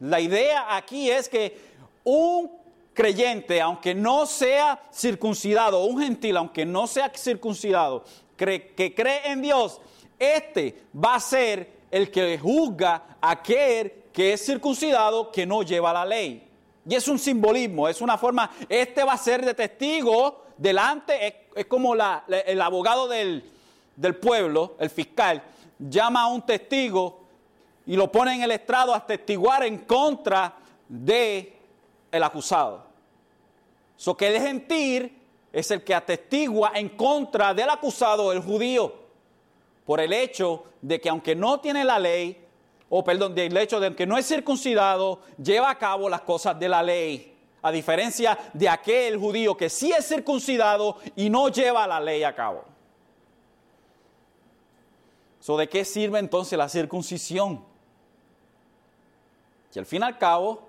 La 0.01 0.21
idea 0.21 0.77
aquí 0.77 1.11
es 1.11 1.29
que 1.29 1.59
un 2.05 2.51
creyente, 2.93 3.61
aunque 3.61 3.95
no 3.95 4.27
sea 4.27 4.81
circuncidado, 4.93 5.85
un 5.85 6.01
gentil, 6.01 6.37
aunque 6.37 6.65
no 6.65 6.87
sea 6.87 7.13
circuncidado, 7.15 8.05
que 8.37 8.95
cree 8.97 9.31
en 9.31 9.43
Dios, 9.43 9.81
este 10.19 10.83
va 10.95 11.17
a 11.17 11.21
ser 11.21 11.77
el 11.91 12.11
que 12.11 12.39
juzga 12.39 13.19
a 13.21 13.31
aquel 13.31 14.05
que 14.13 14.33
es 14.33 14.45
circuncidado 14.45 15.31
que 15.31 15.45
no 15.47 15.63
lleva 15.63 15.93
la 15.93 16.05
ley. 16.05 16.43
Y 16.89 16.95
es 16.95 17.09
un 17.09 17.19
simbolismo, 17.19 17.89
es 17.89 18.01
una 18.01 18.17
forma, 18.17 18.51
este 18.69 19.03
va 19.05 19.15
a 19.15 19.19
ser 19.19 19.45
de 19.45 19.55
testigo 19.55 20.45
delante, 20.57 21.45
es, 21.55 21.67
como 21.67 21.95
el 21.95 22.61
abogado 22.61 23.09
del, 23.09 23.45
del 23.97 24.17
pueblo, 24.17 24.77
el 24.79 24.89
fiscal, 24.89 25.43
llama 25.79 26.23
a 26.23 26.27
un 26.29 26.43
testigo 26.43 27.26
y 27.87 27.97
lo 27.97 28.11
pone 28.11 28.35
en 28.35 28.43
el 28.43 28.51
estrado 28.51 28.95
a 28.95 29.07
testiguar 29.07 29.65
en 29.65 29.79
contra 29.79 30.55
de 30.89 31.57
el 32.11 32.23
acusado. 32.23 32.85
So 33.97 34.17
que 34.17 34.35
el 34.35 34.43
gentil 34.43 35.17
es 35.53 35.71
el 35.71 35.83
que 35.83 35.95
atestigua 35.95 36.73
en 36.75 36.91
contra 36.91 37.55
del 37.55 37.71
acusado, 37.71 38.33
el 38.33 38.41
judío, 38.41 38.93
por 39.87 40.01
el 40.01 40.13
hecho 40.13 40.65
de 40.83 41.01
que 41.01 41.09
aunque 41.09 41.35
no 41.35 41.61
tiene 41.61 41.85
la 41.85 41.99
ley, 41.99 42.45
o 42.89 43.03
perdón, 43.03 43.35
del 43.35 43.57
hecho 43.57 43.81
de 43.81 43.95
que 43.95 44.07
no 44.07 44.19
es 44.19 44.27
circuncidado, 44.27 45.21
lleva 45.43 45.71
a 45.71 45.79
cabo 45.79 46.09
las 46.09 46.21
cosas 46.23 46.59
de 46.59 46.69
la 46.69 46.83
ley. 46.83 47.35
A 47.63 47.73
diferencia 47.73 48.39
de 48.53 48.69
aquel 48.69 49.17
judío 49.17 49.57
que 49.57 49.69
sí 49.69 49.91
es 49.91 50.07
circuncidado 50.07 50.99
y 51.17 51.31
no 51.31 51.49
lleva 51.49 51.87
la 51.87 51.99
ley 51.99 52.23
a 52.23 52.35
cabo. 52.35 52.65
¿De 55.55 55.69
qué 55.69 55.85
sirve 55.85 56.19
entonces 56.19 56.59
la 56.59 56.69
circuncisión? 56.69 57.65
Y 59.77 59.79
al 59.79 59.85
fin 59.85 60.01
y 60.01 60.05
al 60.07 60.17
cabo, 60.17 60.67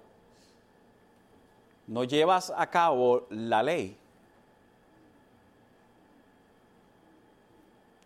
no 1.88 2.04
llevas 2.04 2.52
a 2.54 2.70
cabo 2.70 3.26
la 3.30 3.64
ley. 3.64 3.96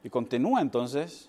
Y 0.04 0.10
continúa 0.12 0.62
entonces 0.62 1.28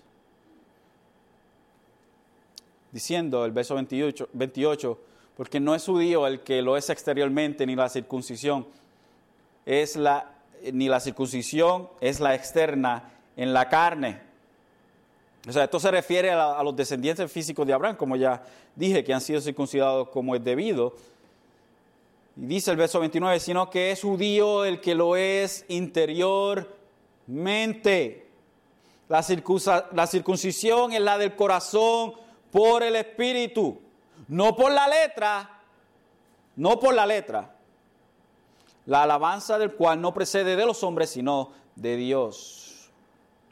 diciendo 2.91 3.45
el 3.45 3.51
verso 3.51 3.73
28, 3.73 4.29
28, 4.33 4.99
porque 5.35 5.59
no 5.59 5.73
es 5.73 5.83
judío 5.83 6.27
el 6.27 6.41
que 6.41 6.61
lo 6.61 6.77
es 6.77 6.91
exteriormente, 6.91 7.65
ni 7.65 7.75
la 7.75 7.89
circuncisión 7.89 8.67
es 9.65 9.95
la, 9.95 10.35
ni 10.71 10.87
la 10.87 10.99
circuncisión 10.99 11.89
es 11.99 12.19
la 12.19 12.35
externa 12.35 13.11
en 13.35 13.53
la 13.53 13.69
carne. 13.69 14.32
O 15.47 15.51
sea, 15.51 15.65
esto 15.65 15.79
se 15.79 15.91
refiere 15.91 16.31
a, 16.31 16.63
los 16.63 16.75
descendientes 16.75 17.31
físicos 17.31 17.67
de 17.67 17.73
Abraham, 17.73 17.97
como 17.97 18.15
ya 18.15 18.41
dije, 18.75 19.03
que 19.03 19.13
han 19.13 19.19
sido 19.19 19.41
circuncidados 19.41 20.07
como 20.09 20.35
es 20.35 20.43
debido. 20.43 20.95
Y 22.37 22.45
dice 22.45 22.71
el 22.71 22.77
verso 22.77 23.01
29, 23.01 23.39
sino 23.39 23.69
que 23.69 23.91
es 23.91 24.01
judío 24.01 24.63
el 24.63 24.79
que 24.79 24.95
lo 24.95 25.17
es 25.17 25.65
interiormente. 25.67 28.29
La, 29.09 29.21
circuncisión 29.21 30.93
es 30.93 31.01
la 31.01 31.17
del 31.17 31.35
corazón 31.35 32.13
por 32.49 32.81
el 32.81 32.95
espíritu, 32.95 33.81
no 34.29 34.55
por 34.55 34.71
la 34.71 34.87
letra, 34.87 35.59
no 36.55 36.79
por 36.79 36.93
la 36.93 37.05
letra. 37.05 37.53
La 38.85 39.03
alabanza 39.03 39.59
del 39.59 39.73
cual 39.73 39.99
no 39.99 40.13
precede 40.13 40.55
de 40.55 40.65
los 40.65 40.83
hombres, 40.83 41.09
sino 41.09 41.51
de 41.75 41.97
Dios. 41.97 42.62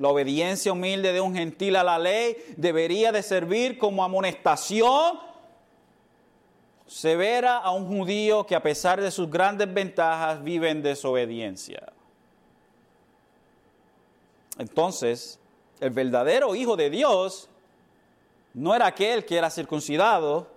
La 0.01 0.07
obediencia 0.07 0.71
humilde 0.71 1.13
de 1.13 1.21
un 1.21 1.35
gentil 1.35 1.75
a 1.75 1.83
la 1.83 1.99
ley 1.99 2.35
debería 2.57 3.11
de 3.11 3.21
servir 3.21 3.77
como 3.77 4.03
amonestación 4.03 5.19
severa 6.87 7.57
a 7.57 7.69
un 7.69 7.85
judío 7.85 8.47
que 8.47 8.55
a 8.55 8.63
pesar 8.63 8.99
de 8.99 9.11
sus 9.11 9.29
grandes 9.29 9.71
ventajas 9.71 10.43
vive 10.43 10.71
en 10.71 10.81
desobediencia. 10.81 11.93
Entonces, 14.57 15.39
el 15.79 15.91
verdadero 15.91 16.55
Hijo 16.55 16.75
de 16.75 16.89
Dios 16.89 17.47
no 18.55 18.73
era 18.73 18.87
aquel 18.87 19.23
que 19.23 19.37
era 19.37 19.51
circuncidado, 19.51 20.47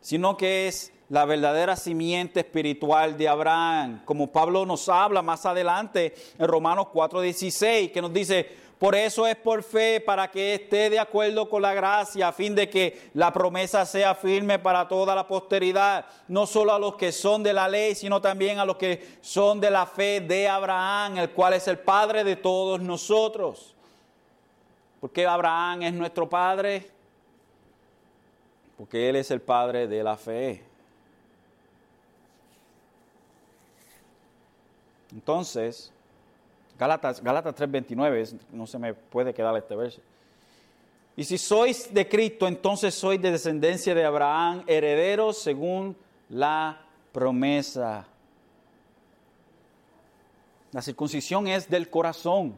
sino 0.00 0.36
que 0.36 0.68
es 0.68 0.92
la 1.14 1.24
verdadera 1.26 1.76
simiente 1.76 2.40
espiritual 2.40 3.16
de 3.16 3.28
Abraham, 3.28 4.02
como 4.04 4.32
Pablo 4.32 4.66
nos 4.66 4.88
habla 4.88 5.22
más 5.22 5.46
adelante 5.46 6.12
en 6.36 6.48
Romanos 6.48 6.88
4:16, 6.92 7.92
que 7.92 8.02
nos 8.02 8.12
dice, 8.12 8.50
por 8.80 8.96
eso 8.96 9.24
es 9.24 9.36
por 9.36 9.62
fe, 9.62 10.00
para 10.00 10.28
que 10.28 10.54
esté 10.54 10.90
de 10.90 10.98
acuerdo 10.98 11.48
con 11.48 11.62
la 11.62 11.72
gracia, 11.72 12.26
a 12.26 12.32
fin 12.32 12.52
de 12.56 12.68
que 12.68 13.10
la 13.14 13.32
promesa 13.32 13.86
sea 13.86 14.16
firme 14.16 14.58
para 14.58 14.88
toda 14.88 15.14
la 15.14 15.28
posteridad, 15.28 16.04
no 16.26 16.46
solo 16.46 16.72
a 16.72 16.80
los 16.80 16.96
que 16.96 17.12
son 17.12 17.44
de 17.44 17.52
la 17.52 17.68
ley, 17.68 17.94
sino 17.94 18.20
también 18.20 18.58
a 18.58 18.64
los 18.64 18.74
que 18.74 19.18
son 19.20 19.60
de 19.60 19.70
la 19.70 19.86
fe 19.86 20.20
de 20.20 20.48
Abraham, 20.48 21.18
el 21.18 21.30
cual 21.30 21.52
es 21.52 21.68
el 21.68 21.78
Padre 21.78 22.24
de 22.24 22.34
todos 22.34 22.80
nosotros. 22.80 23.72
¿Por 25.00 25.12
qué 25.12 25.24
Abraham 25.24 25.82
es 25.82 25.94
nuestro 25.94 26.28
Padre? 26.28 26.90
Porque 28.76 29.08
Él 29.08 29.14
es 29.14 29.30
el 29.30 29.40
Padre 29.40 29.86
de 29.86 30.02
la 30.02 30.16
fe. 30.16 30.73
Entonces, 35.14 35.92
Gálatas, 36.78 37.22
Gálatas 37.22 37.54
3:29, 37.54 38.36
no 38.52 38.66
se 38.66 38.78
me 38.78 38.94
puede 38.94 39.32
quedar 39.32 39.56
este 39.56 39.76
verso. 39.76 40.00
Y 41.16 41.22
si 41.22 41.38
sois 41.38 41.94
de 41.94 42.08
Cristo, 42.08 42.48
entonces 42.48 42.94
sois 42.94 43.22
de 43.22 43.30
descendencia 43.30 43.94
de 43.94 44.04
Abraham, 44.04 44.64
herederos 44.66 45.38
según 45.38 45.96
la 46.28 46.80
promesa. 47.12 48.06
La 50.72 50.82
circuncisión 50.82 51.46
es 51.46 51.70
del 51.70 51.88
corazón. 51.88 52.56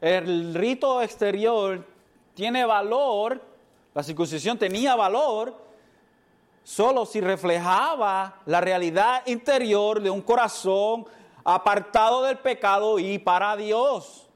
El 0.00 0.54
rito 0.54 1.02
exterior 1.02 1.86
tiene 2.34 2.64
valor, 2.64 3.42
la 3.92 4.02
circuncisión 4.02 4.58
tenía 4.58 4.96
valor 4.96 5.54
solo 6.62 7.04
si 7.04 7.20
reflejaba 7.20 8.40
la 8.46 8.62
realidad 8.62 9.22
interior 9.26 10.00
de 10.00 10.08
un 10.08 10.22
corazón 10.22 11.06
apartado 11.44 12.22
del 12.22 12.38
pecado 12.38 12.98
y 12.98 13.18
para 13.18 13.56
Dios. 13.56 14.26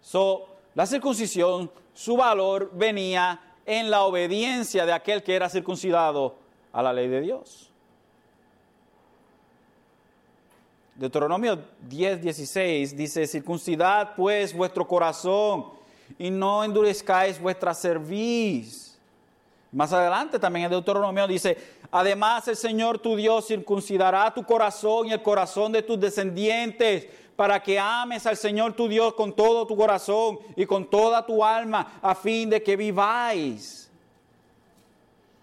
So, 0.00 0.46
la 0.74 0.86
circuncisión, 0.86 1.70
su 1.94 2.16
valor 2.16 2.70
venía 2.74 3.40
en 3.64 3.90
la 3.90 4.04
obediencia 4.04 4.86
de 4.86 4.92
aquel 4.92 5.22
que 5.22 5.34
era 5.34 5.48
circuncidado 5.48 6.36
a 6.72 6.82
la 6.82 6.92
ley 6.92 7.08
de 7.08 7.20
Dios. 7.22 7.70
Deuteronomio 10.94 11.58
10, 11.82 12.22
16 12.22 12.96
dice, 12.96 13.26
circuncidad 13.26 14.14
pues 14.14 14.54
vuestro 14.54 14.86
corazón 14.86 15.66
y 16.18 16.30
no 16.30 16.64
endurezcáis 16.64 17.40
vuestra 17.40 17.74
cerviz 17.74 18.95
más 19.72 19.92
adelante 19.92 20.38
también 20.38 20.66
en 20.66 20.70
Deuteronomio 20.70 21.26
dice, 21.26 21.56
además 21.90 22.46
el 22.48 22.56
Señor 22.56 22.98
tu 22.98 23.16
Dios 23.16 23.46
circuncidará 23.46 24.32
tu 24.32 24.44
corazón 24.44 25.08
y 25.08 25.12
el 25.12 25.22
corazón 25.22 25.72
de 25.72 25.82
tus 25.82 25.98
descendientes 25.98 27.08
para 27.36 27.62
que 27.62 27.78
ames 27.78 28.26
al 28.26 28.36
Señor 28.36 28.72
tu 28.72 28.88
Dios 28.88 29.14
con 29.14 29.34
todo 29.34 29.66
tu 29.66 29.76
corazón 29.76 30.38
y 30.56 30.64
con 30.64 30.88
toda 30.88 31.24
tu 31.24 31.44
alma 31.44 31.98
a 32.00 32.14
fin 32.14 32.48
de 32.48 32.62
que 32.62 32.76
viváis. 32.76 33.90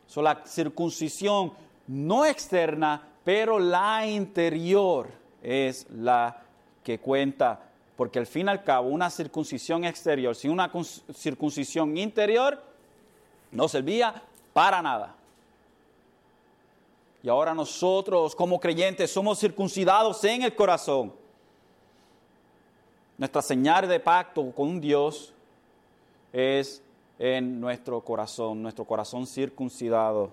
So, 0.08 0.22
la 0.22 0.42
circuncisión 0.46 1.54
no 1.88 2.26
externa, 2.26 3.02
pero 3.24 3.60
la 3.60 4.06
interior 4.06 5.10
es 5.42 5.88
la 5.90 6.42
que 6.84 7.00
cuenta. 7.00 7.60
Porque 7.96 8.20
al 8.20 8.28
fin 8.28 8.48
y 8.48 8.50
al 8.50 8.64
cabo, 8.64 8.90
una 8.90 9.10
circuncisión 9.10 9.86
exterior 9.86 10.36
sin 10.36 10.52
una 10.52 10.72
circuncisión 11.14 11.96
interior 11.98 12.62
no 13.54 13.68
servía 13.68 14.22
para 14.52 14.82
nada. 14.82 15.16
Y 17.22 17.30
ahora 17.30 17.54
nosotros 17.54 18.36
como 18.36 18.60
creyentes 18.60 19.12
somos 19.12 19.40
circuncidados 19.40 20.24
en 20.26 20.44
el 20.44 20.54
corazón. 20.56 21.14
Nuestra 23.18 23.42
señal 23.42 23.88
de 23.88 24.00
pacto 24.00 24.52
con 24.52 24.82
Dios 24.82 25.32
es 26.34 26.82
en 27.20 27.62
nuestro 27.62 28.02
corazón, 28.02 28.62
nuestro 28.62 28.84
corazón 28.84 29.26
circuncidado. 29.26 30.32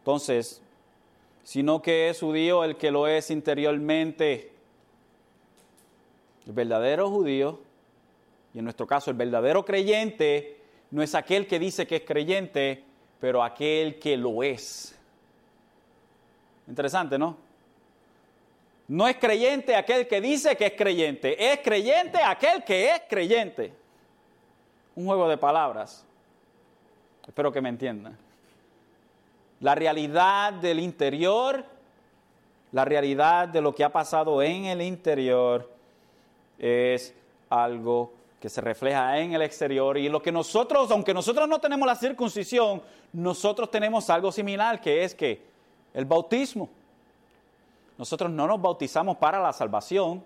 Entonces, 0.00 0.60
sino 1.44 1.80
que 1.80 2.10
es 2.10 2.20
judío 2.20 2.64
el 2.64 2.76
que 2.76 2.90
lo 2.90 3.06
es 3.06 3.30
interiormente. 3.30 4.52
El 6.46 6.52
verdadero 6.52 7.08
judío 7.08 7.60
y 8.54 8.58
en 8.58 8.64
nuestro 8.64 8.86
caso, 8.86 9.10
el 9.10 9.16
verdadero 9.16 9.64
creyente 9.64 10.58
no 10.90 11.02
es 11.02 11.14
aquel 11.14 11.46
que 11.46 11.58
dice 11.58 11.86
que 11.86 11.96
es 11.96 12.02
creyente, 12.02 12.82
pero 13.20 13.42
aquel 13.42 13.98
que 13.98 14.16
lo 14.16 14.42
es. 14.42 14.98
Interesante, 16.66 17.18
¿no? 17.18 17.36
No 18.88 19.06
es 19.06 19.16
creyente 19.16 19.76
aquel 19.76 20.08
que 20.08 20.20
dice 20.20 20.56
que 20.56 20.66
es 20.66 20.72
creyente, 20.72 21.52
es 21.52 21.60
creyente 21.60 22.18
aquel 22.22 22.64
que 22.64 22.90
es 22.90 23.02
creyente. 23.08 23.72
Un 24.96 25.06
juego 25.06 25.28
de 25.28 25.36
palabras. 25.36 26.06
Espero 27.26 27.52
que 27.52 27.60
me 27.60 27.68
entiendan. 27.68 28.16
La 29.60 29.74
realidad 29.74 30.54
del 30.54 30.80
interior, 30.80 31.64
la 32.72 32.84
realidad 32.86 33.48
de 33.48 33.60
lo 33.60 33.74
que 33.74 33.84
ha 33.84 33.92
pasado 33.92 34.42
en 34.42 34.64
el 34.64 34.80
interior 34.80 35.70
es 36.58 37.14
algo 37.50 38.17
que 38.40 38.48
se 38.48 38.60
refleja 38.60 39.18
en 39.18 39.32
el 39.32 39.42
exterior 39.42 39.98
y 39.98 40.08
lo 40.08 40.22
que 40.22 40.30
nosotros, 40.30 40.90
aunque 40.90 41.12
nosotros 41.12 41.48
no 41.48 41.58
tenemos 41.58 41.86
la 41.86 41.96
circuncisión, 41.96 42.82
nosotros 43.12 43.70
tenemos 43.70 44.08
algo 44.10 44.30
similar 44.30 44.80
que 44.80 45.02
es 45.02 45.14
que 45.14 45.42
el 45.94 46.04
bautismo. 46.04 46.68
Nosotros 47.96 48.30
no 48.30 48.46
nos 48.46 48.62
bautizamos 48.62 49.16
para 49.16 49.40
la 49.40 49.52
salvación. 49.52 50.24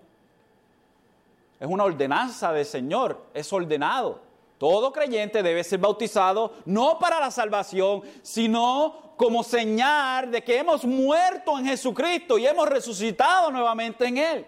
Es 1.59 1.67
una 1.67 1.85
ordenanza 1.85 2.53
del 2.53 2.65
Señor, 2.65 3.19
es 3.33 3.51
ordenado. 3.51 4.19
Todo 4.59 4.93
creyente 4.93 5.41
debe 5.41 5.63
ser 5.63 5.79
bautizado 5.79 6.53
no 6.65 6.99
para 6.99 7.19
la 7.19 7.31
salvación, 7.31 8.03
sino 8.21 9.13
como 9.17 9.43
señal 9.43 10.29
de 10.31 10.43
que 10.43 10.59
hemos 10.59 10.85
muerto 10.85 11.57
en 11.57 11.65
Jesucristo 11.65 12.37
y 12.37 12.45
hemos 12.45 12.69
resucitado 12.69 13.51
nuevamente 13.51 14.05
en 14.05 14.17
Él. 14.17 14.45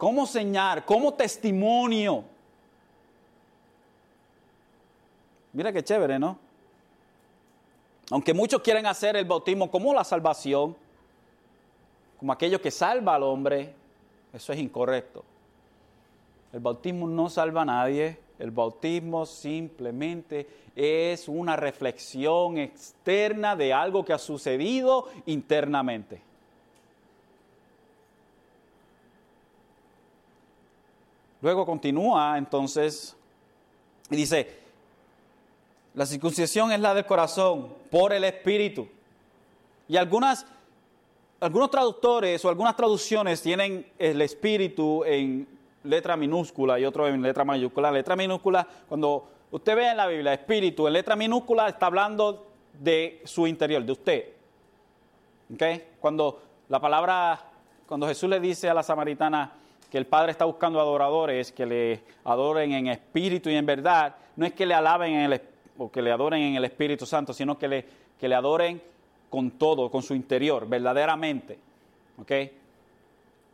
Como 0.00 0.24
señal, 0.24 0.82
como 0.86 1.12
testimonio. 1.12 2.24
Mira 5.52 5.70
qué 5.74 5.84
chévere, 5.84 6.18
¿no? 6.18 6.38
Aunque 8.10 8.32
muchos 8.32 8.62
quieren 8.62 8.86
hacer 8.86 9.14
el 9.16 9.26
bautismo 9.26 9.70
como 9.70 9.92
la 9.92 10.02
salvación, 10.02 10.74
como 12.18 12.32
aquello 12.32 12.62
que 12.62 12.70
salva 12.70 13.16
al 13.16 13.24
hombre, 13.24 13.74
eso 14.32 14.54
es 14.54 14.58
incorrecto. 14.58 15.22
El 16.54 16.60
bautismo 16.60 17.06
no 17.06 17.28
salva 17.28 17.60
a 17.60 17.66
nadie, 17.66 18.18
el 18.38 18.52
bautismo 18.52 19.26
simplemente 19.26 20.48
es 20.74 21.28
una 21.28 21.56
reflexión 21.56 22.56
externa 22.56 23.54
de 23.54 23.74
algo 23.74 24.02
que 24.02 24.14
ha 24.14 24.18
sucedido 24.18 25.08
internamente. 25.26 26.29
Luego 31.42 31.64
continúa 31.64 32.36
entonces 32.36 33.16
Y 34.10 34.16
dice, 34.16 34.58
la 35.94 36.06
circuncisión 36.06 36.72
es 36.72 36.80
la 36.80 36.94
del 36.94 37.06
corazón 37.06 37.74
por 37.90 38.12
el 38.12 38.24
Espíritu. 38.24 38.88
Y 39.88 39.96
algunas, 39.96 40.46
algunos 41.40 41.70
traductores 41.70 42.44
o 42.44 42.48
algunas 42.48 42.76
traducciones 42.76 43.42
tienen 43.42 43.90
el 43.98 44.20
Espíritu 44.22 45.04
en 45.04 45.48
letra 45.84 46.16
minúscula 46.16 46.78
y 46.78 46.84
otro 46.84 47.08
en 47.08 47.22
letra 47.22 47.44
mayúscula. 47.44 47.90
Letra 47.90 48.14
minúscula, 48.16 48.66
cuando 48.88 49.28
usted 49.50 49.74
ve 49.74 49.88
en 49.88 49.96
la 49.96 50.06
Biblia 50.06 50.34
Espíritu, 50.34 50.86
en 50.86 50.92
letra 50.92 51.16
minúscula 51.16 51.68
está 51.68 51.86
hablando 51.86 52.46
de 52.78 53.22
su 53.24 53.46
interior, 53.46 53.82
de 53.84 53.92
usted. 53.92 54.24
¿Okay? 55.54 55.88
Cuando 56.00 56.40
la 56.68 56.80
palabra, 56.80 57.40
cuando 57.86 58.06
Jesús 58.06 58.28
le 58.28 58.38
dice 58.38 58.68
a 58.68 58.74
la 58.74 58.82
samaritana 58.82 59.59
que 59.90 59.98
el 59.98 60.06
Padre 60.06 60.32
está 60.32 60.44
buscando 60.44 60.80
adoradores 60.80 61.50
que 61.52 61.66
le 61.66 62.02
adoren 62.24 62.72
en 62.72 62.86
espíritu 62.86 63.50
y 63.50 63.56
en 63.56 63.66
verdad, 63.66 64.14
no 64.36 64.46
es 64.46 64.52
que 64.52 64.64
le 64.64 64.74
alaben 64.74 65.14
en 65.14 65.32
el, 65.32 65.42
o 65.78 65.90
que 65.90 66.00
le 66.00 66.12
adoren 66.12 66.42
en 66.42 66.54
el 66.54 66.64
Espíritu 66.64 67.04
Santo, 67.06 67.32
sino 67.32 67.58
que 67.58 67.68
le, 67.68 67.86
que 68.18 68.28
le 68.28 68.34
adoren 68.36 68.80
con 69.28 69.52
todo, 69.52 69.90
con 69.90 70.02
su 70.02 70.14
interior, 70.14 70.68
verdaderamente. 70.68 71.58
¿Ok? 72.18 72.32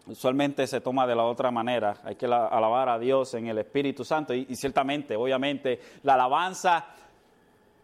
Usualmente 0.09 0.67
se 0.67 0.81
toma 0.81 1.07
de 1.07 1.15
la 1.15 1.25
otra 1.25 1.51
manera. 1.51 1.97
Hay 2.05 2.17
que 2.17 2.27
alabar 2.27 2.91
a 2.91 2.99
Dios 2.99 3.35
en 3.35 3.47
el 3.49 3.59
Espíritu 3.59 4.05
Santo 4.05 4.35
y, 4.35 4.47
y, 4.49 4.57
ciertamente, 4.57 5.17
obviamente, 5.17 5.81
la 6.03 6.15
alabanza, 6.15 6.87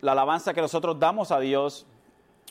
la 0.02 0.12
alabanza 0.12 0.52
que 0.52 0.60
nosotros 0.60 0.98
damos 1.00 1.32
a 1.32 1.40
Dios 1.40 1.86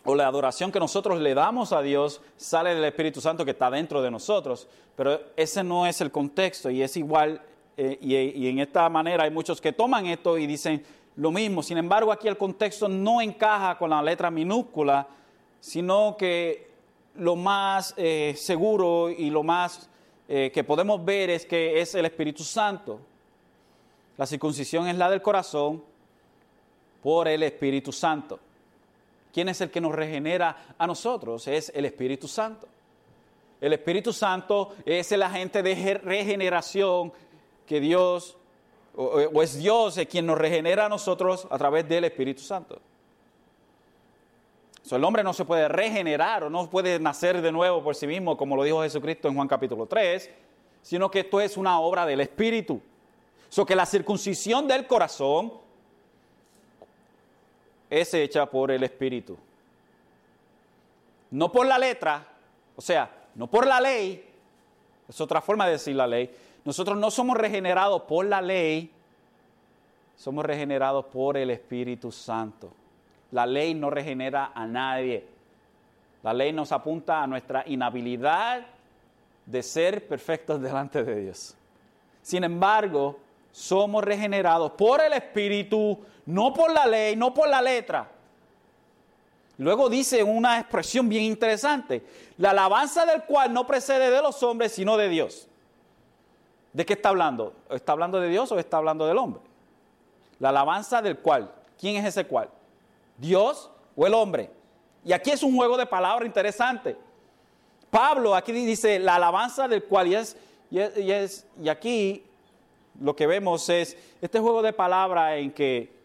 o 0.03 0.15
la 0.15 0.27
adoración 0.27 0.71
que 0.71 0.79
nosotros 0.79 1.19
le 1.19 1.33
damos 1.33 1.73
a 1.73 1.81
Dios 1.81 2.21
sale 2.35 2.73
del 2.73 2.83
Espíritu 2.85 3.21
Santo 3.21 3.45
que 3.45 3.51
está 3.51 3.69
dentro 3.69 4.01
de 4.01 4.09
nosotros, 4.09 4.67
pero 4.95 5.19
ese 5.35 5.63
no 5.63 5.85
es 5.85 6.01
el 6.01 6.11
contexto 6.11 6.69
y 6.69 6.81
es 6.81 6.97
igual, 6.97 7.41
eh, 7.77 7.97
y, 8.01 8.47
en 8.47 8.59
esta 8.59 8.89
manera 8.89 9.23
hay 9.23 9.31
muchos 9.31 9.61
que 9.61 9.73
toman 9.73 10.07
esto 10.07 10.37
y 10.37 10.47
dicen 10.47 10.83
lo 11.17 11.31
mismo, 11.31 11.61
sin 11.61 11.77
embargo 11.77 12.11
aquí 12.11 12.27
el 12.27 12.37
contexto 12.37 12.87
no 12.87 13.21
encaja 13.21 13.77
con 13.77 13.91
la 13.91 14.01
letra 14.01 14.31
minúscula, 14.31 15.07
sino 15.59 16.15
que 16.17 16.71
lo 17.15 17.35
más 17.35 17.93
eh, 17.97 18.33
seguro 18.37 19.09
y 19.09 19.29
lo 19.29 19.43
más 19.43 19.89
eh, 20.27 20.49
que 20.53 20.63
podemos 20.63 21.03
ver 21.03 21.29
es 21.29 21.45
que 21.45 21.79
es 21.81 21.93
el 21.93 22.05
Espíritu 22.05 22.43
Santo. 22.43 22.99
La 24.17 24.25
circuncisión 24.25 24.87
es 24.87 24.97
la 24.97 25.09
del 25.09 25.21
corazón 25.21 25.83
por 27.03 27.27
el 27.27 27.43
Espíritu 27.43 27.91
Santo. 27.91 28.39
¿Quién 29.33 29.49
es 29.49 29.61
el 29.61 29.71
que 29.71 29.81
nos 29.81 29.93
regenera 29.93 30.75
a 30.77 30.87
nosotros? 30.87 31.47
Es 31.47 31.71
el 31.73 31.85
Espíritu 31.85 32.27
Santo. 32.27 32.67
El 33.61 33.73
Espíritu 33.73 34.11
Santo 34.11 34.73
es 34.85 35.11
el 35.11 35.21
agente 35.21 35.61
de 35.61 35.93
regeneración 35.93 37.13
que 37.65 37.79
Dios, 37.79 38.35
o, 38.95 39.41
es 39.41 39.57
Dios 39.57 39.99
quien 40.09 40.25
nos 40.25 40.37
regenera 40.37 40.87
a 40.87 40.89
nosotros 40.89 41.47
a 41.49 41.57
través 41.57 41.87
del 41.87 42.03
Espíritu 42.05 42.41
Santo. 42.41 42.81
el 44.89 45.03
hombre 45.03 45.23
no 45.23 45.31
se 45.31 45.45
puede 45.45 45.67
regenerar 45.69 46.43
o 46.43 46.49
no 46.49 46.69
puede 46.69 46.99
nacer 46.99 47.41
de 47.41 47.51
nuevo 47.51 47.83
por 47.83 47.95
sí 47.95 48.07
mismo, 48.07 48.35
como 48.35 48.55
lo 48.57 48.63
dijo 48.63 48.81
Jesucristo 48.81 49.27
en 49.29 49.35
Juan 49.35 49.47
capítulo 49.47 49.85
3, 49.85 50.29
sino 50.81 51.09
que 51.09 51.21
esto 51.21 51.39
es 51.39 51.55
una 51.55 51.79
obra 51.79 52.05
del 52.05 52.19
Espíritu. 52.19 52.81
So 53.47 53.65
que 53.65 53.75
la 53.75 53.85
circuncisión 53.85 54.67
del 54.67 54.87
corazón 54.87 55.60
es 57.91 58.13
hecha 58.13 58.45
por 58.45 58.71
el 58.71 58.83
Espíritu. 58.83 59.37
No 61.29 61.51
por 61.51 61.67
la 61.67 61.77
letra, 61.77 62.25
o 62.75 62.81
sea, 62.81 63.11
no 63.35 63.47
por 63.47 63.67
la 63.67 63.81
ley, 63.81 64.25
es 65.07 65.19
otra 65.19 65.41
forma 65.41 65.65
de 65.65 65.73
decir 65.73 65.95
la 65.95 66.07
ley. 66.07 66.33
Nosotros 66.63 66.97
no 66.97 67.11
somos 67.11 67.37
regenerados 67.37 68.03
por 68.03 68.25
la 68.25 68.41
ley, 68.41 68.89
somos 70.15 70.45
regenerados 70.45 71.05
por 71.05 71.35
el 71.35 71.49
Espíritu 71.49 72.11
Santo. 72.13 72.71
La 73.31 73.45
ley 73.45 73.73
no 73.73 73.89
regenera 73.89 74.51
a 74.55 74.65
nadie. 74.65 75.25
La 76.23 76.33
ley 76.33 76.53
nos 76.53 76.71
apunta 76.71 77.21
a 77.21 77.27
nuestra 77.27 77.63
inhabilidad 77.67 78.65
de 79.45 79.63
ser 79.63 80.07
perfectos 80.07 80.61
delante 80.61 81.03
de 81.03 81.23
Dios. 81.23 81.55
Sin 82.21 82.43
embargo, 82.45 83.19
somos 83.51 84.01
regenerados 84.03 84.71
por 84.73 85.01
el 85.01 85.11
Espíritu, 85.11 85.99
no 86.25 86.53
por 86.53 86.71
la 86.71 86.85
ley, 86.85 87.15
no 87.15 87.33
por 87.33 87.47
la 87.49 87.61
letra. 87.61 88.09
Luego 89.57 89.89
dice 89.89 90.23
una 90.23 90.59
expresión 90.59 91.07
bien 91.07 91.23
interesante, 91.23 92.03
la 92.37 92.49
alabanza 92.49 93.05
del 93.05 93.23
cual 93.23 93.53
no 93.53 93.67
precede 93.67 94.09
de 94.09 94.21
los 94.21 94.41
hombres, 94.41 94.71
sino 94.71 94.97
de 94.97 95.09
Dios. 95.09 95.47
¿De 96.73 96.85
qué 96.85 96.93
está 96.93 97.09
hablando? 97.09 97.53
¿Está 97.69 97.91
hablando 97.91 98.19
de 98.19 98.29
Dios 98.29 98.51
o 98.51 98.57
está 98.57 98.77
hablando 98.77 99.05
del 99.05 99.17
hombre? 99.17 99.41
La 100.39 100.49
alabanza 100.49 101.01
del 101.01 101.19
cual. 101.19 101.51
¿Quién 101.79 101.97
es 101.97 102.05
ese 102.05 102.25
cual? 102.25 102.49
¿Dios 103.17 103.69
o 103.95 104.07
el 104.07 104.13
hombre? 104.13 104.49
Y 105.03 105.13
aquí 105.13 105.31
es 105.31 105.43
un 105.43 105.55
juego 105.55 105.77
de 105.77 105.85
palabras 105.85 106.25
interesante. 106.25 106.95
Pablo 107.89 108.33
aquí 108.35 108.51
dice 108.51 108.99
la 108.99 109.15
alabanza 109.15 109.67
del 109.67 109.83
cual 109.83 110.07
y, 110.07 110.15
es, 110.15 110.37
y, 110.71 110.79
es, 110.79 111.45
y 111.61 111.67
aquí 111.67 112.23
lo 112.99 113.15
que 113.15 113.27
vemos 113.27 113.67
es 113.69 113.97
este 114.21 114.39
juego 114.39 114.61
de 114.61 114.73
palabras 114.73 115.37
en 115.37 115.51
que, 115.51 116.00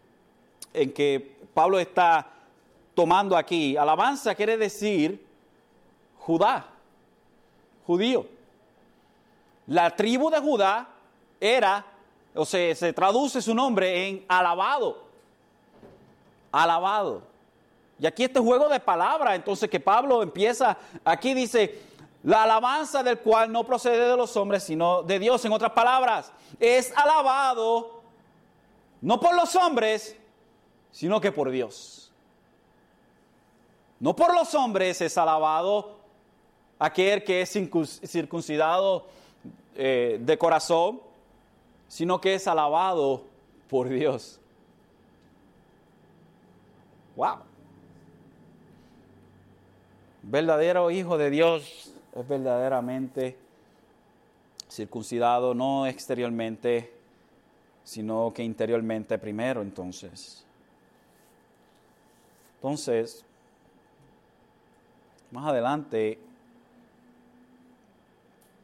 en 0.73 0.91
que 0.93 1.37
Pablo 1.53 1.79
está 1.79 2.27
tomando 2.93 3.35
aquí. 3.35 3.77
Alabanza 3.77 4.35
quiere 4.35 4.57
decir 4.57 5.25
Judá, 6.19 6.65
judío. 7.85 8.25
La 9.65 9.95
tribu 9.95 10.29
de 10.29 10.39
Judá 10.39 10.87
era, 11.39 11.85
o 12.35 12.45
sea, 12.45 12.75
se 12.75 12.91
traduce 12.91 13.41
su 13.41 13.55
nombre 13.55 14.07
en 14.07 14.25
alabado. 14.27 15.03
Alabado. 16.51 17.21
Y 17.99 18.05
aquí 18.05 18.25
este 18.25 18.39
juego 18.39 18.67
de 18.67 18.79
palabras, 18.79 19.35
entonces 19.35 19.69
que 19.69 19.79
Pablo 19.79 20.21
empieza, 20.21 20.77
aquí 21.05 21.33
dice, 21.33 21.81
la 22.23 22.43
alabanza 22.43 23.03
del 23.03 23.19
cual 23.19 23.51
no 23.51 23.63
procede 23.63 24.09
de 24.09 24.17
los 24.17 24.35
hombres, 24.35 24.63
sino 24.63 25.03
de 25.03 25.19
Dios. 25.19 25.43
En 25.45 25.53
otras 25.53 25.71
palabras, 25.71 26.31
es 26.59 26.91
alabado 26.97 28.01
no 29.01 29.19
por 29.19 29.35
los 29.35 29.55
hombres, 29.55 30.17
sino 30.91 31.21
que 31.21 31.31
por 31.31 31.51
Dios. 31.51 32.11
No 33.99 34.15
por 34.15 34.33
los 34.33 34.53
hombres 34.53 35.01
es 35.01 35.17
alabado 35.17 35.97
aquel 36.79 37.23
que 37.23 37.41
es 37.41 37.51
circuncidado 38.05 39.05
eh, 39.75 40.19
de 40.21 40.37
corazón, 40.37 41.01
sino 41.87 42.21
que 42.21 42.35
es 42.35 42.47
alabado 42.47 43.23
por 43.69 43.89
Dios. 43.89 44.39
Wow. 47.15 47.37
Verdadero 50.23 50.91
hijo 50.91 51.17
de 51.17 51.29
Dios 51.29 51.91
es 52.15 52.27
verdaderamente 52.27 53.37
circuncidado, 54.69 55.53
no 55.53 55.87
exteriormente, 55.87 56.93
sino 57.83 58.33
que 58.33 58.43
interiormente 58.43 59.17
primero 59.17 59.61
entonces. 59.61 60.46
Entonces, 62.67 63.23
más 65.31 65.45
adelante, 65.45 66.19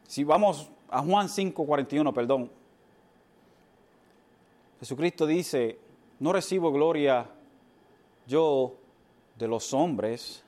si 0.06 0.26
vamos 0.26 0.70
a 0.90 1.02
Juan 1.02 1.30
5, 1.30 1.66
41, 1.66 2.14
perdón, 2.14 2.52
Jesucristo 4.82 5.26
dice, 5.26 5.80
no 6.20 6.34
recibo 6.34 6.74
gloria 6.74 7.30
yo 8.28 8.74
de 9.38 9.48
los 9.48 9.74
hombres, 9.74 10.44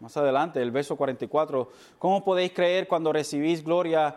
más 0.00 0.16
adelante, 0.16 0.62
el 0.62 0.70
verso 0.70 0.96
44, 0.96 1.70
¿cómo 1.98 2.24
podéis 2.24 2.52
creer 2.52 2.88
cuando 2.88 3.12
recibís 3.12 3.62
gloria 3.62 4.16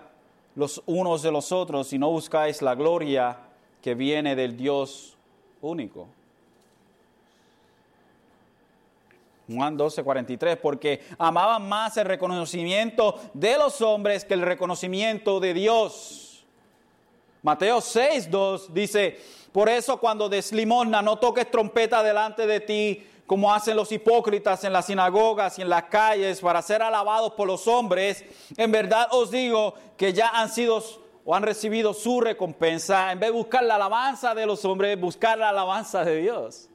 los 0.55 0.81
unos 0.85 1.21
de 1.21 1.33
los 1.33 1.51
otros 1.51 1.91
y 1.91 1.99
no 1.99 2.09
buscáis 2.11 2.61
la 2.61 2.75
gloria 2.75 3.39
que 3.81 3.93
viene 3.93 4.37
del 4.37 4.55
Dios 4.55 5.17
único? 5.59 6.07
Juan 9.51 9.75
12, 9.75 10.03
43, 10.03 10.57
porque 10.57 11.01
amaban 11.17 11.67
más 11.67 11.97
el 11.97 12.05
reconocimiento 12.05 13.19
de 13.33 13.57
los 13.57 13.81
hombres 13.81 14.23
que 14.23 14.35
el 14.35 14.41
reconocimiento 14.41 15.39
de 15.39 15.53
Dios. 15.53 16.45
Mateo 17.41 17.81
6, 17.81 18.29
2 18.29 18.73
dice, 18.73 19.19
por 19.51 19.69
eso 19.69 19.97
cuando 19.97 20.29
des 20.29 20.51
limosna 20.51 21.01
no 21.01 21.17
toques 21.17 21.49
trompeta 21.49 22.03
delante 22.03 22.45
de 22.45 22.59
ti 22.59 23.07
como 23.25 23.53
hacen 23.53 23.75
los 23.75 23.91
hipócritas 23.91 24.63
en 24.63 24.73
las 24.73 24.87
sinagogas 24.87 25.59
y 25.59 25.61
en 25.61 25.69
las 25.69 25.83
calles 25.83 26.41
para 26.41 26.63
ser 26.63 26.81
alabados 26.81 27.33
por 27.33 27.47
los 27.47 27.67
hombres, 27.67 28.25
en 28.57 28.71
verdad 28.71 29.07
os 29.11 29.29
digo 29.29 29.75
que 29.95 30.13
ya 30.13 30.29
han 30.29 30.49
sido 30.49 30.83
o 31.23 31.35
han 31.35 31.43
recibido 31.43 31.93
su 31.93 32.21
recompensa. 32.21 33.11
En 33.11 33.19
vez 33.19 33.29
de 33.29 33.37
buscar 33.37 33.63
la 33.63 33.75
alabanza 33.75 34.33
de 34.33 34.47
los 34.47 34.65
hombres, 34.65 34.99
buscar 34.99 35.37
la 35.37 35.49
alabanza 35.49 36.03
de 36.03 36.21
Dios. 36.21 36.68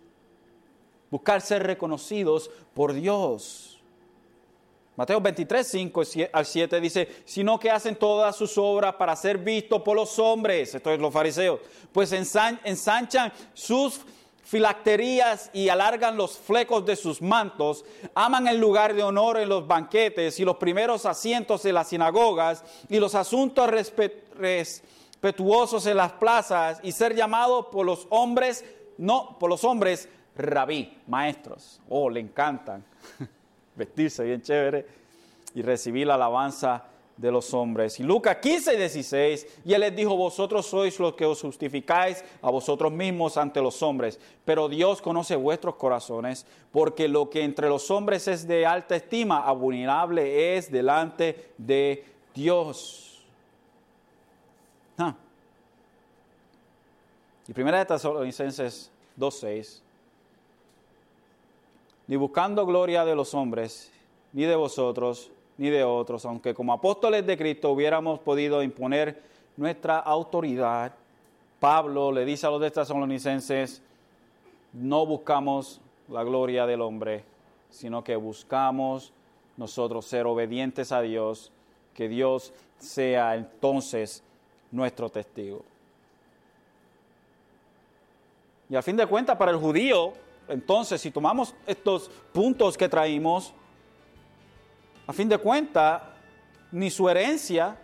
Buscar 1.14 1.40
ser 1.42 1.62
reconocidos 1.62 2.50
por 2.74 2.92
Dios. 2.92 3.78
Mateo 4.96 5.20
23, 5.20 5.64
5 5.64 6.02
al 6.32 6.44
7 6.44 6.80
dice, 6.80 7.08
sino 7.24 7.56
que 7.56 7.70
hacen 7.70 7.94
todas 7.94 8.34
sus 8.34 8.58
obras 8.58 8.96
para 8.96 9.14
ser 9.14 9.38
vistos 9.38 9.80
por 9.82 9.94
los 9.94 10.18
hombres, 10.18 10.74
esto 10.74 10.90
es 10.90 10.98
los 10.98 11.14
fariseos, 11.14 11.60
pues 11.92 12.10
ensanchan 12.10 13.32
sus 13.52 14.00
filacterías 14.42 15.50
y 15.52 15.68
alargan 15.68 16.16
los 16.16 16.36
flecos 16.36 16.84
de 16.84 16.96
sus 16.96 17.22
mantos, 17.22 17.84
aman 18.12 18.48
el 18.48 18.58
lugar 18.58 18.92
de 18.92 19.04
honor 19.04 19.36
en 19.36 19.50
los 19.50 19.68
banquetes 19.68 20.40
y 20.40 20.44
los 20.44 20.56
primeros 20.56 21.06
asientos 21.06 21.64
en 21.64 21.74
las 21.74 21.90
sinagogas 21.90 22.64
y 22.88 22.98
los 22.98 23.14
asuntos 23.14 23.70
respetuosos 23.70 25.86
en 25.86 25.96
las 25.96 26.10
plazas 26.14 26.80
y 26.82 26.90
ser 26.90 27.14
llamados 27.14 27.66
por 27.66 27.86
los 27.86 28.08
hombres, 28.10 28.64
no, 28.98 29.38
por 29.38 29.48
los 29.48 29.62
hombres, 29.62 30.08
rabí, 30.36 30.98
maestros. 31.06 31.80
Oh, 31.88 32.10
le 32.10 32.20
encantan. 32.20 32.84
vestirse 33.76 34.24
bien 34.24 34.42
chévere 34.42 34.86
y 35.54 35.62
recibir 35.62 36.06
la 36.06 36.14
alabanza 36.14 36.84
de 37.16 37.30
los 37.30 37.54
hombres. 37.54 38.00
Y 38.00 38.02
Lucas 38.02 38.38
15 38.38 38.74
y 38.74 38.76
16, 38.76 39.46
y 39.64 39.72
él 39.72 39.80
les 39.80 39.94
dijo, 39.94 40.16
vosotros 40.16 40.66
sois 40.66 40.98
los 40.98 41.14
que 41.14 41.24
os 41.24 41.40
justificáis 41.40 42.24
a 42.42 42.50
vosotros 42.50 42.90
mismos 42.90 43.36
ante 43.36 43.60
los 43.60 43.80
hombres, 43.82 44.18
pero 44.44 44.68
Dios 44.68 45.00
conoce 45.00 45.36
vuestros 45.36 45.76
corazones, 45.76 46.44
porque 46.72 47.06
lo 47.06 47.30
que 47.30 47.44
entre 47.44 47.68
los 47.68 47.88
hombres 47.90 48.26
es 48.26 48.48
de 48.48 48.66
alta 48.66 48.96
estima, 48.96 49.46
abominable 49.46 50.56
es 50.56 50.70
delante 50.72 51.52
de 51.56 52.04
Dios. 52.34 53.24
Ah. 54.98 55.14
Y 57.46 57.52
primera 57.52 57.78
de 57.78 57.84
Tesalonicenses 57.84 58.90
2.6 59.16 59.83
ni 62.06 62.16
buscando 62.16 62.66
gloria 62.66 63.04
de 63.04 63.14
los 63.14 63.34
hombres, 63.34 63.90
ni 64.32 64.44
de 64.44 64.56
vosotros, 64.56 65.30
ni 65.56 65.70
de 65.70 65.84
otros, 65.84 66.24
aunque 66.24 66.54
como 66.54 66.72
apóstoles 66.72 67.26
de 67.26 67.36
Cristo 67.36 67.70
hubiéramos 67.70 68.18
podido 68.20 68.62
imponer 68.62 69.22
nuestra 69.56 69.98
autoridad. 69.98 70.92
Pablo 71.60 72.12
le 72.12 72.24
dice 72.24 72.46
a 72.46 72.50
los 72.50 72.72
tesalonicenses, 72.72 73.80
no 74.72 75.06
buscamos 75.06 75.80
la 76.08 76.24
gloria 76.24 76.66
del 76.66 76.80
hombre, 76.80 77.24
sino 77.70 78.02
que 78.02 78.16
buscamos 78.16 79.12
nosotros 79.56 80.04
ser 80.04 80.26
obedientes 80.26 80.92
a 80.92 81.00
Dios, 81.00 81.52
que 81.94 82.08
Dios 82.08 82.52
sea 82.78 83.36
entonces 83.36 84.22
nuestro 84.72 85.08
testigo. 85.08 85.62
Y 88.68 88.76
al 88.76 88.82
fin 88.82 88.96
de 88.96 89.06
cuentas, 89.06 89.36
para 89.36 89.52
el 89.52 89.58
judío, 89.58 90.14
entonces, 90.48 91.00
si 91.00 91.10
tomamos 91.10 91.54
estos 91.66 92.10
puntos 92.32 92.76
que 92.76 92.88
traímos, 92.88 93.52
a 95.06 95.12
fin 95.12 95.28
de 95.28 95.38
cuentas, 95.38 96.02
ni 96.72 96.90
su 96.90 97.08
herencia, 97.08 97.78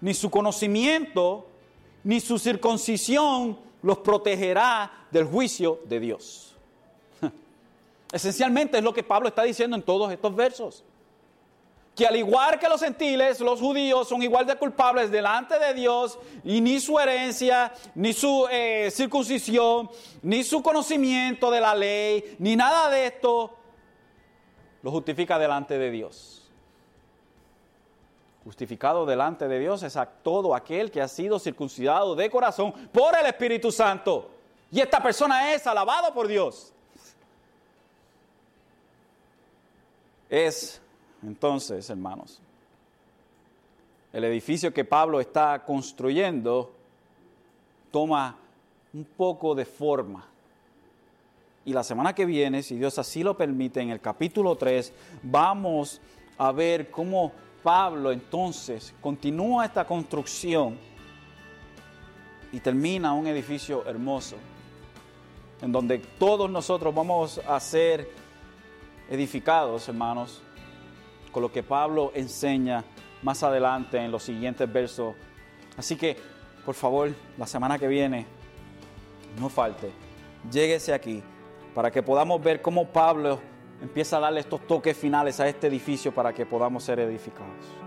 ni 0.00 0.14
su 0.14 0.30
conocimiento, 0.30 1.48
ni 2.04 2.20
su 2.20 2.38
circuncisión 2.38 3.58
los 3.82 3.98
protegerá 3.98 5.06
del 5.10 5.24
juicio 5.24 5.80
de 5.86 6.00
Dios. 6.00 6.56
Esencialmente 8.12 8.78
es 8.78 8.84
lo 8.84 8.92
que 8.92 9.02
Pablo 9.02 9.28
está 9.28 9.42
diciendo 9.42 9.76
en 9.76 9.82
todos 9.82 10.12
estos 10.12 10.34
versos 10.34 10.84
que 11.96 12.06
al 12.06 12.14
igual 12.14 12.58
que 12.58 12.68
los 12.68 12.82
gentiles, 12.82 13.40
los 13.40 13.58
judíos 13.58 14.06
son 14.06 14.22
igual 14.22 14.44
de 14.44 14.56
culpables 14.56 15.10
delante 15.10 15.58
de 15.58 15.72
Dios 15.72 16.18
y 16.44 16.60
ni 16.60 16.78
su 16.78 16.98
herencia, 16.98 17.72
ni 17.94 18.12
su 18.12 18.46
eh, 18.50 18.90
circuncisión, 18.92 19.88
ni 20.20 20.44
su 20.44 20.62
conocimiento 20.62 21.50
de 21.50 21.60
la 21.60 21.74
ley, 21.74 22.36
ni 22.38 22.54
nada 22.54 22.90
de 22.90 23.06
esto 23.06 23.56
lo 24.82 24.90
justifica 24.90 25.38
delante 25.38 25.78
de 25.78 25.90
Dios. 25.90 26.50
Justificado 28.44 29.06
delante 29.06 29.48
de 29.48 29.58
Dios 29.58 29.82
es 29.82 29.96
a 29.96 30.04
todo 30.04 30.54
aquel 30.54 30.90
que 30.90 31.00
ha 31.00 31.08
sido 31.08 31.38
circuncidado 31.38 32.14
de 32.14 32.28
corazón 32.28 32.72
por 32.92 33.18
el 33.18 33.24
Espíritu 33.24 33.72
Santo. 33.72 34.30
Y 34.70 34.80
esta 34.80 35.02
persona 35.02 35.54
es 35.54 35.66
alabado 35.66 36.12
por 36.12 36.28
Dios. 36.28 36.74
Es 40.28 40.82
entonces, 41.22 41.88
hermanos, 41.90 42.40
el 44.12 44.24
edificio 44.24 44.72
que 44.72 44.84
Pablo 44.84 45.20
está 45.20 45.62
construyendo 45.64 46.72
toma 47.90 48.36
un 48.94 49.04
poco 49.04 49.54
de 49.54 49.64
forma. 49.64 50.26
Y 51.64 51.72
la 51.72 51.82
semana 51.82 52.14
que 52.14 52.24
viene, 52.24 52.62
si 52.62 52.76
Dios 52.76 52.98
así 52.98 53.22
lo 53.22 53.36
permite, 53.36 53.80
en 53.80 53.90
el 53.90 54.00
capítulo 54.00 54.56
3, 54.56 54.92
vamos 55.22 56.00
a 56.38 56.52
ver 56.52 56.90
cómo 56.90 57.32
Pablo 57.62 58.12
entonces 58.12 58.94
continúa 59.00 59.66
esta 59.66 59.84
construcción 59.84 60.78
y 62.52 62.60
termina 62.60 63.12
un 63.12 63.26
edificio 63.26 63.84
hermoso, 63.86 64.36
en 65.60 65.72
donde 65.72 65.98
todos 65.98 66.48
nosotros 66.48 66.94
vamos 66.94 67.38
a 67.46 67.58
ser 67.58 68.08
edificados, 69.10 69.88
hermanos, 69.88 70.40
con 71.36 71.42
lo 71.42 71.52
que 71.52 71.62
Pablo 71.62 72.12
enseña 72.14 72.82
más 73.20 73.42
adelante 73.42 73.98
en 73.98 74.10
los 74.10 74.22
siguientes 74.22 74.72
versos. 74.72 75.14
Así 75.76 75.94
que, 75.94 76.16
por 76.64 76.74
favor, 76.74 77.10
la 77.36 77.46
semana 77.46 77.78
que 77.78 77.86
viene, 77.86 78.24
no 79.38 79.50
falte, 79.50 79.90
lléguese 80.50 80.94
aquí 80.94 81.22
para 81.74 81.90
que 81.90 82.02
podamos 82.02 82.42
ver 82.42 82.62
cómo 82.62 82.86
Pablo 82.86 83.38
empieza 83.82 84.16
a 84.16 84.20
darle 84.20 84.40
estos 84.40 84.66
toques 84.66 84.96
finales 84.96 85.38
a 85.38 85.46
este 85.46 85.66
edificio 85.66 86.10
para 86.10 86.32
que 86.32 86.46
podamos 86.46 86.82
ser 86.84 87.00
edificados. 87.00 87.85